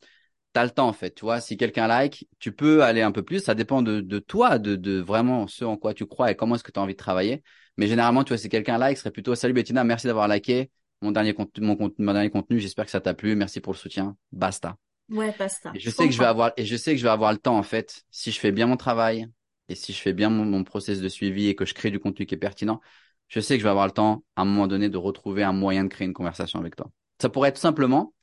tu 0.54 0.60
as 0.60 0.64
le 0.64 0.70
temps, 0.70 0.88
en 0.88 0.92
fait. 0.92 1.14
Tu 1.14 1.24
vois, 1.24 1.40
si 1.40 1.56
quelqu'un 1.56 1.86
like, 1.88 2.28
tu 2.38 2.52
peux 2.52 2.82
aller 2.82 3.02
un 3.02 3.12
peu 3.12 3.22
plus. 3.22 3.40
Ça 3.40 3.54
dépend 3.54 3.82
de, 3.82 4.00
de 4.00 4.18
toi, 4.18 4.58
de, 4.58 4.76
de 4.76 5.00
vraiment 5.00 5.46
ce 5.48 5.64
en 5.64 5.76
quoi 5.76 5.94
tu 5.94 6.06
crois 6.06 6.30
et 6.30 6.36
comment 6.36 6.54
est-ce 6.56 6.64
que 6.64 6.72
tu 6.72 6.78
as 6.78 6.82
envie 6.82 6.94
de 6.94 6.98
travailler. 6.98 7.42
Mais 7.76 7.86
généralement, 7.88 8.22
tu 8.24 8.28
vois, 8.30 8.38
si 8.38 8.48
quelqu'un 8.48 8.78
like, 8.78 8.96
ce 8.96 9.02
serait 9.02 9.10
plutôt 9.12 9.34
Salut 9.34 9.54
Bettina, 9.54 9.82
merci 9.84 10.06
d'avoir 10.06 10.28
liké 10.28 10.70
mon 11.02 11.12
dernier 11.12 11.34
contenu, 11.34 11.66
mon, 11.66 11.76
mon 11.98 12.12
dernier 12.12 12.30
contenu. 12.30 12.60
J'espère 12.60 12.84
que 12.84 12.90
ça 12.90 13.00
t'a 13.00 13.14
plu. 13.14 13.34
Merci 13.36 13.60
pour 13.60 13.72
le 13.72 13.78
soutien. 13.78 14.16
Basta. 14.32 14.76
Ouais, 15.10 15.34
basta. 15.38 15.70
Et 15.74 15.80
je, 15.80 15.90
sais 15.90 16.06
que 16.06 16.12
je 16.12 16.18
vais 16.18 16.24
avoir 16.24 16.52
et 16.56 16.64
je 16.64 16.76
sais 16.76 16.92
que 16.92 16.98
je 16.98 17.02
vais 17.02 17.10
avoir 17.10 17.32
le 17.32 17.38
temps 17.38 17.58
en 17.58 17.62
fait 17.62 18.04
si 18.10 18.30
je 18.30 18.40
fais 18.40 18.52
bien 18.52 18.66
mon 18.66 18.76
travail 18.76 19.28
et 19.68 19.74
si 19.74 19.92
je 19.92 20.00
fais 20.00 20.12
bien 20.12 20.30
mon, 20.30 20.44
mon 20.44 20.64
process 20.64 21.00
de 21.00 21.08
suivi 21.08 21.48
et 21.48 21.54
que 21.54 21.64
je 21.64 21.74
crée 21.74 21.90
du 21.90 21.98
contenu 21.98 22.26
qui 22.26 22.34
est 22.34 22.38
pertinent. 22.38 22.80
Je 23.28 23.40
sais 23.40 23.54
que 23.54 23.60
je 23.60 23.64
vais 23.64 23.70
avoir 23.70 23.86
le 23.86 23.92
temps 23.92 24.24
à 24.36 24.42
un 24.42 24.44
moment 24.44 24.66
donné 24.66 24.88
de 24.88 24.96
retrouver 24.96 25.42
un 25.42 25.52
moyen 25.52 25.84
de 25.84 25.88
créer 25.88 26.06
une 26.06 26.12
conversation 26.12 26.58
avec 26.58 26.76
toi. 26.76 26.90
Ça 27.20 27.28
pourrait 27.28 27.50
être 27.50 27.58
simplement, 27.58 28.14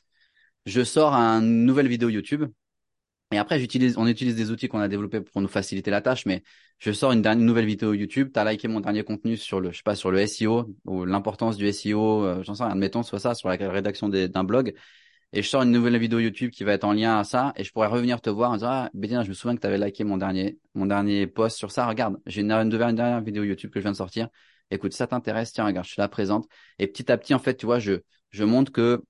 je 0.66 0.84
sors 0.84 1.14
une 1.14 1.66
nouvelle 1.66 1.88
vidéo 1.88 2.10
YouTube 2.10 2.46
et 3.32 3.38
après, 3.38 3.60
j'utilise, 3.60 3.98
on 3.98 4.08
utilise 4.08 4.36
des 4.36 4.52
outils 4.52 4.68
qu'on 4.68 4.80
a 4.80 4.90
développés 4.90 5.22
pour 5.22 5.42
nous 5.42 5.48
faciliter 5.48 5.90
la 5.90 6.02
tâche, 6.02 6.26
mais 6.26 6.44
je 6.80 6.92
sors 6.92 7.14
une, 7.14 7.22
dernière, 7.22 7.46
nouvelle 7.46 7.66
vidéo 7.66 7.94
YouTube, 7.94 8.30
tu 8.34 8.40
as 8.40 8.52
liké 8.52 8.68
mon 8.68 8.82
dernier 8.82 9.04
contenu 9.04 9.38
sur 9.38 9.62
le, 9.62 9.72
je 9.72 9.78
sais 9.78 9.84
pas, 9.84 9.96
sur 9.96 10.12
le 10.12 10.20
SEO 10.20 10.76
ou 10.86 11.06
l'importance 11.06 11.56
du 11.56 11.66
SEO, 11.68 12.26
euh, 12.26 12.44
j'en 12.44 12.56
sais 12.56 12.64
rien, 12.64 12.74
admettons, 12.74 13.04
soit 13.04 13.20
ça, 13.20 13.34
sur 13.34 13.48
la 13.48 13.56
rédaction 13.56 14.10
d'un 14.10 14.44
blog. 14.44 14.74
Et 15.34 15.42
je 15.42 15.48
sors 15.48 15.64
une 15.64 15.72
nouvelle 15.72 15.98
vidéo 15.98 16.20
YouTube 16.20 16.52
qui 16.52 16.64
va 16.64 16.74
être 16.74 16.84
en 16.84 16.92
lien 16.92 17.18
à 17.18 17.24
ça, 17.24 17.54
et 17.56 17.64
je 17.64 17.72
pourrais 17.72 17.88
revenir 17.88 18.20
te 18.20 18.30
voir 18.30 18.52
en 18.52 18.56
disant, 18.56 18.70
ah, 18.70 18.90
Bédien, 18.94 19.24
je 19.24 19.30
me 19.30 19.34
souviens 19.34 19.56
que 19.56 19.62
tu 19.62 19.68
avais 19.68 19.78
liké 19.78 20.04
mon 20.04 20.18
dernier, 20.18 20.58
mon 20.74 20.86
dernier 20.86 21.26
post 21.26 21.58
sur 21.58 21.72
ça. 21.72 21.88
Regarde, 21.88 22.18
j'ai 22.26 22.42
une, 22.42 22.48
dernière 22.48 23.22
vidéo 23.22 23.44
YouTube 23.44 23.72
que 23.72 23.80
je 23.80 23.84
viens 23.84 23.92
de 23.92 23.98
sortir. 23.98 24.28
Écoute, 24.72 24.94
ça 24.94 25.08
t'intéresse, 25.08 25.54
tiens, 25.54 25.66
regarde, 25.66 25.88
je 25.88 25.96
te 25.96 26.02
la 26.02 26.10
présente. 26.10 26.48
Et 26.80 26.88
petit 26.88 27.10
à 27.12 27.18
petit, 27.18 27.34
en 27.34 27.40
fait, 27.40 27.56
tu 27.56 27.66
vois, 27.66 27.80
je, 27.80 28.02
je 28.30 28.44
montre 28.44 28.72
que 28.72 29.04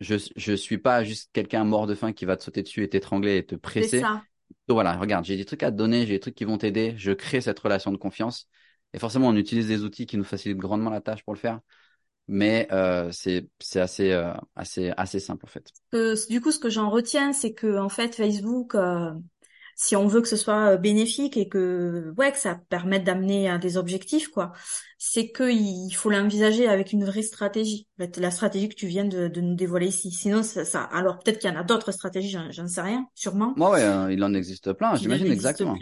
je 0.00 0.16
je 0.36 0.52
suis 0.52 0.78
pas 0.78 1.04
juste 1.04 1.30
quelqu'un 1.32 1.64
mort 1.64 1.86
de 1.86 1.94
faim 1.94 2.12
qui 2.12 2.26
va 2.26 2.36
te 2.36 2.44
sauter 2.44 2.62
dessus 2.62 2.82
et 2.82 2.88
t'étrangler 2.88 3.38
et 3.38 3.46
te 3.46 3.54
presser. 3.54 4.00
Ça. 4.00 4.22
Donc 4.68 4.76
voilà, 4.76 4.96
regarde, 4.96 5.24
j'ai 5.24 5.36
des 5.36 5.44
trucs 5.44 5.62
à 5.62 5.70
te 5.70 5.76
donner, 5.76 6.06
j'ai 6.06 6.14
des 6.14 6.20
trucs 6.20 6.34
qui 6.34 6.44
vont 6.44 6.58
t'aider, 6.58 6.94
je 6.96 7.12
crée 7.12 7.40
cette 7.40 7.58
relation 7.58 7.92
de 7.92 7.96
confiance. 7.96 8.48
Et 8.92 8.98
forcément, 8.98 9.28
on 9.28 9.36
utilise 9.36 9.68
des 9.68 9.82
outils 9.82 10.06
qui 10.06 10.16
nous 10.16 10.24
facilitent 10.24 10.58
grandement 10.58 10.90
la 10.90 11.00
tâche 11.00 11.24
pour 11.24 11.34
le 11.34 11.38
faire, 11.38 11.60
mais 12.28 12.68
euh, 12.72 13.10
c'est 13.12 13.48
c'est 13.60 13.80
assez 13.80 14.12
euh, 14.12 14.32
assez 14.54 14.92
assez 14.96 15.20
simple 15.20 15.44
en 15.46 15.48
fait. 15.48 15.72
Euh, 15.94 16.16
du 16.28 16.40
coup, 16.40 16.50
ce 16.50 16.58
que 16.58 16.70
j'en 16.70 16.90
retiens, 16.90 17.32
c'est 17.32 17.54
que 17.54 17.78
en 17.78 17.88
fait, 17.88 18.14
Facebook 18.14 18.74
euh, 18.74 19.12
si 19.76 19.94
on 19.94 20.06
veut 20.06 20.22
que 20.22 20.28
ce 20.28 20.36
soit 20.36 20.72
euh, 20.72 20.76
bénéfique 20.78 21.36
et 21.36 21.48
que 21.48 22.12
ouais 22.16 22.32
que 22.32 22.38
ça 22.38 22.58
permette 22.70 23.04
d'amener 23.04 23.48
à 23.48 23.58
des 23.58 23.76
objectifs 23.76 24.28
quoi 24.28 24.52
c'est 24.98 25.28
que 25.30 25.50
il 25.52 25.92
faut 25.92 26.08
l'envisager 26.10 26.66
avec 26.66 26.92
une 26.92 27.04
vraie 27.04 27.22
stratégie. 27.22 27.86
La 28.16 28.30
stratégie 28.30 28.70
que 28.70 28.74
tu 28.74 28.86
viens 28.86 29.04
de, 29.04 29.28
de 29.28 29.40
nous 29.42 29.54
dévoiler 29.54 29.88
ici. 29.88 30.10
Sinon 30.10 30.42
ça, 30.42 30.64
ça 30.64 30.82
alors 30.82 31.18
peut-être 31.18 31.38
qu'il 31.38 31.50
y 31.50 31.52
en 31.52 31.60
a 31.60 31.62
d'autres 31.64 31.92
stratégies 31.92 32.36
j'en 32.50 32.66
sais 32.66 32.80
rien 32.80 33.06
sûrement. 33.14 33.52
Moi 33.56 33.70
ouais 33.72 33.82
hein, 33.82 34.10
il 34.10 34.24
en 34.24 34.32
existe 34.32 34.72
plein 34.72 34.96
j'imagine 34.96 35.30
exactement 35.30 35.76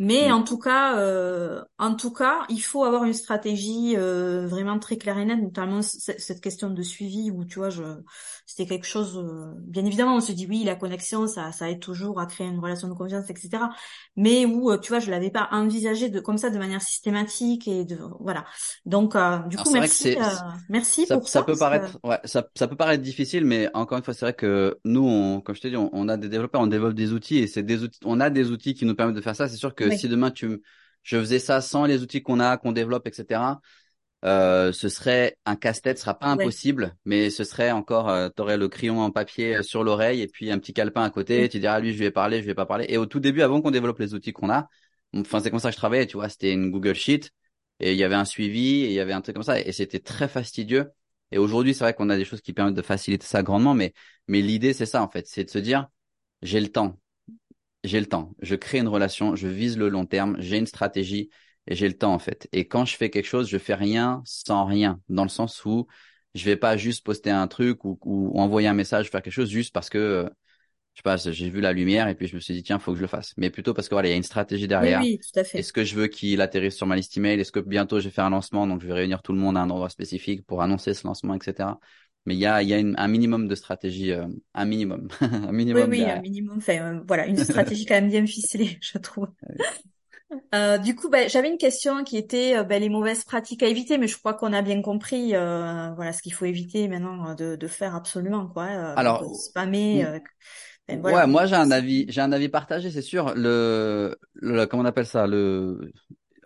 mais 0.00 0.32
en 0.32 0.42
tout 0.42 0.58
cas, 0.58 0.98
euh, 0.98 1.62
en 1.78 1.94
tout 1.94 2.10
cas, 2.10 2.46
il 2.48 2.60
faut 2.60 2.84
avoir 2.84 3.04
une 3.04 3.12
stratégie 3.12 3.96
euh, 3.98 4.46
vraiment 4.46 4.78
très 4.78 4.96
claire 4.96 5.18
et 5.18 5.26
nette, 5.26 5.42
notamment 5.42 5.82
cette 5.82 6.40
question 6.40 6.70
de 6.70 6.82
suivi 6.82 7.30
où 7.30 7.44
tu 7.44 7.58
vois, 7.58 7.68
je, 7.68 7.82
c'était 8.50 8.66
quelque 8.66 8.86
chose. 8.86 9.16
Euh, 9.16 9.54
bien 9.58 9.84
évidemment, 9.84 10.16
on 10.16 10.20
se 10.20 10.32
dit 10.32 10.46
oui, 10.48 10.64
la 10.64 10.74
connexion, 10.74 11.28
ça, 11.28 11.52
ça 11.52 11.70
aide 11.70 11.78
toujours 11.78 12.18
à 12.18 12.26
créer 12.26 12.48
une 12.48 12.58
relation 12.58 12.88
de 12.88 12.94
confiance, 12.94 13.30
etc. 13.30 13.50
Mais 14.16 14.44
où 14.44 14.76
tu 14.78 14.88
vois, 14.88 14.98
je 14.98 15.10
l'avais 15.10 15.30
pas 15.30 15.48
envisagé 15.52 16.08
de 16.08 16.18
comme 16.18 16.36
ça 16.36 16.50
de 16.50 16.58
manière 16.58 16.82
systématique 16.82 17.68
et 17.68 17.84
de 17.84 17.98
voilà. 18.18 18.44
Donc 18.86 19.16
du 19.48 19.56
coup, 19.56 19.70
merci, 19.72 20.16
merci 20.68 21.06
ça, 21.06 21.18
pour 21.18 21.28
ça. 21.28 21.40
Ça 21.40 21.44
peut 21.44 21.56
paraître, 21.56 21.98
ouais, 22.02 22.18
ça, 22.24 22.48
ça 22.56 22.66
peut 22.66 22.76
paraître 22.76 23.02
difficile, 23.02 23.44
mais 23.44 23.68
encore 23.72 23.98
une 23.98 24.04
fois, 24.04 24.14
c'est 24.14 24.24
vrai 24.24 24.34
que 24.34 24.78
nous, 24.84 25.06
on, 25.06 25.40
comme 25.40 25.54
je 25.54 25.60
t'ai 25.60 25.70
dit, 25.70 25.76
on, 25.76 25.90
on, 25.92 26.08
a 26.08 26.16
des 26.16 26.28
développeurs, 26.28 26.60
on 26.60 26.66
développe 26.66 26.94
des 26.94 27.12
outils 27.12 27.38
et 27.38 27.46
c'est 27.46 27.62
des 27.62 27.84
outils, 27.84 28.00
on 28.04 28.18
a 28.18 28.30
des 28.30 28.50
outils 28.50 28.74
qui 28.74 28.84
nous 28.84 28.96
permettent 28.96 29.16
de 29.16 29.20
faire 29.20 29.36
ça. 29.36 29.48
C'est 29.48 29.56
sûr 29.56 29.74
que 29.74 29.90
si 29.96 30.08
demain 30.08 30.32
tu, 30.32 30.60
je 31.02 31.18
faisais 31.18 31.38
ça 31.38 31.60
sans 31.60 31.84
les 31.84 32.02
outils 32.02 32.22
qu'on 32.22 32.40
a, 32.40 32.56
qu'on 32.56 32.72
développe, 32.72 33.06
etc. 33.06 33.40
Euh, 34.24 34.70
ce 34.72 34.90
serait 34.90 35.36
un 35.46 35.56
casse-tête, 35.56 35.96
ce 35.96 36.04
sera 36.04 36.18
pas 36.18 36.26
impossible, 36.26 36.94
mais 37.06 37.30
ce 37.30 37.42
serait 37.42 37.70
encore, 37.70 38.10
euh, 38.10 38.28
tu 38.34 38.42
aurais 38.42 38.58
le 38.58 38.68
crayon 38.68 39.00
en 39.00 39.10
papier 39.10 39.56
euh, 39.56 39.62
sur 39.62 39.82
l'oreille 39.82 40.20
et 40.20 40.26
puis 40.28 40.50
un 40.50 40.58
petit 40.58 40.74
calepin 40.74 41.02
à 41.02 41.10
côté. 41.10 41.48
Tu 41.48 41.58
diras 41.58 41.80
lui, 41.80 41.94
je 41.94 41.98
vais 41.98 42.10
parler, 42.10 42.42
je 42.42 42.46
vais 42.46 42.54
pas 42.54 42.66
parler. 42.66 42.84
Et 42.90 42.98
au 42.98 43.06
tout 43.06 43.20
début, 43.20 43.40
avant 43.40 43.62
qu'on 43.62 43.70
développe 43.70 43.98
les 43.98 44.12
outils 44.12 44.32
qu'on 44.32 44.50
a, 44.50 44.68
enfin 45.16 45.40
c'est 45.40 45.50
comme 45.50 45.58
ça 45.58 45.70
que 45.70 45.72
je 45.74 45.78
travaillais, 45.78 46.06
tu 46.06 46.16
vois, 46.18 46.28
c'était 46.28 46.52
une 46.52 46.70
Google 46.70 46.94
Sheet 46.94 47.30
et 47.80 47.92
il 47.92 47.98
y 47.98 48.04
avait 48.04 48.14
un 48.14 48.26
suivi 48.26 48.82
et 48.84 48.86
il 48.88 48.92
y 48.92 49.00
avait 49.00 49.14
un 49.14 49.22
truc 49.22 49.34
comme 49.34 49.42
ça 49.42 49.58
et 49.58 49.72
c'était 49.72 50.00
très 50.00 50.28
fastidieux. 50.28 50.90
Et 51.32 51.38
aujourd'hui, 51.38 51.72
c'est 51.74 51.84
vrai 51.84 51.94
qu'on 51.94 52.10
a 52.10 52.16
des 52.16 52.24
choses 52.26 52.42
qui 52.42 52.52
permettent 52.52 52.74
de 52.74 52.82
faciliter 52.82 53.24
ça 53.26 53.42
grandement, 53.42 53.72
mais 53.74 53.94
mais 54.28 54.42
l'idée 54.42 54.74
c'est 54.74 54.86
ça 54.86 55.02
en 55.02 55.08
fait, 55.08 55.26
c'est 55.28 55.44
de 55.44 55.50
se 55.50 55.58
dire 55.58 55.88
j'ai 56.42 56.60
le 56.60 56.68
temps, 56.68 56.98
j'ai 57.84 58.00
le 58.00 58.06
temps. 58.06 58.34
Je 58.40 58.54
crée 58.56 58.78
une 58.78 58.88
relation, 58.88 59.36
je 59.36 59.48
vise 59.48 59.78
le 59.78 59.88
long 59.88 60.06
terme, 60.06 60.36
j'ai 60.38 60.58
une 60.58 60.66
stratégie 60.66 61.30
et 61.66 61.74
j'ai 61.74 61.88
le 61.88 61.96
temps 61.96 62.14
en 62.14 62.18
fait. 62.18 62.48
Et 62.52 62.66
quand 62.68 62.84
je 62.84 62.96
fais 62.96 63.10
quelque 63.10 63.26
chose, 63.26 63.48
je 63.48 63.58
fais 63.58 63.74
rien 63.74 64.22
sans 64.24 64.64
rien, 64.64 65.00
dans 65.08 65.22
le 65.24 65.28
sens 65.28 65.64
où 65.64 65.86
je 66.34 66.44
vais 66.44 66.56
pas 66.56 66.76
juste 66.76 67.04
poster 67.04 67.30
un 67.30 67.48
truc 67.48 67.84
ou, 67.84 67.98
ou 68.04 68.38
envoyer 68.40 68.68
un 68.68 68.74
message, 68.74 69.10
faire 69.10 69.22
quelque 69.22 69.32
chose 69.32 69.50
juste 69.50 69.72
parce 69.72 69.90
que 69.90 69.98
euh, 69.98 70.28
je 70.94 70.98
sais 71.00 71.02
pas, 71.02 71.16
j'ai 71.16 71.50
vu 71.50 71.60
la 71.60 71.72
lumière 71.72 72.08
et 72.08 72.14
puis 72.14 72.26
je 72.26 72.34
me 72.34 72.40
suis 72.40 72.54
dit 72.54 72.62
tiens, 72.62 72.78
faut 72.78 72.92
que 72.92 72.96
je 72.96 73.02
le 73.02 73.08
fasse. 73.08 73.32
Mais 73.36 73.50
plutôt 73.50 73.74
parce 73.74 73.88
que 73.88 73.94
voilà, 73.94 74.08
il 74.08 74.10
y 74.10 74.14
a 74.14 74.16
une 74.16 74.22
stratégie 74.22 74.68
derrière. 74.68 75.00
Oui, 75.02 75.18
tout 75.18 75.38
à 75.38 75.44
fait. 75.44 75.58
Est-ce 75.58 75.72
que 75.72 75.84
je 75.84 75.94
veux 75.94 76.08
qu'il 76.08 76.40
atterrisse 76.40 76.76
sur 76.76 76.86
ma 76.86 76.96
liste 76.96 77.16
email? 77.16 77.40
Est-ce 77.40 77.52
que 77.52 77.60
bientôt 77.60 78.00
je 78.00 78.04
vais 78.06 78.10
faire 78.10 78.24
un 78.24 78.30
lancement, 78.30 78.66
donc 78.66 78.82
je 78.82 78.86
vais 78.86 78.92
réunir 78.94 79.22
tout 79.22 79.32
le 79.32 79.38
monde 79.38 79.56
à 79.56 79.60
un 79.60 79.70
endroit 79.70 79.88
spécifique 79.88 80.44
pour 80.46 80.62
annoncer 80.62 80.94
ce 80.94 81.06
lancement, 81.06 81.34
etc. 81.34 81.80
Mais 82.26 82.34
il 82.34 82.40
y 82.40 82.46
a, 82.46 82.62
y 82.62 82.74
a 82.74 82.78
un 82.78 83.08
minimum 83.08 83.48
de 83.48 83.54
stratégie, 83.54 84.12
euh, 84.12 84.26
un 84.54 84.64
minimum, 84.66 85.08
un 85.20 85.52
minimum. 85.52 85.90
Oui, 85.90 86.00
oui, 86.02 86.10
un 86.10 86.18
minimum. 86.18 86.58
Enfin, 86.58 86.96
euh, 86.96 87.00
voilà, 87.06 87.26
une 87.26 87.36
stratégie 87.36 87.86
quand 87.86 87.94
même 87.94 88.08
bien 88.10 88.26
ficelée, 88.26 88.78
je 88.82 88.98
trouve. 88.98 89.28
Euh, 90.54 90.78
du 90.78 90.94
coup, 90.94 91.08
ben, 91.08 91.28
j'avais 91.28 91.48
une 91.48 91.58
question 91.58 92.04
qui 92.04 92.16
était 92.16 92.62
ben, 92.64 92.80
les 92.80 92.88
mauvaises 92.88 93.24
pratiques 93.24 93.62
à 93.62 93.66
éviter, 93.66 93.98
mais 93.98 94.08
je 94.08 94.16
crois 94.18 94.34
qu'on 94.34 94.52
a 94.52 94.62
bien 94.62 94.82
compris, 94.82 95.30
voilà, 95.30 96.12
ce 96.12 96.22
qu'il 96.22 96.32
faut 96.32 96.44
éviter 96.44 96.88
maintenant 96.88 97.34
de, 97.34 97.56
de 97.56 97.66
faire 97.66 97.94
absolument, 97.94 98.46
quoi. 98.48 98.64
Alors, 98.64 99.24
spammer. 99.36 100.06
Ben, 100.88 101.00
voilà. 101.00 101.18
Ouais, 101.18 101.26
moi 101.26 101.46
j'ai 101.46 101.54
un 101.54 101.70
avis, 101.70 102.06
j'ai 102.08 102.20
un 102.20 102.32
avis 102.32 102.48
partagé, 102.48 102.90
c'est 102.90 103.02
sûr. 103.02 103.32
Le, 103.36 104.16
le, 104.34 104.66
comment 104.66 104.82
on 104.82 104.86
appelle 104.86 105.06
ça, 105.06 105.26
le, 105.26 105.92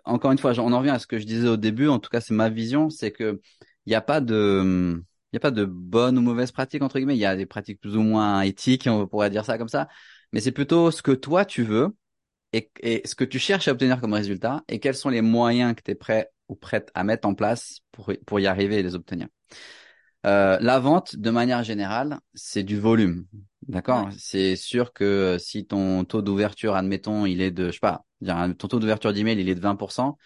encore 0.03 0.31
une 0.31 0.37
fois, 0.37 0.53
on 0.59 0.71
en 0.71 0.79
revient 0.79 0.91
à 0.91 0.99
ce 0.99 1.07
que 1.07 1.17
je 1.17 1.25
disais 1.25 1.47
au 1.47 1.57
début. 1.57 1.87
En 1.87 1.99
tout 1.99 2.09
cas, 2.09 2.21
c'est 2.21 2.33
ma 2.33 2.49
vision, 2.49 2.89
c'est 2.89 3.11
que 3.11 3.41
il 3.85 3.89
n'y 3.89 3.95
a 3.95 4.01
pas 4.01 4.21
de 4.21 5.01
il 5.31 5.35
n'y 5.35 5.37
a 5.37 5.39
pas 5.39 5.51
de 5.51 5.65
bonnes 5.65 6.17
ou 6.17 6.21
mauvaises 6.21 6.51
pratiques, 6.51 6.81
entre 6.81 6.97
guillemets. 6.97 7.15
Il 7.15 7.19
y 7.19 7.25
a 7.25 7.35
des 7.35 7.45
pratiques 7.45 7.81
plus 7.81 7.97
ou 7.97 8.01
moins 8.01 8.41
éthiques, 8.41 8.87
on 8.87 9.07
pourrait 9.07 9.29
dire 9.29 9.45
ça 9.45 9.57
comme 9.57 9.67
ça. 9.67 9.87
Mais 10.31 10.39
c'est 10.39 10.51
plutôt 10.51 10.91
ce 10.91 11.01
que 11.01 11.11
toi, 11.11 11.45
tu 11.45 11.63
veux 11.63 11.95
et, 12.55 12.71
et, 12.81 13.07
ce 13.07 13.15
que 13.15 13.23
tu 13.23 13.39
cherches 13.39 13.67
à 13.67 13.71
obtenir 13.71 13.99
comme 13.99 14.13
résultat 14.13 14.63
et 14.67 14.79
quels 14.79 14.95
sont 14.95 15.09
les 15.09 15.21
moyens 15.21 15.75
que 15.75 15.81
tu 15.81 15.91
es 15.91 15.95
prêt 15.95 16.29
ou 16.47 16.55
prête 16.55 16.91
à 16.93 17.03
mettre 17.03 17.27
en 17.27 17.33
place 17.33 17.79
pour, 17.91 18.11
pour 18.25 18.39
y 18.39 18.47
arriver 18.47 18.77
et 18.77 18.83
les 18.83 18.95
obtenir. 18.95 19.27
Euh, 20.25 20.57
la 20.59 20.79
vente, 20.79 21.15
de 21.15 21.29
manière 21.29 21.63
générale, 21.63 22.19
c'est 22.33 22.63
du 22.63 22.79
volume. 22.79 23.25
D'accord? 23.67 24.09
C'est 24.17 24.55
sûr 24.55 24.93
que 24.93 25.37
si 25.39 25.65
ton 25.65 26.03
taux 26.05 26.21
d'ouverture, 26.21 26.75
admettons, 26.75 27.25
il 27.25 27.41
est 27.41 27.51
de, 27.51 27.67
je 27.67 27.73
sais 27.73 27.79
pas, 27.79 28.05
ton 28.23 28.67
taux 28.67 28.79
d'ouverture 28.79 29.11
d'email, 29.11 29.39
il 29.39 29.49
est 29.49 29.55
de 29.55 29.59
20%, 29.59 30.17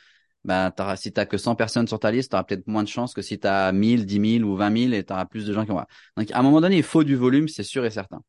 bah, 0.46 0.72
t'auras, 0.76 0.96
si 0.96 1.12
t'as 1.12 1.26
que 1.26 1.38
100 1.38 1.56
personnes 1.56 1.88
sur 1.88 2.00
ta 2.00 2.12
liste, 2.12 2.32
tu 2.32 2.36
auras 2.36 2.44
peut-être 2.44 2.68
moins 2.68 2.84
de 2.84 2.88
chances 2.88 3.14
que 3.14 3.22
si 3.22 3.40
tu 3.40 3.48
as 3.48 3.72
1000, 3.72 4.06
10 4.06 4.40
000 4.40 4.50
ou 4.50 4.56
20 4.56 4.78
000 4.78 4.94
et 4.94 5.04
tu 5.04 5.12
auras 5.12 5.26
plus 5.26 5.46
de 5.46 5.54
gens 5.54 5.66
qui 5.66 5.72
vont. 5.72 5.84
Donc, 6.16 6.32
à 6.32 6.40
un 6.40 6.42
moment 6.44 6.62
donné, 6.62 6.78
il 6.78 6.84
faut 6.84 7.04
du 7.04 7.16
volume, 7.16 7.48
c'est 7.48 7.64
sûr 7.64 7.86
et 7.86 7.92
certain. 7.92 8.22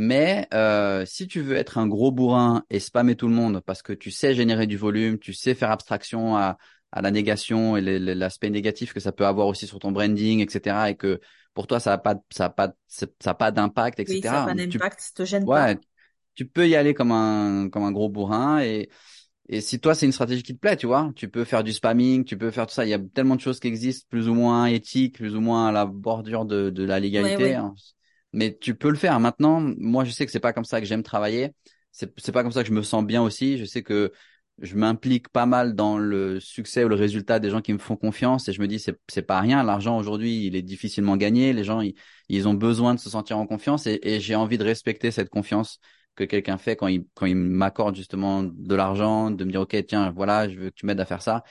Mais 0.00 0.46
euh, 0.54 1.04
si 1.06 1.26
tu 1.26 1.40
veux 1.40 1.56
être 1.56 1.76
un 1.76 1.88
gros 1.88 2.12
bourrin 2.12 2.62
et 2.70 2.78
spammer 2.78 3.16
tout 3.16 3.26
le 3.26 3.34
monde 3.34 3.60
parce 3.66 3.82
que 3.82 3.92
tu 3.92 4.12
sais 4.12 4.32
générer 4.32 4.68
du 4.68 4.76
volume, 4.76 5.18
tu 5.18 5.32
sais 5.32 5.56
faire 5.56 5.72
abstraction 5.72 6.36
à, 6.36 6.56
à 6.92 7.02
la 7.02 7.10
négation 7.10 7.76
et 7.76 7.80
l'aspect 7.80 8.48
négatif 8.48 8.94
que 8.94 9.00
ça 9.00 9.10
peut 9.10 9.26
avoir 9.26 9.48
aussi 9.48 9.66
sur 9.66 9.80
ton 9.80 9.90
branding, 9.90 10.38
etc. 10.38 10.90
Et 10.90 10.94
que 10.94 11.20
pour 11.52 11.66
toi, 11.66 11.80
ça 11.80 11.90
n'a 11.90 11.98
pas, 11.98 12.14
ça 12.30 12.44
a 12.44 12.50
pas, 12.50 12.72
ça 12.86 13.06
a 13.24 13.34
pas 13.34 13.50
d'impact, 13.50 13.98
etc. 13.98 14.14
Oui, 14.14 14.22
ça 14.22 14.54
n'a 14.54 14.54
pas 14.54 14.66
d'impact, 14.66 15.00
ça 15.00 15.10
te 15.14 15.24
gêne 15.24 15.44
ouais, 15.46 15.74
pas 15.74 15.80
tu 16.36 16.46
peux 16.46 16.68
y 16.68 16.76
aller 16.76 16.94
comme 16.94 17.10
un 17.10 17.68
comme 17.68 17.82
un 17.82 17.90
gros 17.90 18.08
bourrin 18.08 18.60
et 18.60 18.88
et 19.48 19.60
si 19.60 19.80
toi 19.80 19.96
c'est 19.96 20.06
une 20.06 20.12
stratégie 20.12 20.44
qui 20.44 20.54
te 20.54 20.60
plaît, 20.60 20.76
tu 20.76 20.86
vois, 20.86 21.10
tu 21.16 21.28
peux 21.28 21.42
faire 21.42 21.64
du 21.64 21.72
spamming, 21.72 22.24
tu 22.24 22.38
peux 22.38 22.52
faire 22.52 22.66
tout 22.68 22.74
ça. 22.74 22.84
Il 22.86 22.90
y 22.90 22.94
a 22.94 23.00
tellement 23.00 23.34
de 23.34 23.40
choses 23.40 23.58
qui 23.58 23.66
existent, 23.66 24.06
plus 24.08 24.28
ou 24.28 24.34
moins 24.34 24.66
éthiques, 24.66 25.16
plus 25.16 25.34
ou 25.34 25.40
moins 25.40 25.66
à 25.66 25.72
la 25.72 25.86
bordure 25.86 26.44
de 26.44 26.70
de 26.70 26.84
la 26.84 27.00
légalité. 27.00 27.56
Hein. 27.56 27.74
Mais 28.32 28.56
tu 28.58 28.74
peux 28.74 28.90
le 28.90 28.96
faire. 28.96 29.18
Maintenant, 29.20 29.60
moi 29.78 30.04
je 30.04 30.10
sais 30.10 30.26
que 30.26 30.32
c'est 30.32 30.40
pas 30.40 30.52
comme 30.52 30.64
ça 30.64 30.80
que 30.80 30.86
j'aime 30.86 31.02
travailler. 31.02 31.52
C'est 31.92 32.12
c'est 32.20 32.32
pas 32.32 32.42
comme 32.42 32.52
ça 32.52 32.62
que 32.62 32.68
je 32.68 32.74
me 32.74 32.82
sens 32.82 33.04
bien 33.04 33.22
aussi. 33.22 33.58
Je 33.58 33.64
sais 33.64 33.82
que 33.82 34.12
je 34.60 34.74
m'implique 34.76 35.28
pas 35.28 35.46
mal 35.46 35.74
dans 35.74 35.98
le 35.98 36.40
succès 36.40 36.84
ou 36.84 36.88
le 36.88 36.94
résultat 36.94 37.38
des 37.38 37.50
gens 37.50 37.60
qui 37.60 37.72
me 37.72 37.78
font 37.78 37.96
confiance 37.96 38.48
et 38.48 38.52
je 38.52 38.60
me 38.60 38.66
dis 38.66 38.78
c'est 38.78 38.98
c'est 39.08 39.22
pas 39.22 39.40
rien 39.40 39.62
l'argent 39.62 39.96
aujourd'hui 39.98 40.46
il 40.46 40.56
est 40.56 40.62
difficilement 40.62 41.16
gagné 41.16 41.52
les 41.52 41.64
gens 41.64 41.80
ils, 42.28 42.48
ont 42.48 42.54
besoin 42.54 42.94
de 42.94 43.00
se 43.00 43.08
sentir 43.10 43.38
en 43.38 43.46
confiance 43.46 43.86
et, 43.86 44.00
et 44.02 44.20
j'ai 44.20 44.34
envie 44.34 44.58
de 44.58 44.64
respecter 44.64 45.10
cette 45.10 45.28
confiance 45.28 45.78
que 46.16 46.24
quelqu'un 46.24 46.58
fait 46.58 46.74
quand 46.76 46.88
il 46.88 47.04
quand 47.14 47.26
il 47.26 47.36
m'accorde 47.36 47.94
justement 47.94 48.42
de 48.42 48.74
l'argent 48.74 49.30
de 49.30 49.44
me 49.44 49.50
dire 49.52 49.60
ok 49.60 49.76
tiens 49.86 50.10
voilà 50.10 50.48
je 50.48 50.58
veux 50.58 50.70
que 50.70 50.74
tu 50.74 50.86
m'aides 50.86 51.00
à 51.00 51.04
faire 51.04 51.22
ça 51.22 51.44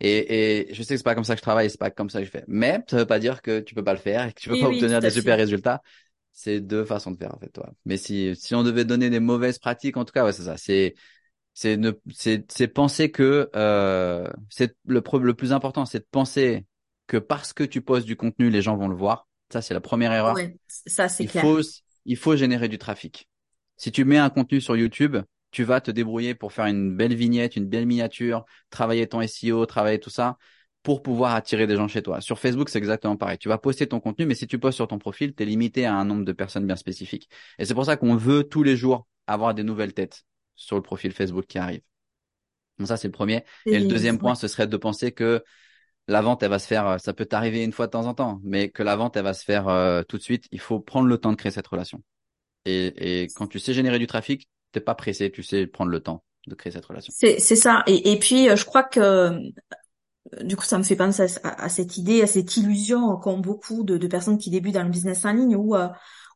et, 0.00 0.68
et 0.68 0.74
je 0.74 0.82
sais 0.82 0.94
que 0.94 0.98
c'est 0.98 1.04
pas 1.04 1.14
comme 1.14 1.24
ça 1.24 1.34
que 1.34 1.38
je 1.38 1.42
travaille 1.42 1.70
c'est 1.70 1.78
pas 1.78 1.90
comme 1.90 2.10
ça 2.10 2.20
que 2.20 2.26
je 2.26 2.30
fais. 2.30 2.44
Mais 2.48 2.82
ça 2.88 2.98
veut 2.98 3.06
pas 3.06 3.18
dire 3.18 3.40
que 3.42 3.60
tu 3.60 3.74
peux 3.74 3.84
pas 3.84 3.94
le 3.94 3.98
faire 3.98 4.26
et 4.26 4.32
que 4.32 4.40
tu 4.40 4.48
peux 4.48 4.60
pas 4.60 4.68
obtenir 4.68 5.00
des 5.00 5.10
super 5.10 5.36
résultats. 5.36 5.82
C'est 6.32 6.60
deux 6.60 6.84
façons 6.84 7.10
de 7.10 7.16
faire 7.16 7.34
en 7.34 7.38
fait 7.38 7.48
toi. 7.48 7.70
Mais 7.86 7.96
si 7.96 8.36
si 8.36 8.54
on 8.54 8.62
devait 8.62 8.84
donner 8.84 9.08
des 9.08 9.20
mauvaises 9.20 9.58
pratiques 9.58 9.96
en 9.96 10.04
tout 10.04 10.12
cas 10.12 10.24
ouais 10.24 10.32
c'est 10.32 10.42
ça. 10.44 10.56
C'est 10.56 10.94
c'est 11.54 11.78
ne 11.78 11.92
c'est 12.12 12.44
c'est 12.52 12.68
penser 12.68 13.10
que 13.10 13.48
euh, 13.56 14.28
c'est 14.50 14.76
le 14.86 15.02
le 15.20 15.34
plus 15.34 15.52
important 15.52 15.86
c'est 15.86 16.00
de 16.00 16.06
penser 16.10 16.66
que 17.06 17.16
parce 17.16 17.54
que 17.54 17.64
tu 17.64 17.80
poses 17.80 18.04
du 18.04 18.16
contenu 18.16 18.50
les 18.50 18.60
gens 18.60 18.76
vont 18.76 18.88
le 18.88 18.96
voir. 18.96 19.26
Ça 19.50 19.62
c'est 19.62 19.72
la 19.72 19.80
première 19.80 20.12
erreur. 20.12 20.34
Ouais, 20.34 20.56
ça 20.66 21.08
c'est 21.08 21.24
clair. 21.26 21.42
faut 21.42 21.60
il 22.04 22.16
faut 22.16 22.36
générer 22.36 22.68
du 22.68 22.76
trafic. 22.76 23.28
Si 23.78 23.90
tu 23.90 24.04
mets 24.04 24.18
un 24.18 24.28
contenu 24.30 24.60
sur 24.60 24.76
YouTube 24.76 25.16
tu 25.50 25.64
vas 25.64 25.80
te 25.80 25.90
débrouiller 25.90 26.34
pour 26.34 26.52
faire 26.52 26.66
une 26.66 26.96
belle 26.96 27.14
vignette 27.14 27.56
une 27.56 27.66
belle 27.66 27.86
miniature 27.86 28.44
travailler 28.70 29.06
ton 29.06 29.20
SEO 29.20 29.66
travailler 29.66 30.00
tout 30.00 30.10
ça 30.10 30.38
pour 30.82 31.02
pouvoir 31.02 31.34
attirer 31.34 31.66
des 31.66 31.76
gens 31.76 31.88
chez 31.88 32.02
toi 32.02 32.20
sur 32.20 32.38
Facebook 32.38 32.68
c'est 32.68 32.78
exactement 32.78 33.16
pareil 33.16 33.38
tu 33.38 33.48
vas 33.48 33.58
poster 33.58 33.86
ton 33.86 34.00
contenu 34.00 34.26
mais 34.26 34.34
si 34.34 34.46
tu 34.46 34.58
postes 34.58 34.76
sur 34.76 34.88
ton 34.88 34.98
profil 34.98 35.34
tu 35.34 35.42
es 35.42 35.46
limité 35.46 35.86
à 35.86 35.94
un 35.94 36.04
nombre 36.04 36.24
de 36.24 36.32
personnes 36.32 36.66
bien 36.66 36.76
spécifiques 36.76 37.28
et 37.58 37.64
c'est 37.64 37.74
pour 37.74 37.84
ça 37.86 37.96
qu'on 37.96 38.16
veut 38.16 38.44
tous 38.44 38.62
les 38.62 38.76
jours 38.76 39.06
avoir 39.26 39.54
des 39.54 39.62
nouvelles 39.62 39.94
têtes 39.94 40.24
sur 40.54 40.76
le 40.76 40.82
profil 40.82 41.12
Facebook 41.12 41.46
qui 41.46 41.58
arrive. 41.58 41.82
Donc 42.78 42.88
ça, 42.88 42.96
c'est 42.96 43.08
le 43.08 43.12
premier. 43.12 43.44
Et, 43.66 43.78
le 43.78 43.86
deuxième 43.86 44.18
point, 44.18 44.34
ce 44.34 44.48
serait 44.48 44.66
de 44.66 44.76
penser 44.76 45.12
que 45.12 45.42
la 46.08 46.22
vente, 46.22 46.42
elle 46.42 46.50
va 46.50 46.58
se 46.58 46.66
faire, 46.66 47.00
ça 47.00 47.12
peut 47.12 47.26
t'arriver 47.26 47.64
une 47.64 47.72
fois 47.72 47.86
de 47.86 47.92
temps 47.92 48.06
en 48.06 48.14
temps, 48.14 48.40
mais 48.44 48.70
que 48.70 48.82
la 48.82 48.96
vente, 48.96 49.16
elle 49.16 49.24
va 49.24 49.34
se 49.34 49.44
faire 49.44 49.68
euh, 49.68 50.02
tout 50.02 50.18
de 50.18 50.22
suite. 50.22 50.46
Il 50.52 50.60
faut 50.60 50.80
prendre 50.80 51.08
le 51.08 51.18
temps 51.18 51.30
de 51.30 51.36
créer 51.36 51.52
cette 51.52 51.66
relation. 51.66 52.02
Et, 52.64 53.22
et 53.22 53.28
quand 53.28 53.46
tu 53.46 53.58
sais 53.58 53.72
générer 53.72 53.98
du 53.98 54.06
trafic, 54.06 54.48
t'es 54.76 54.80
pas 54.80 54.94
pressé, 54.94 55.30
tu 55.30 55.42
sais 55.42 55.66
prendre 55.66 55.90
le 55.90 56.00
temps 56.00 56.22
de 56.46 56.54
créer 56.54 56.70
cette 56.70 56.84
relation. 56.84 57.12
C'est, 57.16 57.38
c'est 57.38 57.56
ça. 57.56 57.82
Et, 57.86 58.12
et 58.12 58.18
puis, 58.18 58.48
euh, 58.48 58.56
je 58.56 58.66
crois 58.66 58.82
que 58.82 59.00
euh, 59.00 59.40
du 60.42 60.54
coup, 60.54 60.64
ça 60.64 60.76
me 60.76 60.82
fait 60.82 60.96
penser 60.96 61.26
à, 61.42 61.68
cette 61.68 61.96
idée, 61.96 62.20
à 62.22 62.26
cette 62.26 62.56
illusion 62.56 63.16
qu'ont 63.16 63.38
beaucoup 63.38 63.84
de, 63.84 63.96
de, 63.96 64.06
personnes 64.06 64.38
qui 64.38 64.50
débutent 64.50 64.74
dans 64.74 64.82
le 64.82 64.90
business 64.90 65.24
en 65.24 65.32
ligne 65.32 65.56
où 65.56 65.74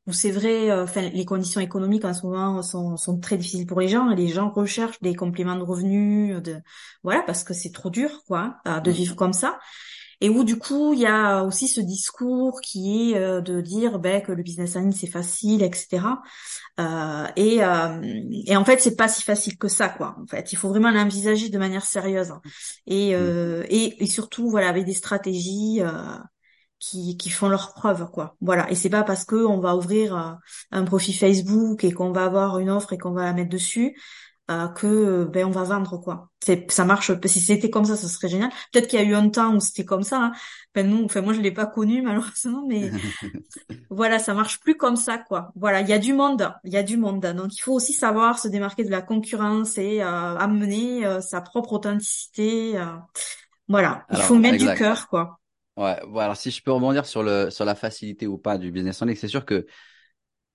où 0.07 0.13
c'est 0.13 0.31
vrai, 0.31 0.71
euh, 0.71 0.85
enfin 0.85 1.03
les 1.03 1.25
conditions 1.27 1.61
économiques 1.61 2.07
en 2.07 2.15
ce 2.15 2.25
moment 2.25 2.63
sont, 2.63 2.97
sont 2.97 3.21
très 3.21 3.37
difficiles 3.37 3.67
pour 3.67 3.81
les 3.81 3.89
gens 3.89 4.11
et 4.11 4.17
les 4.17 4.29
gens 4.29 4.51
recherchent 4.51 5.01
des 5.03 5.15
compléments 5.15 5.57
de 5.57 5.63
revenus, 5.63 6.41
de 6.43 6.57
voilà 7.03 7.23
parce 7.23 7.45
que 7.45 7.53
c'est 7.53 7.71
trop 7.71 7.91
dur 7.91 8.23
quoi 8.27 8.57
de 8.65 8.91
mm. 8.91 8.95
vivre 8.95 9.17
comme 9.17 9.35
ça. 9.35 9.59
Et 10.21 10.29
où 10.29 10.45
du 10.45 10.59
coup 10.59 10.93
il 10.93 11.01
y 11.01 11.07
a 11.07 11.43
aussi 11.45 11.69
ce 11.69 11.81
discours 11.81 12.61
qui 12.61 13.13
est 13.13 13.17
euh, 13.17 13.41
de 13.41 13.61
dire 13.61 13.99
ben, 13.99 14.21
que 14.21 14.33
le 14.33 14.43
business 14.43 14.77
en 14.77 14.81
ligne 14.81 14.93
c'est 14.93 15.07
facile, 15.07 15.63
etc. 15.63 16.23
Euh, 16.79 17.27
et, 17.37 17.63
euh, 17.65 18.01
et 18.47 18.57
en 18.57 18.65
fait 18.65 18.81
c'est 18.81 18.97
pas 18.97 19.09
si 19.09 19.23
facile 19.23 19.57
que 19.59 19.69
ça 19.69 19.89
quoi. 19.89 20.17
En 20.23 20.27
fait 20.27 20.53
il 20.53 20.57
faut 20.57 20.69
vraiment 20.69 20.91
l'envisager 20.91 21.49
de 21.49 21.59
manière 21.59 21.85
sérieuse 21.85 22.33
et, 22.87 23.15
euh, 23.15 23.65
et, 23.69 24.03
et 24.03 24.07
surtout 24.07 24.51
voilà 24.51 24.69
avec 24.69 24.85
des 24.85 24.95
stratégies 24.95 25.81
qui, 26.81 27.17
qui 27.19 27.31
font 27.31 27.49
leurs 27.49 27.75
preuves 27.75 28.11
quoi 28.11 28.37
voilà 28.41 28.71
et 28.71 28.75
c'est 28.75 28.89
pas 28.89 29.03
parce 29.05 29.25
que 29.25 29.37
on 29.37 29.61
va 29.61 29.77
ouvrir 29.77 30.17
euh, 30.17 30.33
un 30.73 30.85
profil 30.85 31.15
Facebook 31.15 31.85
et 31.85 31.93
qu'on 31.93 32.11
va 32.11 32.25
avoir 32.25 32.59
une 32.59 32.71
offre 32.71 32.95
et 32.95 32.99
qu'on 32.99 33.13
va 33.13 33.25
la 33.25 33.35
mettre 33.35 33.51
dessus 33.51 33.95
euh, 34.51 34.69
que 34.69 35.25
ben 35.25 35.47
on 35.47 35.51
va 35.51 35.63
vendre 35.63 35.99
quoi. 35.99 36.29
C'est 36.45 36.71
ça 36.71 36.85
marche 36.85 37.13
si 37.27 37.41
c'était 37.41 37.71
comme 37.71 37.85
ça 37.85 37.97
ce 37.97 38.09
serait 38.09 38.29
génial. 38.29 38.51
Peut-être 38.73 38.89
qu'il 38.89 39.01
y 39.01 39.03
a 39.03 39.07
eu 39.07 39.15
un 39.15 39.29
temps 39.29 39.55
où 39.55 39.61
c'était 39.61 39.85
comme 39.85 40.03
ça 40.03 40.25
hein. 40.25 40.33
enfin 40.75 40.87
nous 40.87 41.05
enfin 41.05 41.21
moi 41.21 41.33
je 41.33 41.41
l'ai 41.41 41.53
pas 41.53 41.67
connu 41.67 42.03
malheureusement 42.03 42.65
mais 42.69 42.91
voilà 43.91 44.19
ça 44.19 44.35
marche 44.35 44.61
plus 44.61 44.77
comme 44.77 44.97
ça 44.97 45.19
quoi. 45.19 45.53
Voilà 45.55 45.81
il 45.81 45.89
y 45.89 45.93
a 45.93 45.99
du 45.99 46.13
monde 46.13 46.53
il 46.65 46.73
y 46.73 46.77
a 46.77 46.83
du 46.83 46.97
monde. 46.97 47.21
Donc 47.21 47.57
il 47.57 47.61
faut 47.61 47.73
aussi 47.73 47.93
savoir 47.93 48.39
se 48.39 48.49
démarquer 48.49 48.85
de 48.85 48.91
la 48.91 49.03
concurrence 49.03 49.79
et 49.79 50.03
euh, 50.03 50.37
amener 50.37 51.07
euh, 51.07 51.21
sa 51.21 51.41
propre 51.41 51.75
authenticité 51.75 52.75
voilà 53.69 54.05
il 54.11 54.19
faut 54.19 54.35
mettre 54.37 54.59
du 54.59 54.75
cœur 54.75 55.09
quoi. 55.09 55.39
Ouais, 55.77 55.97
alors 56.17 56.37
si 56.37 56.51
je 56.51 56.63
peux 56.63 56.73
rebondir 56.73 57.07
sur 57.07 57.23
le 57.23 57.49
sur 57.51 57.65
la 57.65 57.75
facilité 57.75 58.27
ou 58.27 58.37
pas 58.37 58.59
du 58.59 58.71
business 58.71 59.01
en 59.01 59.07
ligne, 59.07 59.17
c'est 59.17 59.29
sûr 59.29 59.47
que 59.47 59.67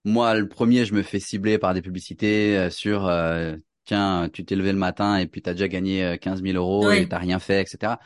moi 0.06 0.36
le 0.36 0.48
premier, 0.48 0.86
je 0.86 0.93
me 0.93 1.02
fais 1.02 1.20
cibler 1.20 1.58
par 1.58 1.74
des 1.74 1.82
publicités 1.82 2.58
euh, 2.58 2.70
sur 2.70 3.08
euh, 3.08 3.58
tiens, 3.86 4.29
tu 4.31 4.45
t'es 4.45 4.55
levé 4.55 4.71
le 4.71 4.77
matin 4.77 5.17
et 5.17 5.27
puis 5.27 5.41
tu 5.41 5.49
as 5.49 5.53
déjà 5.53 5.67
gagné 5.67 6.17
15 6.19 6.41
euh, 6.41 6.43
000 6.45 6.57
euros 6.57 6.91
et 6.91 7.07
t'as 7.07 7.17
rien 7.19 7.39
fait, 7.39 7.61
etc. 7.61 7.99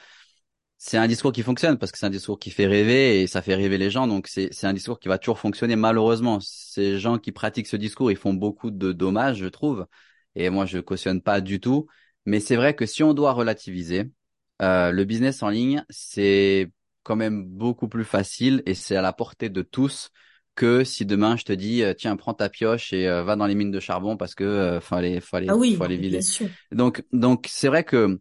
C'est 0.77 0.97
un 0.97 1.07
discours 1.07 1.33
qui 1.33 1.43
fonctionne 1.43 1.77
parce 1.77 1.91
que 1.91 1.97
c'est 1.97 2.05
un 2.05 2.09
discours 2.09 2.39
qui 2.39 2.51
fait 2.51 2.67
rêver 2.67 3.21
et 3.21 3.27
ça 3.27 3.41
fait 3.41 3.55
rêver 3.55 3.77
les 3.77 3.89
gens. 3.89 4.07
Donc 4.07 4.27
c'est 4.27 4.49
c'est 4.51 4.67
un 4.67 4.73
discours 4.73 4.99
qui 4.99 5.09
va 5.09 5.17
toujours 5.17 5.39
fonctionner. 5.39 5.75
Malheureusement, 5.75 6.39
ces 6.41 6.99
gens 6.99 7.17
qui 7.19 7.31
pratiquent 7.31 7.67
ce 7.67 7.75
discours, 7.75 8.11
ils 8.11 8.17
font 8.17 8.33
beaucoup 8.33 8.71
de 8.71 8.91
dommages, 8.93 9.37
je 9.37 9.47
trouve. 9.47 9.87
Et 10.35 10.49
moi, 10.49 10.65
je 10.65 10.79
cautionne 10.79 11.21
pas 11.21 11.41
du 11.41 11.59
tout. 11.59 11.87
Mais 12.25 12.39
c'est 12.39 12.55
vrai 12.55 12.75
que 12.75 12.85
si 12.85 13.03
on 13.03 13.13
doit 13.13 13.33
relativiser, 13.33 14.11
euh, 14.61 14.91
le 14.91 15.05
business 15.05 15.43
en 15.43 15.49
ligne, 15.49 15.83
c'est 15.89 16.71
quand 17.03 17.15
même 17.15 17.45
beaucoup 17.45 17.87
plus 17.87 18.05
facile 18.05 18.61
et 18.65 18.73
c'est 18.75 18.95
à 18.95 19.01
la 19.01 19.13
portée 19.13 19.49
de 19.49 19.61
tous 19.61 20.11
que 20.59 20.83
si 20.83 21.05
demain 21.05 21.37
je 21.37 21.45
te 21.45 21.53
dis 21.53 21.83
euh, 21.83 21.93
tiens 21.93 22.17
prends 22.17 22.33
ta 22.33 22.49
pioche 22.49 22.91
et 22.91 23.07
euh, 23.07 23.23
va 23.23 23.37
dans 23.37 23.47
les 23.47 23.55
mines 23.55 23.71
de 23.71 23.79
charbon 23.79 24.17
parce 24.17 24.35
que 24.35 24.43
euh, 24.43 24.81
faut 24.81 24.95
aller 24.95 25.21
faut 25.21 25.37
aller 25.37 25.47
ah 25.49 25.55
oui, 25.55 25.75
faut 25.75 25.85
aller 25.85 25.95
vider. 25.95 26.19
Donc 26.73 27.05
donc 27.13 27.47
c'est 27.49 27.69
vrai 27.69 27.85
que 27.85 28.19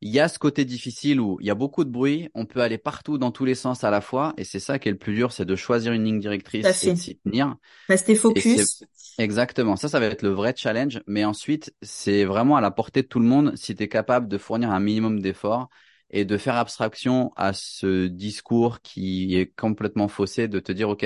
il 0.00 0.10
y 0.10 0.18
a 0.18 0.28
ce 0.28 0.40
côté 0.40 0.64
difficile 0.64 1.20
où 1.20 1.38
il 1.40 1.46
y 1.46 1.50
a 1.50 1.54
beaucoup 1.54 1.84
de 1.84 1.90
bruit, 1.90 2.28
on 2.34 2.46
peut 2.46 2.60
aller 2.60 2.78
partout 2.78 3.16
dans 3.16 3.30
tous 3.30 3.44
les 3.44 3.54
sens 3.54 3.84
à 3.84 3.90
la 3.90 4.00
fois 4.00 4.34
et 4.36 4.44
c'est 4.44 4.58
ça 4.58 4.80
qui 4.80 4.88
est 4.88 4.92
le 4.92 4.98
plus 4.98 5.14
dur, 5.14 5.30
c'est 5.32 5.44
de 5.44 5.56
choisir 5.56 5.92
une 5.92 6.04
ligne 6.04 6.18
directrice 6.18 6.84
et 6.84 6.90
de 6.92 6.96
s'y 6.96 7.16
tenir. 7.18 7.54
Rester 7.88 8.16
focus. 8.16 8.82
Exactement, 9.18 9.76
ça 9.76 9.88
ça 9.88 10.00
va 10.00 10.06
être 10.06 10.22
le 10.22 10.30
vrai 10.30 10.54
challenge 10.56 11.00
mais 11.06 11.24
ensuite 11.24 11.72
c'est 11.80 12.24
vraiment 12.24 12.56
à 12.56 12.60
la 12.60 12.72
portée 12.72 13.02
de 13.02 13.08
tout 13.08 13.20
le 13.20 13.26
monde 13.26 13.54
si 13.54 13.76
tu 13.76 13.84
es 13.84 13.88
capable 13.88 14.26
de 14.26 14.36
fournir 14.36 14.72
un 14.72 14.80
minimum 14.80 15.20
d'efforts 15.20 15.68
et 16.10 16.24
de 16.24 16.36
faire 16.38 16.56
abstraction 16.56 17.32
à 17.36 17.52
ce 17.52 18.06
discours 18.06 18.80
qui 18.80 19.36
est 19.36 19.54
complètement 19.54 20.08
faussé, 20.08 20.48
de 20.48 20.58
te 20.58 20.72
dire, 20.72 20.88
OK, 20.88 21.04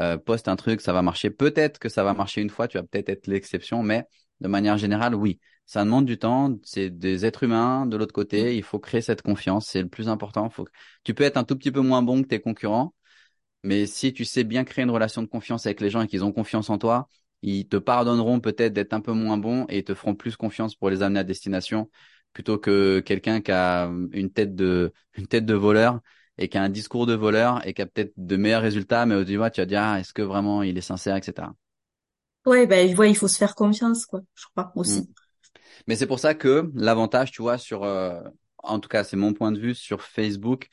euh, 0.00 0.16
poste 0.18 0.48
un 0.48 0.56
truc, 0.56 0.80
ça 0.80 0.92
va 0.92 1.02
marcher. 1.02 1.30
Peut-être 1.30 1.78
que 1.78 1.88
ça 1.88 2.04
va 2.04 2.14
marcher 2.14 2.40
une 2.42 2.50
fois, 2.50 2.68
tu 2.68 2.78
vas 2.78 2.84
peut-être 2.84 3.08
être, 3.08 3.26
l'exception, 3.26 3.82
mais 3.82 4.04
de 4.40 4.48
manière 4.48 4.76
générale, 4.78 5.14
oui, 5.14 5.40
ça 5.64 5.84
demande 5.84 6.06
du 6.06 6.18
temps. 6.18 6.56
C'est 6.62 6.90
des 6.90 7.24
êtres 7.26 7.44
humains 7.44 7.86
de 7.86 7.96
l'autre 7.96 8.12
côté. 8.12 8.56
Il 8.56 8.62
faut 8.62 8.78
créer 8.78 9.00
cette 9.00 9.22
confiance. 9.22 9.66
C'est 9.66 9.82
le 9.82 9.88
plus 9.88 10.08
important. 10.08 10.50
Faut 10.50 10.66
Tu 11.04 11.14
peux 11.14 11.24
être 11.24 11.36
un 11.36 11.44
tout 11.44 11.56
petit 11.56 11.72
peu 11.72 11.80
moins 11.80 12.02
bon 12.02 12.22
que 12.22 12.28
tes 12.28 12.40
concurrents, 12.40 12.94
mais 13.62 13.86
si 13.86 14.12
tu 14.12 14.24
sais 14.24 14.44
bien 14.44 14.64
créer 14.64 14.84
une 14.84 14.90
relation 14.90 15.22
de 15.22 15.28
confiance 15.28 15.66
avec 15.66 15.80
les 15.80 15.90
gens 15.90 16.02
et 16.02 16.06
qu'ils 16.08 16.24
ont 16.24 16.32
confiance 16.32 16.70
en 16.70 16.78
toi, 16.78 17.08
ils 17.42 17.68
te 17.68 17.76
pardonneront 17.76 18.40
peut-être 18.40 18.72
d'être 18.72 18.92
un 18.94 19.00
peu 19.00 19.12
moins 19.12 19.38
bon 19.38 19.66
et 19.68 19.82
te 19.84 19.94
feront 19.94 20.14
plus 20.14 20.36
confiance 20.36 20.74
pour 20.74 20.90
les 20.90 21.02
amener 21.02 21.20
à 21.20 21.24
destination 21.24 21.90
plutôt 22.32 22.58
que 22.58 23.00
quelqu'un 23.00 23.40
qui 23.40 23.50
a 23.50 23.90
une 24.12 24.30
tête 24.30 24.54
de 24.54 24.92
une 25.14 25.26
tête 25.26 25.46
de 25.46 25.54
voleur 25.54 26.00
et 26.38 26.48
qui 26.48 26.58
a 26.58 26.62
un 26.62 26.68
discours 26.68 27.06
de 27.06 27.14
voleur 27.14 27.66
et 27.66 27.74
qui 27.74 27.82
a 27.82 27.86
peut-être 27.86 28.12
de 28.16 28.36
meilleurs 28.36 28.62
résultats, 28.62 29.06
mais 29.06 29.14
au 29.14 29.24
début 29.24 29.42
tu 29.52 29.60
vas 29.60 29.66
dire 29.66 29.82
ah, 29.82 30.00
est-ce 30.00 30.12
que 30.12 30.22
vraiment 30.22 30.62
il 30.62 30.76
est 30.76 30.82
sincère, 30.82 31.16
etc. 31.16 31.48
Ouais, 32.46 32.66
ben 32.66 32.94
bah, 32.94 33.06
il 33.06 33.16
faut 33.16 33.28
se 33.28 33.38
faire 33.38 33.54
confiance, 33.54 34.06
quoi. 34.06 34.20
Je 34.34 34.44
crois 34.54 34.72
aussi. 34.76 35.00
Mm. 35.00 35.06
Mais 35.88 35.96
c'est 35.96 36.06
pour 36.06 36.20
ça 36.20 36.34
que 36.34 36.70
l'avantage, 36.74 37.32
tu 37.32 37.42
vois, 37.42 37.58
sur, 37.58 37.82
euh, 37.82 38.20
en 38.58 38.78
tout 38.78 38.88
cas, 38.88 39.04
c'est 39.04 39.16
mon 39.16 39.32
point 39.32 39.52
de 39.52 39.58
vue 39.58 39.74
sur 39.74 40.02
Facebook, 40.02 40.68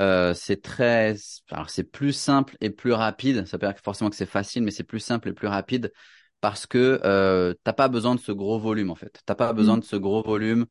euh, 0.00 0.34
c'est 0.34 0.62
très, 0.62 1.14
alors 1.50 1.70
c'est 1.70 1.84
plus 1.84 2.12
simple 2.12 2.56
et 2.60 2.70
plus 2.70 2.92
rapide. 2.92 3.46
Ça 3.46 3.56
veut 3.56 3.66
dire 3.66 3.78
forcément 3.82 4.10
que 4.10 4.16
c'est 4.16 4.26
facile, 4.26 4.62
mais 4.62 4.70
c'est 4.70 4.84
plus 4.84 5.00
simple 5.00 5.28
et 5.28 5.32
plus 5.32 5.48
rapide 5.48 5.92
parce 6.40 6.66
que 6.66 7.00
euh, 7.04 7.54
t'as 7.62 7.72
pas 7.72 7.88
besoin 7.88 8.14
de 8.14 8.20
ce 8.20 8.32
gros 8.32 8.58
volume 8.58 8.90
en 8.90 8.94
fait. 8.94 9.20
T'as 9.24 9.34
pas 9.34 9.52
besoin 9.52 9.76
mm. 9.76 9.80
de 9.80 9.84
ce 9.84 9.96
gros 9.96 10.22
volume 10.22 10.66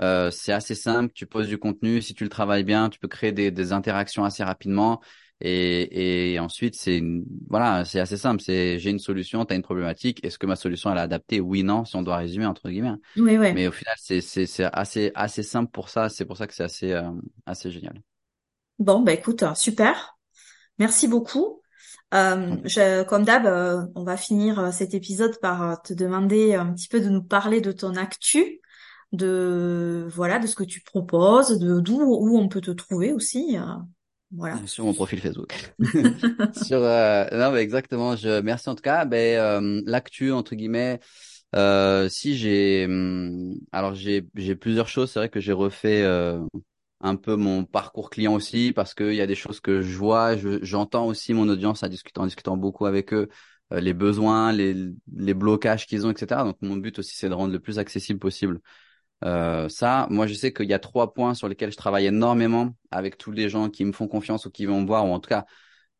euh, 0.00 0.30
c'est 0.30 0.52
assez 0.52 0.74
simple, 0.74 1.12
tu 1.14 1.26
poses 1.26 1.48
du 1.48 1.58
contenu, 1.58 2.02
si 2.02 2.14
tu 2.14 2.24
le 2.24 2.30
travailles 2.30 2.64
bien, 2.64 2.90
tu 2.90 2.98
peux 2.98 3.08
créer 3.08 3.32
des, 3.32 3.50
des 3.50 3.72
interactions 3.72 4.24
assez 4.24 4.44
rapidement. 4.44 5.00
Et, 5.42 6.32
et 6.32 6.38
ensuite, 6.38 6.76
c'est 6.76 7.02
voilà, 7.50 7.84
c'est 7.84 8.00
assez 8.00 8.16
simple. 8.16 8.40
C'est 8.40 8.78
j'ai 8.78 8.88
une 8.88 8.98
solution, 8.98 9.44
tu 9.44 9.52
as 9.52 9.56
une 9.56 9.62
problématique. 9.62 10.24
Est-ce 10.24 10.38
que 10.38 10.46
ma 10.46 10.56
solution 10.56 10.90
elle 10.90 10.96
est 10.96 11.02
adaptée? 11.02 11.40
Oui, 11.40 11.62
non. 11.62 11.84
Si 11.84 11.94
on 11.94 12.02
doit 12.02 12.16
résumer 12.16 12.46
entre 12.46 12.70
guillemets. 12.70 12.94
Oui, 13.18 13.36
oui. 13.36 13.52
Mais 13.52 13.68
au 13.68 13.72
final, 13.72 13.94
c'est 13.98 14.22
c'est 14.22 14.46
c'est 14.46 14.64
assez 14.72 15.12
assez 15.14 15.42
simple 15.42 15.70
pour 15.70 15.90
ça. 15.90 16.08
C'est 16.08 16.24
pour 16.24 16.38
ça 16.38 16.46
que 16.46 16.54
c'est 16.54 16.64
assez 16.64 16.92
euh, 16.92 17.10
assez 17.44 17.70
génial. 17.70 18.00
Bon, 18.78 19.00
bah 19.00 19.12
écoute, 19.12 19.44
super. 19.56 20.16
Merci 20.78 21.06
beaucoup. 21.06 21.60
Euh, 22.14 22.56
je, 22.64 23.02
comme 23.02 23.24
d'hab, 23.24 23.46
euh, 23.46 23.84
on 23.94 24.04
va 24.04 24.16
finir 24.16 24.58
euh, 24.58 24.70
cet 24.70 24.94
épisode 24.94 25.38
par 25.40 25.62
euh, 25.62 25.74
te 25.84 25.92
demander 25.92 26.54
un 26.54 26.72
petit 26.72 26.88
peu 26.88 27.00
de 27.00 27.10
nous 27.10 27.22
parler 27.22 27.60
de 27.60 27.72
ton 27.72 27.96
actu, 27.96 28.60
de 29.16 30.06
voilà, 30.10 30.38
de 30.38 30.46
ce 30.46 30.54
que 30.54 30.64
tu 30.64 30.80
proposes, 30.80 31.58
de 31.58 31.80
d'où 31.80 32.00
où 32.00 32.38
on 32.38 32.48
peut 32.48 32.60
te 32.60 32.70
trouver 32.70 33.12
aussi. 33.12 33.56
voilà. 34.30 34.58
Sur 34.66 34.84
mon 34.84 34.94
profil 34.94 35.20
Facebook. 35.20 35.52
Sur 36.64 36.80
non, 36.80 37.52
mais 37.52 37.60
exactement. 37.60 38.16
Je 38.16 38.40
merci 38.40 38.68
en 38.68 38.74
tout 38.74 38.82
cas. 38.82 39.04
Ben 39.04 39.82
l'actu 39.86 40.32
entre 40.32 40.54
guillemets. 40.54 41.00
si 42.08 42.36
j'ai 42.36 42.84
hum, 42.86 43.54
alors 43.72 43.94
j'ai 43.94 44.26
j'ai 44.34 44.56
plusieurs 44.56 44.88
choses. 44.88 45.10
C'est 45.10 45.18
vrai 45.20 45.28
que 45.28 45.40
j'ai 45.40 45.52
refait 45.52 46.04
un 47.00 47.16
peu 47.16 47.36
mon 47.36 47.64
parcours 47.64 48.10
client 48.10 48.34
aussi 48.34 48.72
parce 48.72 48.94
qu'il 48.94 49.14
y 49.14 49.20
a 49.20 49.26
des 49.26 49.34
choses 49.34 49.60
que 49.60 49.82
je 49.82 49.96
vois, 49.96 50.36
j'entends 50.62 51.06
aussi 51.06 51.34
mon 51.34 51.48
audience 51.48 51.82
en 51.82 51.88
discutant, 51.88 52.22
en 52.22 52.26
discutant 52.26 52.56
beaucoup 52.56 52.86
avec 52.86 53.12
eux, 53.12 53.28
euh, 53.72 53.80
les 53.80 53.92
besoins, 53.94 54.52
les, 54.52 54.74
les 55.14 55.34
blocages 55.34 55.86
qu'ils 55.86 56.06
ont, 56.06 56.10
etc. 56.10 56.44
Donc 56.44 56.56
mon 56.62 56.76
but 56.76 56.98
aussi 56.98 57.14
c'est 57.16 57.28
de 57.28 57.34
rendre 57.34 57.52
le 57.52 57.60
plus 57.60 57.78
accessible 57.78 58.18
possible. 58.18 58.60
Euh, 59.24 59.68
ça, 59.68 60.06
moi 60.10 60.26
je 60.26 60.34
sais 60.34 60.52
qu'il 60.52 60.68
y 60.68 60.74
a 60.74 60.78
trois 60.78 61.14
points 61.14 61.34
sur 61.34 61.48
lesquels 61.48 61.72
je 61.72 61.76
travaille 61.76 62.06
énormément 62.06 62.74
avec 62.90 63.16
tous 63.16 63.32
les 63.32 63.48
gens 63.48 63.70
qui 63.70 63.84
me 63.84 63.92
font 63.92 64.08
confiance 64.08 64.44
ou 64.46 64.50
qui 64.50 64.66
vont 64.66 64.82
me 64.82 64.86
voir, 64.86 65.06
ou 65.06 65.12
en 65.12 65.20
tout 65.20 65.28
cas 65.28 65.46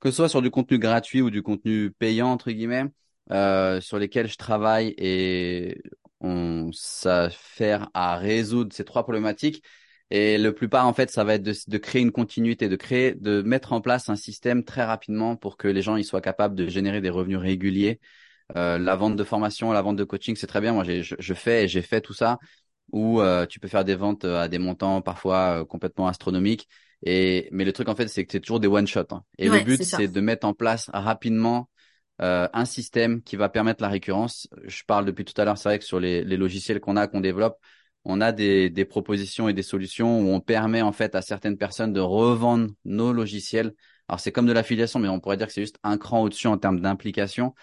que 0.01 0.11
ce 0.11 0.17
soit 0.17 0.29
sur 0.29 0.43
du 0.43 0.51
contenu 0.51 0.79
gratuit 0.79 1.23
ou 1.23 1.31
du 1.31 1.43
contenu 1.43 1.91
payant 1.93 2.29
entre 2.29 2.51
guillemets, 2.51 2.85
euh, 3.33 3.81
sur 3.81 3.99
lesquels 3.99 4.29
je 4.29 4.37
travaille 4.37 4.95
et 4.99 5.83
on 6.21 6.71
s'affaire 6.73 7.89
à 7.95 8.17
résoudre 8.17 8.75
ces 8.75 8.85
trois 8.85 9.03
problématiques 9.03 9.64
et 10.11 10.39
le 10.39 10.55
plupart, 10.55 10.87
en 10.87 10.93
fait, 10.95 11.11
ça 11.11 11.25
va 11.25 11.35
être 11.35 11.43
de, 11.43 11.79
créer 11.79 12.01
une 12.03 12.12
continuité, 12.12 12.69
de 12.69 12.77
créer, 12.77 13.14
de 13.14 13.43
mettre 13.43 13.73
en 13.73 13.81
place 13.81 14.09
un 14.09 14.17
système 14.17 14.64
très 14.64 14.85
rapidement 14.85 15.37
pour 15.37 15.57
que 15.57 15.67
les 15.67 15.83
gens 15.83 15.97
ils 15.97 16.05
soient 16.05 16.21
capables 16.21 16.55
de 16.55 16.69
générer 16.69 17.01
des 17.01 17.11
revenus 17.11 17.39
réguliers. 17.39 18.01
Euh, 18.57 18.79
la 18.79 18.95
vente 18.97 19.17
de 19.17 19.25
formation, 19.25 19.73
la 19.73 19.83
vente 19.83 19.97
de 19.97 20.05
coaching, 20.05 20.37
c'est 20.37 20.47
très 20.47 20.61
bien. 20.61 20.73
Moi, 20.73 20.85
je, 20.85 21.17
je 21.19 21.35
fais 21.35 21.67
j'ai 21.69 21.83
fait 21.83 22.01
tout 22.01 22.14
ça 22.14 22.39
où 22.93 23.20
euh, 23.20 23.47
tu 23.47 23.61
peux 23.61 23.68
faire 23.68 23.84
des 23.84 23.95
ventes 23.95 24.24
euh, 24.24 24.41
à 24.43 24.49
des 24.49 24.59
montants 24.59 25.03
parfois 25.03 25.61
euh, 25.61 25.64
complètement 25.64 26.09
astronomiques. 26.09 26.68
Et 27.03 27.49
mais 27.53 27.64
le 27.64 27.72
truc 27.72 27.89
en 27.89 27.95
fait, 27.95 28.09
c'est 28.09 28.24
que 28.24 28.32
c'est 28.32 28.41
toujours 28.41 28.61
des 28.61 28.68
one 28.68 28.87
shot. 28.87 29.07
Hein. 29.11 29.22
Et 29.39 29.49
le 29.49 29.61
but, 29.61 29.82
c'est 29.82 30.09
de 30.09 30.20
mettre 30.20 30.47
en 30.47 30.55
place 30.55 30.91
rapidement 30.93 31.68
euh, 32.22 32.49
un 32.55 32.64
système 32.64 33.22
qui 33.22 33.37
va 33.37 33.49
permettre 33.51 33.82
la 33.82 33.89
récurrence. 33.89 34.49
Je 34.64 34.82
parle 34.84 35.05
depuis 35.05 35.24
tout 35.24 35.39
à 35.41 35.45
l'heure, 35.45 35.59
c'est 35.59 35.68
vrai 35.68 35.78
que 35.78 35.84
sur 35.84 36.01
les, 36.01 36.24
les 36.24 36.39
logiciels 36.39 36.80
qu'on 36.80 36.97
a, 36.97 37.07
qu'on 37.07 37.20
développe, 37.20 37.59
on 38.05 38.22
a 38.22 38.32
des, 38.32 38.70
des, 38.70 38.84
propositions 38.87 39.49
et 39.49 39.53
des 39.53 39.62
solutions 39.62 40.20
où 40.20 40.30
on 40.30 40.41
permet 40.41 40.80
en 40.80 40.93
fait 40.93 41.14
à 41.14 41.20
certaines 41.20 41.59
personnes 41.59 41.93
de 41.93 42.01
revendre 42.01 42.70
nos 42.87 43.12
logiciels. 43.12 43.74
Alors 44.09 44.20
c'est 44.20 44.32
comme 44.32 44.47
de 44.47 44.53
l'affiliation, 44.53 44.99
mais 44.99 45.09
on 45.09 45.20
pourrait 45.20 45.37
dire 45.37 45.49
que 45.49 45.53
c'est 45.53 45.61
juste 45.61 45.78
un 45.82 45.99
cran 45.99 46.22
au-dessus 46.22 46.47
en 46.47 46.57
termes 46.57 46.80
d'implication, 46.80 47.55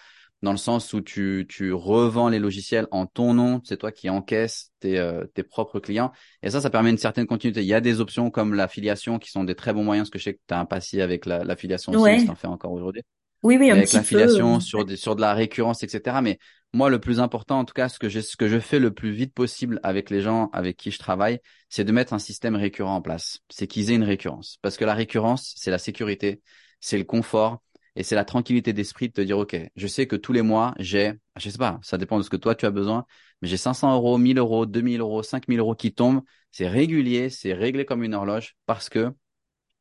dans 0.42 0.52
le 0.52 0.58
sens 0.58 0.92
où 0.92 1.00
tu, 1.00 1.46
tu 1.48 1.72
revends 1.72 2.28
les 2.28 2.38
logiciels 2.38 2.86
en 2.90 3.06
ton 3.06 3.32
nom, 3.34 3.60
c'est 3.64 3.78
toi 3.78 3.92
qui 3.92 4.10
encaisses 4.10 4.72
tes, 4.80 4.98
euh, 4.98 5.24
tes 5.32 5.42
propres 5.42 5.80
clients. 5.80 6.12
Et 6.42 6.50
ça, 6.50 6.60
ça 6.60 6.70
permet 6.70 6.90
une 6.90 6.98
certaine 6.98 7.26
continuité. 7.26 7.62
Il 7.62 7.66
y 7.66 7.74
a 7.74 7.80
des 7.80 8.00
options 8.00 8.30
comme 8.30 8.54
l'affiliation 8.54 9.18
qui 9.18 9.30
sont 9.30 9.44
des 9.44 9.54
très 9.54 9.72
bons 9.72 9.84
moyens, 9.84 10.06
parce 10.06 10.12
que 10.12 10.18
je 10.18 10.24
sais 10.24 10.34
que 10.34 10.40
tu 10.46 10.54
as 10.54 10.60
un 10.60 10.66
passé 10.66 11.00
avec 11.00 11.24
l'affiliation 11.24 11.92
la, 11.92 11.98
aussi, 11.98 12.24
tu 12.24 12.30
en 12.30 12.34
fais 12.34 12.46
encore 12.46 12.72
aujourd'hui. 12.72 13.02
Oui, 13.42 13.58
oui, 13.58 13.70
un 13.70 13.76
avec 13.76 13.92
l'affiliation 13.92 14.58
sur 14.58 14.84
des, 14.86 14.96
sur 14.96 15.16
de 15.16 15.20
la 15.20 15.34
récurrence, 15.34 15.82
etc. 15.82 16.16
Mais 16.22 16.38
moi, 16.72 16.88
le 16.88 16.98
plus 16.98 17.20
important, 17.20 17.58
en 17.58 17.64
tout 17.64 17.74
cas, 17.74 17.90
ce 17.90 17.98
que, 17.98 18.08
ce 18.08 18.36
que 18.36 18.48
je 18.48 18.58
fais 18.58 18.78
le 18.78 18.92
plus 18.92 19.12
vite 19.12 19.34
possible 19.34 19.80
avec 19.82 20.08
les 20.08 20.22
gens 20.22 20.48
avec 20.54 20.78
qui 20.78 20.90
je 20.90 20.98
travaille, 20.98 21.40
c'est 21.68 21.84
de 21.84 21.92
mettre 21.92 22.14
un 22.14 22.18
système 22.18 22.56
récurrent 22.56 22.96
en 22.96 23.02
place. 23.02 23.40
C'est 23.50 23.66
qu'ils 23.66 23.90
aient 23.90 23.96
une 23.96 24.02
récurrence. 24.02 24.58
Parce 24.62 24.78
que 24.78 24.84
la 24.86 24.94
récurrence, 24.94 25.52
c'est 25.56 25.70
la 25.70 25.78
sécurité, 25.78 26.40
c'est 26.80 26.98
le 26.98 27.04
confort 27.04 27.62
et 27.96 28.02
c'est 28.02 28.14
la 28.14 28.24
tranquillité 28.24 28.72
d'esprit 28.72 29.08
de 29.08 29.12
te 29.14 29.20
dire, 29.20 29.38
OK, 29.38 29.56
je 29.76 29.86
sais 29.86 30.06
que 30.06 30.16
tous 30.16 30.32
les 30.32 30.42
mois, 30.42 30.74
j'ai, 30.78 31.14
je 31.36 31.50
sais 31.50 31.58
pas, 31.58 31.78
ça 31.82 31.98
dépend 31.98 32.18
de 32.18 32.22
ce 32.22 32.30
que 32.30 32.36
toi 32.36 32.54
tu 32.54 32.66
as 32.66 32.70
besoin, 32.70 33.06
mais 33.40 33.48
j'ai 33.48 33.56
500 33.56 33.94
euros, 33.94 34.18
1000 34.18 34.38
euros, 34.38 34.66
2000 34.66 35.00
euros, 35.00 35.22
5000 35.22 35.58
euros 35.60 35.74
qui 35.74 35.92
tombent. 35.94 36.22
C'est 36.50 36.68
régulier, 36.68 37.30
c'est 37.30 37.52
réglé 37.52 37.84
comme 37.84 38.04
une 38.04 38.14
horloge 38.14 38.56
parce 38.66 38.88
que 38.88 39.12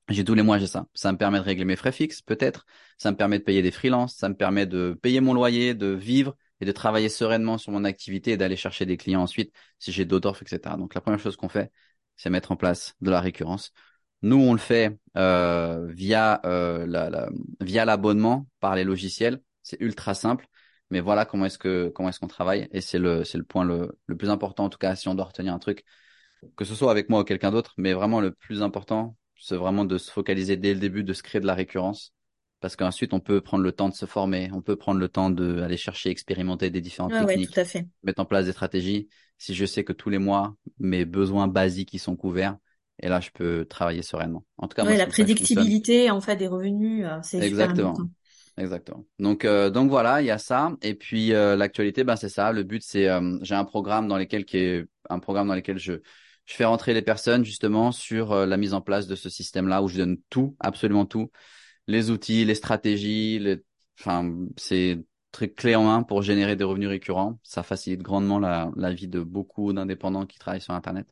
j'ai 0.09 0.25
tous 0.25 0.33
les 0.35 0.43
mois, 0.43 0.57
j'ai 0.57 0.67
ça. 0.67 0.85
Ça 0.93 1.11
me 1.11 1.17
permet 1.17 1.39
de 1.39 1.43
régler 1.43 1.65
mes 1.65 1.75
frais 1.75 1.91
fixes, 1.91 2.21
peut-être. 2.21 2.65
Ça 2.97 3.11
me 3.11 3.15
permet 3.17 3.39
de 3.39 3.43
payer 3.43 3.61
des 3.61 3.71
freelances. 3.71 4.15
Ça 4.15 4.27
me 4.29 4.35
permet 4.35 4.65
de 4.65 4.97
payer 5.01 5.21
mon 5.21 5.33
loyer, 5.33 5.73
de 5.73 5.87
vivre 5.87 6.35
et 6.59 6.65
de 6.65 6.71
travailler 6.71 7.09
sereinement 7.09 7.57
sur 7.57 7.71
mon 7.71 7.85
activité 7.85 8.31
et 8.31 8.37
d'aller 8.37 8.57
chercher 8.57 8.85
des 8.85 8.97
clients 8.97 9.21
ensuite 9.21 9.53
si 9.79 9.91
j'ai 9.91 10.05
d'autres 10.05 10.29
offres, 10.29 10.43
etc. 10.43 10.75
Donc, 10.77 10.93
la 10.93 11.01
première 11.01 11.19
chose 11.19 11.37
qu'on 11.37 11.49
fait, 11.49 11.71
c'est 12.17 12.29
mettre 12.29 12.51
en 12.51 12.57
place 12.57 12.95
de 13.01 13.11
la 13.11 13.21
récurrence. 13.21 13.71
Nous, 14.23 14.37
on 14.37 14.53
le 14.53 14.59
fait 14.59 14.97
euh, 15.15 15.85
via 15.91 16.41
euh, 16.45 16.85
la, 16.87 17.29
via 17.61 17.85
l'abonnement 17.85 18.47
par 18.59 18.75
les 18.75 18.83
logiciels. 18.83 19.41
C'est 19.61 19.79
ultra 19.79 20.13
simple. 20.15 20.47
Mais 20.89 20.99
voilà 20.99 21.25
comment 21.25 21.45
est-ce 21.45 21.57
que 21.57 21.89
comment 21.89 22.09
est-ce 22.09 22.19
qu'on 22.19 22.27
travaille 22.27 22.67
et 22.71 22.81
c'est 22.81 22.99
le 22.99 23.23
c'est 23.23 23.37
le 23.37 23.43
point 23.43 23.63
le, 23.63 23.97
le 24.05 24.17
plus 24.17 24.29
important 24.29 24.65
en 24.65 24.69
tout 24.69 24.77
cas 24.77 24.95
si 24.95 25.07
on 25.07 25.15
doit 25.15 25.25
retenir 25.25 25.51
un 25.51 25.57
truc 25.57 25.83
que 26.55 26.65
ce 26.65 26.75
soit 26.75 26.91
avec 26.91 27.09
moi 27.09 27.21
ou 27.21 27.23
quelqu'un 27.23 27.49
d'autre 27.49 27.73
mais 27.77 27.93
vraiment 27.93 28.21
le 28.21 28.31
plus 28.31 28.61
important 28.61 29.15
c'est 29.43 29.57
vraiment 29.57 29.83
de 29.83 29.97
se 29.97 30.09
focaliser 30.09 30.55
dès 30.55 30.73
le 30.73 30.79
début, 30.79 31.03
de 31.03 31.11
se 31.11 31.21
créer 31.21 31.41
de 31.41 31.45
la 31.45 31.53
récurrence. 31.53 32.13
Parce 32.61 32.77
qu'ensuite, 32.77 33.13
on 33.13 33.19
peut 33.19 33.41
prendre 33.41 33.61
le 33.61 33.73
temps 33.73 33.89
de 33.89 33.93
se 33.93 34.05
former, 34.05 34.49
on 34.53 34.61
peut 34.61 34.77
prendre 34.77 35.01
le 35.01 35.09
temps 35.09 35.29
d'aller 35.29 35.75
chercher, 35.75 36.09
expérimenter 36.09 36.69
des 36.69 36.79
différentes 36.79 37.11
techniques, 37.11 37.51
tout 37.51 37.59
à 37.59 37.65
fait. 37.65 37.85
mettre 38.03 38.21
en 38.21 38.25
place 38.25 38.45
des 38.45 38.53
stratégies. 38.53 39.09
Si 39.37 39.53
je 39.53 39.65
sais 39.65 39.83
que 39.83 39.91
tous 39.91 40.09
les 40.09 40.17
mois, 40.17 40.55
mes 40.79 41.03
besoins 41.03 41.49
basiques, 41.49 41.93
ils 41.93 41.99
sont 41.99 42.15
couverts, 42.15 42.55
et 43.03 43.09
là, 43.09 43.19
je 43.19 43.29
peux 43.31 43.65
travailler 43.65 44.01
sereinement. 44.01 44.45
En 44.57 44.67
tout 44.67 44.75
cas, 44.75 44.85
la 44.85 45.05
prédictibilité, 45.05 46.09
en 46.09 46.21
fait, 46.21 46.37
des 46.37 46.47
revenus, 46.47 47.05
euh, 47.05 47.19
c'est 47.21 47.39
exactement. 47.39 47.95
Exactement. 48.57 49.03
Donc, 49.19 49.45
euh, 49.45 49.69
donc 49.69 49.89
voilà, 49.89 50.21
il 50.21 50.25
y 50.25 50.31
a 50.31 50.37
ça. 50.37 50.71
Et 50.81 50.93
puis 50.93 51.33
euh, 51.33 51.55
l'actualité, 51.55 52.03
ben 52.03 52.15
c'est 52.15 52.29
ça. 52.29 52.51
Le 52.51 52.63
but, 52.63 52.81
c'est 52.83 53.09
j'ai 53.41 53.55
un 53.55 53.65
programme 53.65 54.07
dans 54.07 54.17
lequel 54.17 54.45
qui 54.45 54.57
est 54.57 54.85
un 55.09 55.19
programme 55.19 55.47
dans 55.47 55.55
lequel 55.55 55.77
je 55.77 55.93
je 56.45 56.55
fais 56.55 56.65
rentrer 56.65 56.93
les 56.93 57.01
personnes 57.01 57.43
justement 57.45 57.91
sur 57.91 58.31
euh, 58.31 58.45
la 58.45 58.57
mise 58.57 58.73
en 58.73 58.81
place 58.81 59.07
de 59.07 59.15
ce 59.15 59.29
système-là 59.29 59.81
où 59.81 59.87
je 59.87 59.97
donne 59.97 60.17
tout, 60.29 60.55
absolument 60.59 61.05
tout, 61.05 61.31
les 61.87 62.09
outils, 62.09 62.45
les 62.45 62.55
stratégies, 62.55 63.39
les... 63.39 63.63
enfin 63.99 64.29
c'est 64.57 65.03
très 65.31 65.49
clé 65.49 65.75
en 65.75 65.85
main 65.85 66.03
pour 66.03 66.21
générer 66.21 66.55
des 66.55 66.63
revenus 66.63 66.89
récurrents. 66.89 67.39
Ça 67.43 67.63
facilite 67.63 68.01
grandement 68.01 68.39
la, 68.39 68.71
la 68.75 68.93
vie 68.93 69.07
de 69.07 69.21
beaucoup 69.21 69.73
d'indépendants 69.73 70.25
qui 70.25 70.37
travaillent 70.37 70.61
sur 70.61 70.73
Internet. 70.73 71.07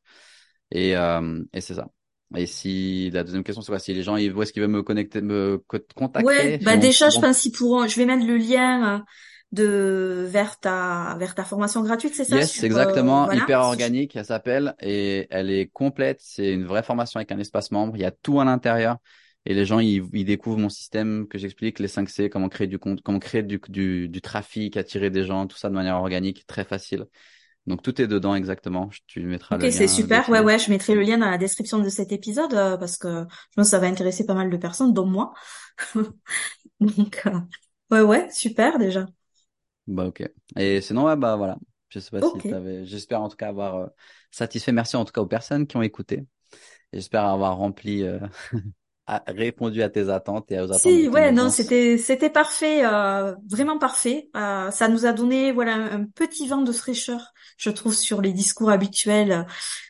Et, 0.72 0.96
euh, 0.96 1.44
et 1.54 1.62
c'est 1.62 1.76
ça. 1.76 1.88
Et 2.36 2.46
si 2.46 3.10
la 3.12 3.24
deuxième 3.24 3.44
question 3.44 3.62
c'est 3.62 3.72
quoi? 3.72 3.80
Si 3.80 3.94
les 3.94 4.04
gens 4.04 4.16
ils, 4.16 4.34
où 4.34 4.42
est-ce 4.42 4.54
qu'ils 4.54 4.62
veulent 4.62 4.72
me 4.72 4.84
connecter, 4.84 5.22
me 5.22 5.62
contacter? 5.96 6.24
Ouais, 6.28 6.60
bah 6.62 6.78
déjà 6.78 7.10
je 7.10 7.20
pense 7.20 7.40
qu'ils 7.42 7.52
pourront. 7.52 7.88
Je 7.88 7.96
vais 7.98 8.06
mettre 8.06 8.26
le 8.26 8.38
lien 8.38 9.00
euh, 9.00 9.04
de 9.52 10.26
vers 10.30 10.60
ta 10.60 11.16
vers 11.20 11.36
ta 11.36 11.44
formation 11.44 11.82
gratuite, 11.84 12.14
c'est 12.16 12.26
ça? 12.26 12.38
Yes, 12.38 12.64
exactement, 12.64 13.30
hyper 13.32 13.60
organique, 13.60 14.16
elle 14.16 14.24
s'appelle 14.26 14.74
et 14.80 15.28
elle 15.32 15.50
est 15.52 15.68
complète. 15.68 16.20
C'est 16.22 16.54
une 16.54 16.66
vraie 16.66 16.84
formation 16.84 17.18
avec 17.18 17.32
un 17.32 17.40
espace 17.40 17.72
membre. 17.72 17.96
Il 17.98 18.02
y 18.02 18.06
a 18.06 18.12
tout 18.12 18.40
à 18.40 18.46
l'intérieur 18.46 18.98
et 19.46 19.54
les 19.54 19.66
gens 19.66 19.80
ils, 19.80 20.04
ils 20.14 20.24
découvrent 20.24 20.58
mon 20.60 20.70
système 20.70 21.28
que 21.28 21.38
j'explique, 21.38 21.80
les 21.80 21.90
5 21.90 22.10
C, 22.10 22.30
comment 22.30 22.48
créer 22.48 22.68
du 22.68 22.80
compte, 22.80 23.02
comment 23.02 23.20
créer 23.20 23.44
du, 23.44 23.60
du, 23.68 24.08
du 24.08 24.22
trafic, 24.22 24.78
attirer 24.78 25.10
des 25.10 25.26
gens, 25.26 25.46
tout 25.48 25.58
ça 25.58 25.68
de 25.70 25.74
manière 25.74 25.98
organique, 25.98 26.46
très 26.48 26.64
facile. 26.64 27.06
Donc 27.68 27.84
tout 27.84 28.02
est 28.02 28.08
dedans 28.08 28.36
exactement. 28.36 28.90
Tu 29.08 29.22
mettras 29.22 29.58
le 29.58 29.64
lien. 29.64 29.70
Ok, 29.70 29.74
c'est 29.74 29.88
super. 29.88 30.30
Ouais, 30.30 30.40
ouais, 30.40 30.58
je 30.58 30.70
mettrai 30.72 30.96
le 30.96 31.02
lien 31.02 31.18
dans 31.18 31.30
la 31.30 31.38
description 31.38 31.80
de 31.80 31.90
cet 31.90 32.12
épisode 32.12 32.54
euh, 32.54 32.78
parce 32.78 32.98
que 32.98 33.08
je 33.10 33.56
pense 33.56 33.68
que 33.68 33.72
ça 33.72 33.80
va 33.80 33.88
intéresser 33.88 34.26
pas 34.26 34.34
mal 34.34 34.50
de 34.50 34.58
personnes, 34.58 34.94
dont 34.94 35.06
moi. 35.06 35.34
Donc 36.80 37.22
euh, 37.28 37.40
ouais, 37.92 38.02
ouais, 38.02 38.30
super 38.32 38.80
déjà. 38.80 39.06
Bah 39.88 40.06
ok. 40.08 40.24
Et 40.58 40.82
sinon, 40.82 41.06
ouais, 41.06 41.16
bah 41.16 41.36
voilà. 41.36 41.58
Je 41.90 42.00
sais 42.00 42.12
pas 42.12 42.22
si 42.22 42.44
t'avais. 42.44 42.86
J'espère 42.86 43.22
en 43.22 43.30
tout 43.30 43.36
cas 43.36 43.50
avoir 43.50 43.76
euh, 43.76 43.88
satisfait. 44.32 44.72
Merci 44.72 44.96
en 44.96 45.06
tout 45.06 45.12
cas 45.12 45.22
aux 45.22 45.28
personnes 45.28 45.68
qui 45.68 45.78
ont 45.78 45.82
écouté. 45.82 46.26
J'espère 46.94 47.26
avoir 47.26 47.58
rempli, 47.58 48.04
euh, 49.10 49.18
répondu 49.28 49.82
à 49.82 49.90
tes 49.90 50.10
attentes 50.10 50.52
et 50.52 50.60
aux 50.60 50.66
attentes. 50.66 50.82
Si, 50.82 51.08
ouais, 51.10 51.32
non, 51.32 51.50
c'était 51.50 51.98
c'était 51.98 52.30
parfait, 52.30 52.86
euh, 52.86 53.34
vraiment 53.50 53.80
parfait. 53.80 54.30
Euh, 54.36 54.70
ça 54.70 54.88
nous 54.88 55.08
a 55.08 55.12
donné 55.12 55.52
voilà 55.52 55.74
un, 55.74 56.06
petit 56.06 56.48
vent 56.48 56.62
de 56.62 56.72
fraîcheur, 56.72 57.34
je 57.58 57.72
trouve, 57.72 57.96
sur 57.96 58.22
les 58.22 58.32
discours 58.32 58.70
habituels 58.70 59.48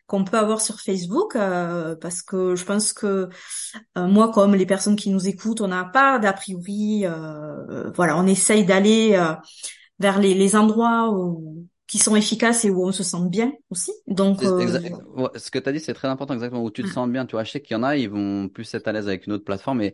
qu'on 0.07 0.23
peut 0.23 0.37
avoir 0.37 0.61
sur 0.61 0.79
Facebook, 0.79 1.33
parce 1.33 2.21
que 2.21 2.55
je 2.55 2.65
pense 2.65 2.93
que 2.93 3.29
moi, 3.95 4.31
comme 4.31 4.55
les 4.55 4.65
personnes 4.65 4.97
qui 4.97 5.09
nous 5.09 5.27
écoutent, 5.27 5.61
on 5.61 5.69
n'a 5.69 5.85
pas 5.85 6.19
d'a 6.19 6.33
priori. 6.33 7.05
voilà, 7.95 8.17
on 8.17 8.27
essaye 8.27 8.65
d'aller 8.65 9.17
vers 9.99 10.19
les, 10.19 10.33
les 10.33 10.55
endroits 10.55 11.11
où, 11.13 11.65
qui 11.91 11.97
sont 11.97 12.15
efficaces 12.15 12.63
et 12.63 12.69
où 12.69 12.85
on 12.85 12.93
se 12.93 13.03
sent 13.03 13.27
bien 13.27 13.51
aussi. 13.69 13.91
Donc, 14.07 14.41
euh... 14.43 14.65
ce 15.35 15.51
que 15.51 15.59
tu 15.59 15.67
as 15.67 15.73
dit, 15.73 15.81
c'est 15.81 15.93
très 15.93 16.07
important, 16.07 16.33
exactement, 16.33 16.63
où 16.63 16.71
tu 16.71 16.83
te 16.83 16.87
sens 16.87 17.09
bien. 17.09 17.25
Tu 17.25 17.33
vois, 17.33 17.43
je 17.43 17.51
sais 17.51 17.59
qu'il 17.59 17.75
y 17.75 17.77
en 17.77 17.83
a, 17.83 17.97
ils 17.97 18.09
vont 18.09 18.47
plus 18.47 18.73
être 18.73 18.87
à 18.87 18.93
l'aise 18.93 19.09
avec 19.09 19.27
une 19.27 19.33
autre 19.33 19.43
plateforme. 19.43 19.81
Et 19.81 19.93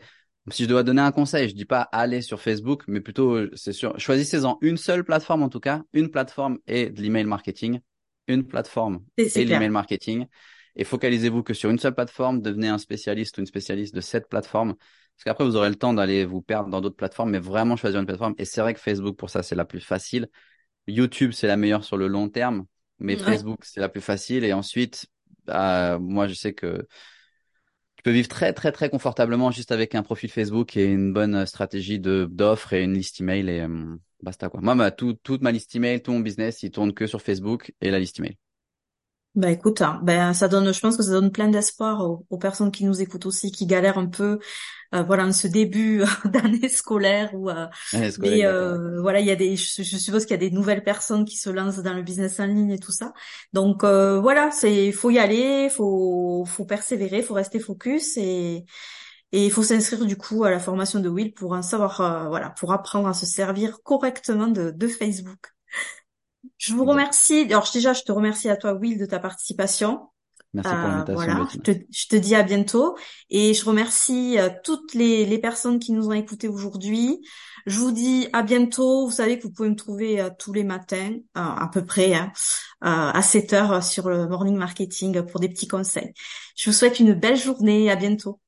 si 0.51 0.65
je 0.65 0.69
dois 0.69 0.83
donner 0.83 1.01
un 1.01 1.11
conseil, 1.11 1.49
je 1.49 1.55
dis 1.55 1.65
pas 1.65 1.81
aller 1.81 2.21
sur 2.21 2.39
Facebook, 2.39 2.83
mais 2.87 3.01
plutôt, 3.01 3.39
c'est 3.55 3.73
sûr, 3.73 3.99
choisissez-en 3.99 4.59
une 4.61 4.77
seule 4.77 5.03
plateforme 5.03 5.41
en 5.41 5.49
tout 5.49 5.59
cas, 5.59 5.81
une 5.91 6.11
plateforme 6.11 6.59
et 6.67 6.91
de 6.91 7.01
l'email 7.01 7.23
marketing, 7.23 7.79
une 8.27 8.45
plateforme 8.45 8.99
et 9.17 9.43
l'email 9.43 9.69
marketing. 9.69 10.27
Et 10.75 10.83
focalisez-vous 10.83 11.41
que 11.41 11.55
sur 11.55 11.71
une 11.71 11.79
seule 11.79 11.95
plateforme, 11.95 12.43
devenez 12.43 12.67
un 12.67 12.77
spécialiste 12.77 13.39
ou 13.39 13.41
une 13.41 13.47
spécialiste 13.47 13.95
de 13.95 14.01
cette 14.01 14.29
plateforme. 14.29 14.75
Parce 14.75 15.23
qu'après, 15.23 15.45
vous 15.45 15.55
aurez 15.55 15.69
le 15.69 15.75
temps 15.75 15.95
d'aller 15.95 16.25
vous 16.25 16.43
perdre 16.43 16.69
dans 16.69 16.79
d'autres 16.79 16.95
plateformes, 16.95 17.31
mais 17.31 17.39
vraiment 17.39 17.75
choisir 17.75 17.99
une 17.99 18.05
plateforme. 18.05 18.35
Et 18.37 18.45
c'est 18.45 18.61
vrai 18.61 18.75
que 18.75 18.79
Facebook, 18.79 19.17
pour 19.17 19.31
ça, 19.31 19.41
c'est 19.41 19.55
la 19.55 19.65
plus 19.65 19.79
facile. 19.79 20.29
YouTube, 20.87 21.31
c'est 21.31 21.47
la 21.47 21.57
meilleure 21.57 21.83
sur 21.83 21.97
le 21.97 22.07
long 22.07 22.29
terme, 22.29 22.65
mais 22.99 23.17
Facebook, 23.17 23.59
c'est 23.63 23.79
la 23.79 23.89
plus 23.89 24.01
facile. 24.01 24.43
Et 24.43 24.53
ensuite, 24.53 25.07
bah, 25.45 25.97
moi, 25.99 26.27
je 26.27 26.33
sais 26.33 26.53
que 26.53 26.87
tu 27.97 28.03
peux 28.03 28.11
vivre 28.11 28.27
très, 28.27 28.53
très, 28.53 28.71
très 28.71 28.89
confortablement 28.89 29.51
juste 29.51 29.71
avec 29.71 29.95
un 29.95 30.03
profil 30.03 30.29
Facebook 30.29 30.77
et 30.77 30.85
une 30.85 31.13
bonne 31.13 31.45
stratégie 31.45 31.99
de 31.99 32.27
d'offres 32.29 32.73
et 32.73 32.83
une 32.83 32.93
liste 32.93 33.19
email 33.21 33.49
et 33.49 33.61
euh, 33.61 33.95
basta 34.21 34.49
quoi. 34.49 34.61
Moi, 34.61 34.75
ma, 34.75 34.91
tout, 34.91 35.13
toute 35.23 35.41
ma 35.41 35.51
liste 35.51 35.75
email, 35.75 36.01
tout 36.01 36.11
mon 36.11 36.19
business, 36.19 36.63
il 36.63 36.71
tourne 36.71 36.93
que 36.93 37.07
sur 37.07 37.21
Facebook 37.21 37.73
et 37.81 37.91
la 37.91 37.99
liste 37.99 38.19
email. 38.19 38.37
Ben 39.37 39.49
écoute, 39.49 39.83
hein, 39.83 39.99
ben 40.01 40.33
ça 40.33 40.47
donne, 40.47 40.73
je 40.73 40.79
pense 40.79 40.97
que 40.97 41.03
ça 41.03 41.11
donne 41.11 41.31
plein 41.31 41.47
d'espoir 41.47 42.09
aux, 42.27 42.37
personnes 42.39 42.71
qui 42.71 42.85
nous 42.85 43.03
écoutent 43.03 43.27
aussi, 43.27 43.51
qui 43.51 43.67
galèrent 43.67 43.99
un 43.99 44.07
peu, 44.07 44.39
euh, 44.95 45.03
voilà, 45.03 45.27
en 45.27 45.31
ce 45.31 45.47
début 45.47 46.01
d'année 46.25 46.67
scolaire 46.69 47.35
ou 47.35 47.47
euh, 47.51 47.67
euh, 47.93 48.99
voilà, 48.99 49.19
il 49.19 49.27
y 49.27 49.31
a 49.31 49.35
des, 49.35 49.55
je, 49.55 49.83
suppose 49.83 50.25
qu'il 50.25 50.31
y 50.31 50.43
a 50.43 50.49
des 50.49 50.49
nouvelles 50.49 50.83
personnes 50.83 51.23
qui 51.23 51.37
se 51.37 51.51
lancent 51.51 51.83
dans 51.83 51.93
le 51.93 52.01
business 52.01 52.39
en 52.39 52.47
ligne 52.47 52.71
et 52.71 52.79
tout 52.79 52.91
ça. 52.91 53.13
Donc 53.53 53.83
euh, 53.83 54.19
voilà, 54.19 54.49
c'est, 54.49 54.91
faut 54.91 55.11
y 55.11 55.19
aller, 55.19 55.69
faut, 55.69 56.43
faut 56.47 56.65
persévérer, 56.65 57.21
faut 57.21 57.35
rester 57.35 57.59
focus 57.59 58.17
et 58.17 58.65
et 59.33 59.45
il 59.45 59.51
faut 59.51 59.61
s'inscrire 59.61 60.05
du 60.05 60.17
coup 60.17 60.45
à 60.45 60.51
la 60.51 60.59
formation 60.59 60.99
de 60.99 61.09
Will 61.09 61.33
pour 61.33 61.51
en 61.51 61.61
savoir, 61.61 62.29
voilà, 62.29 62.49
pour 62.51 62.71
apprendre 62.73 63.07
à 63.09 63.13
se 63.13 63.25
servir 63.27 63.83
correctement 63.83 64.47
de, 64.47 64.71
de 64.71 64.87
Facebook. 64.87 65.53
Je 66.57 66.73
vous 66.73 66.85
remercie. 66.85 67.45
Alors 67.49 67.69
déjà, 67.71 67.93
je 67.93 68.03
te 68.03 68.11
remercie 68.11 68.49
à 68.49 68.57
toi, 68.57 68.73
Will, 68.73 68.97
de 68.97 69.05
ta 69.05 69.19
participation. 69.19 70.09
Merci 70.53 70.71
pour 70.71 70.87
l'invitation. 70.87 71.13
Voilà, 71.15 71.47
je 71.51 71.57
te, 71.59 71.71
je 71.91 72.07
te, 72.07 72.15
dis 72.15 72.35
à 72.35 72.43
bientôt 72.43 72.97
et 73.29 73.53
je 73.53 73.65
remercie 73.65 74.39
euh, 74.39 74.49
toutes 74.63 74.93
les, 74.93 75.25
les, 75.25 75.39
personnes 75.39 75.79
qui 75.79 75.91
nous 75.91 76.07
ont 76.07 76.13
écoutés 76.13 76.47
aujourd'hui. 76.47 77.21
Je 77.65 77.79
vous 77.79 77.91
dis 77.91 78.27
à 78.33 78.43
bientôt. 78.43 79.05
Vous 79.05 79.11
savez 79.11 79.37
que 79.37 79.43
vous 79.43 79.51
pouvez 79.51 79.69
me 79.69 79.75
trouver 79.75 80.21
euh, 80.21 80.29
tous 80.37 80.53
les 80.53 80.63
matins, 80.63 81.11
euh, 81.11 81.41
à 81.41 81.69
peu 81.71 81.83
près 81.85 82.13
hein, 82.13 82.31
à 82.81 83.21
7 83.21 83.53
heures 83.53 83.83
sur 83.83 84.09
le 84.09 84.27
morning 84.27 84.55
marketing 84.55 85.21
pour 85.23 85.39
des 85.39 85.49
petits 85.49 85.67
conseils. 85.67 86.13
Je 86.55 86.69
vous 86.69 86.75
souhaite 86.75 86.99
une 86.99 87.13
belle 87.13 87.37
journée. 87.37 87.91
À 87.91 87.95
bientôt. 87.95 88.39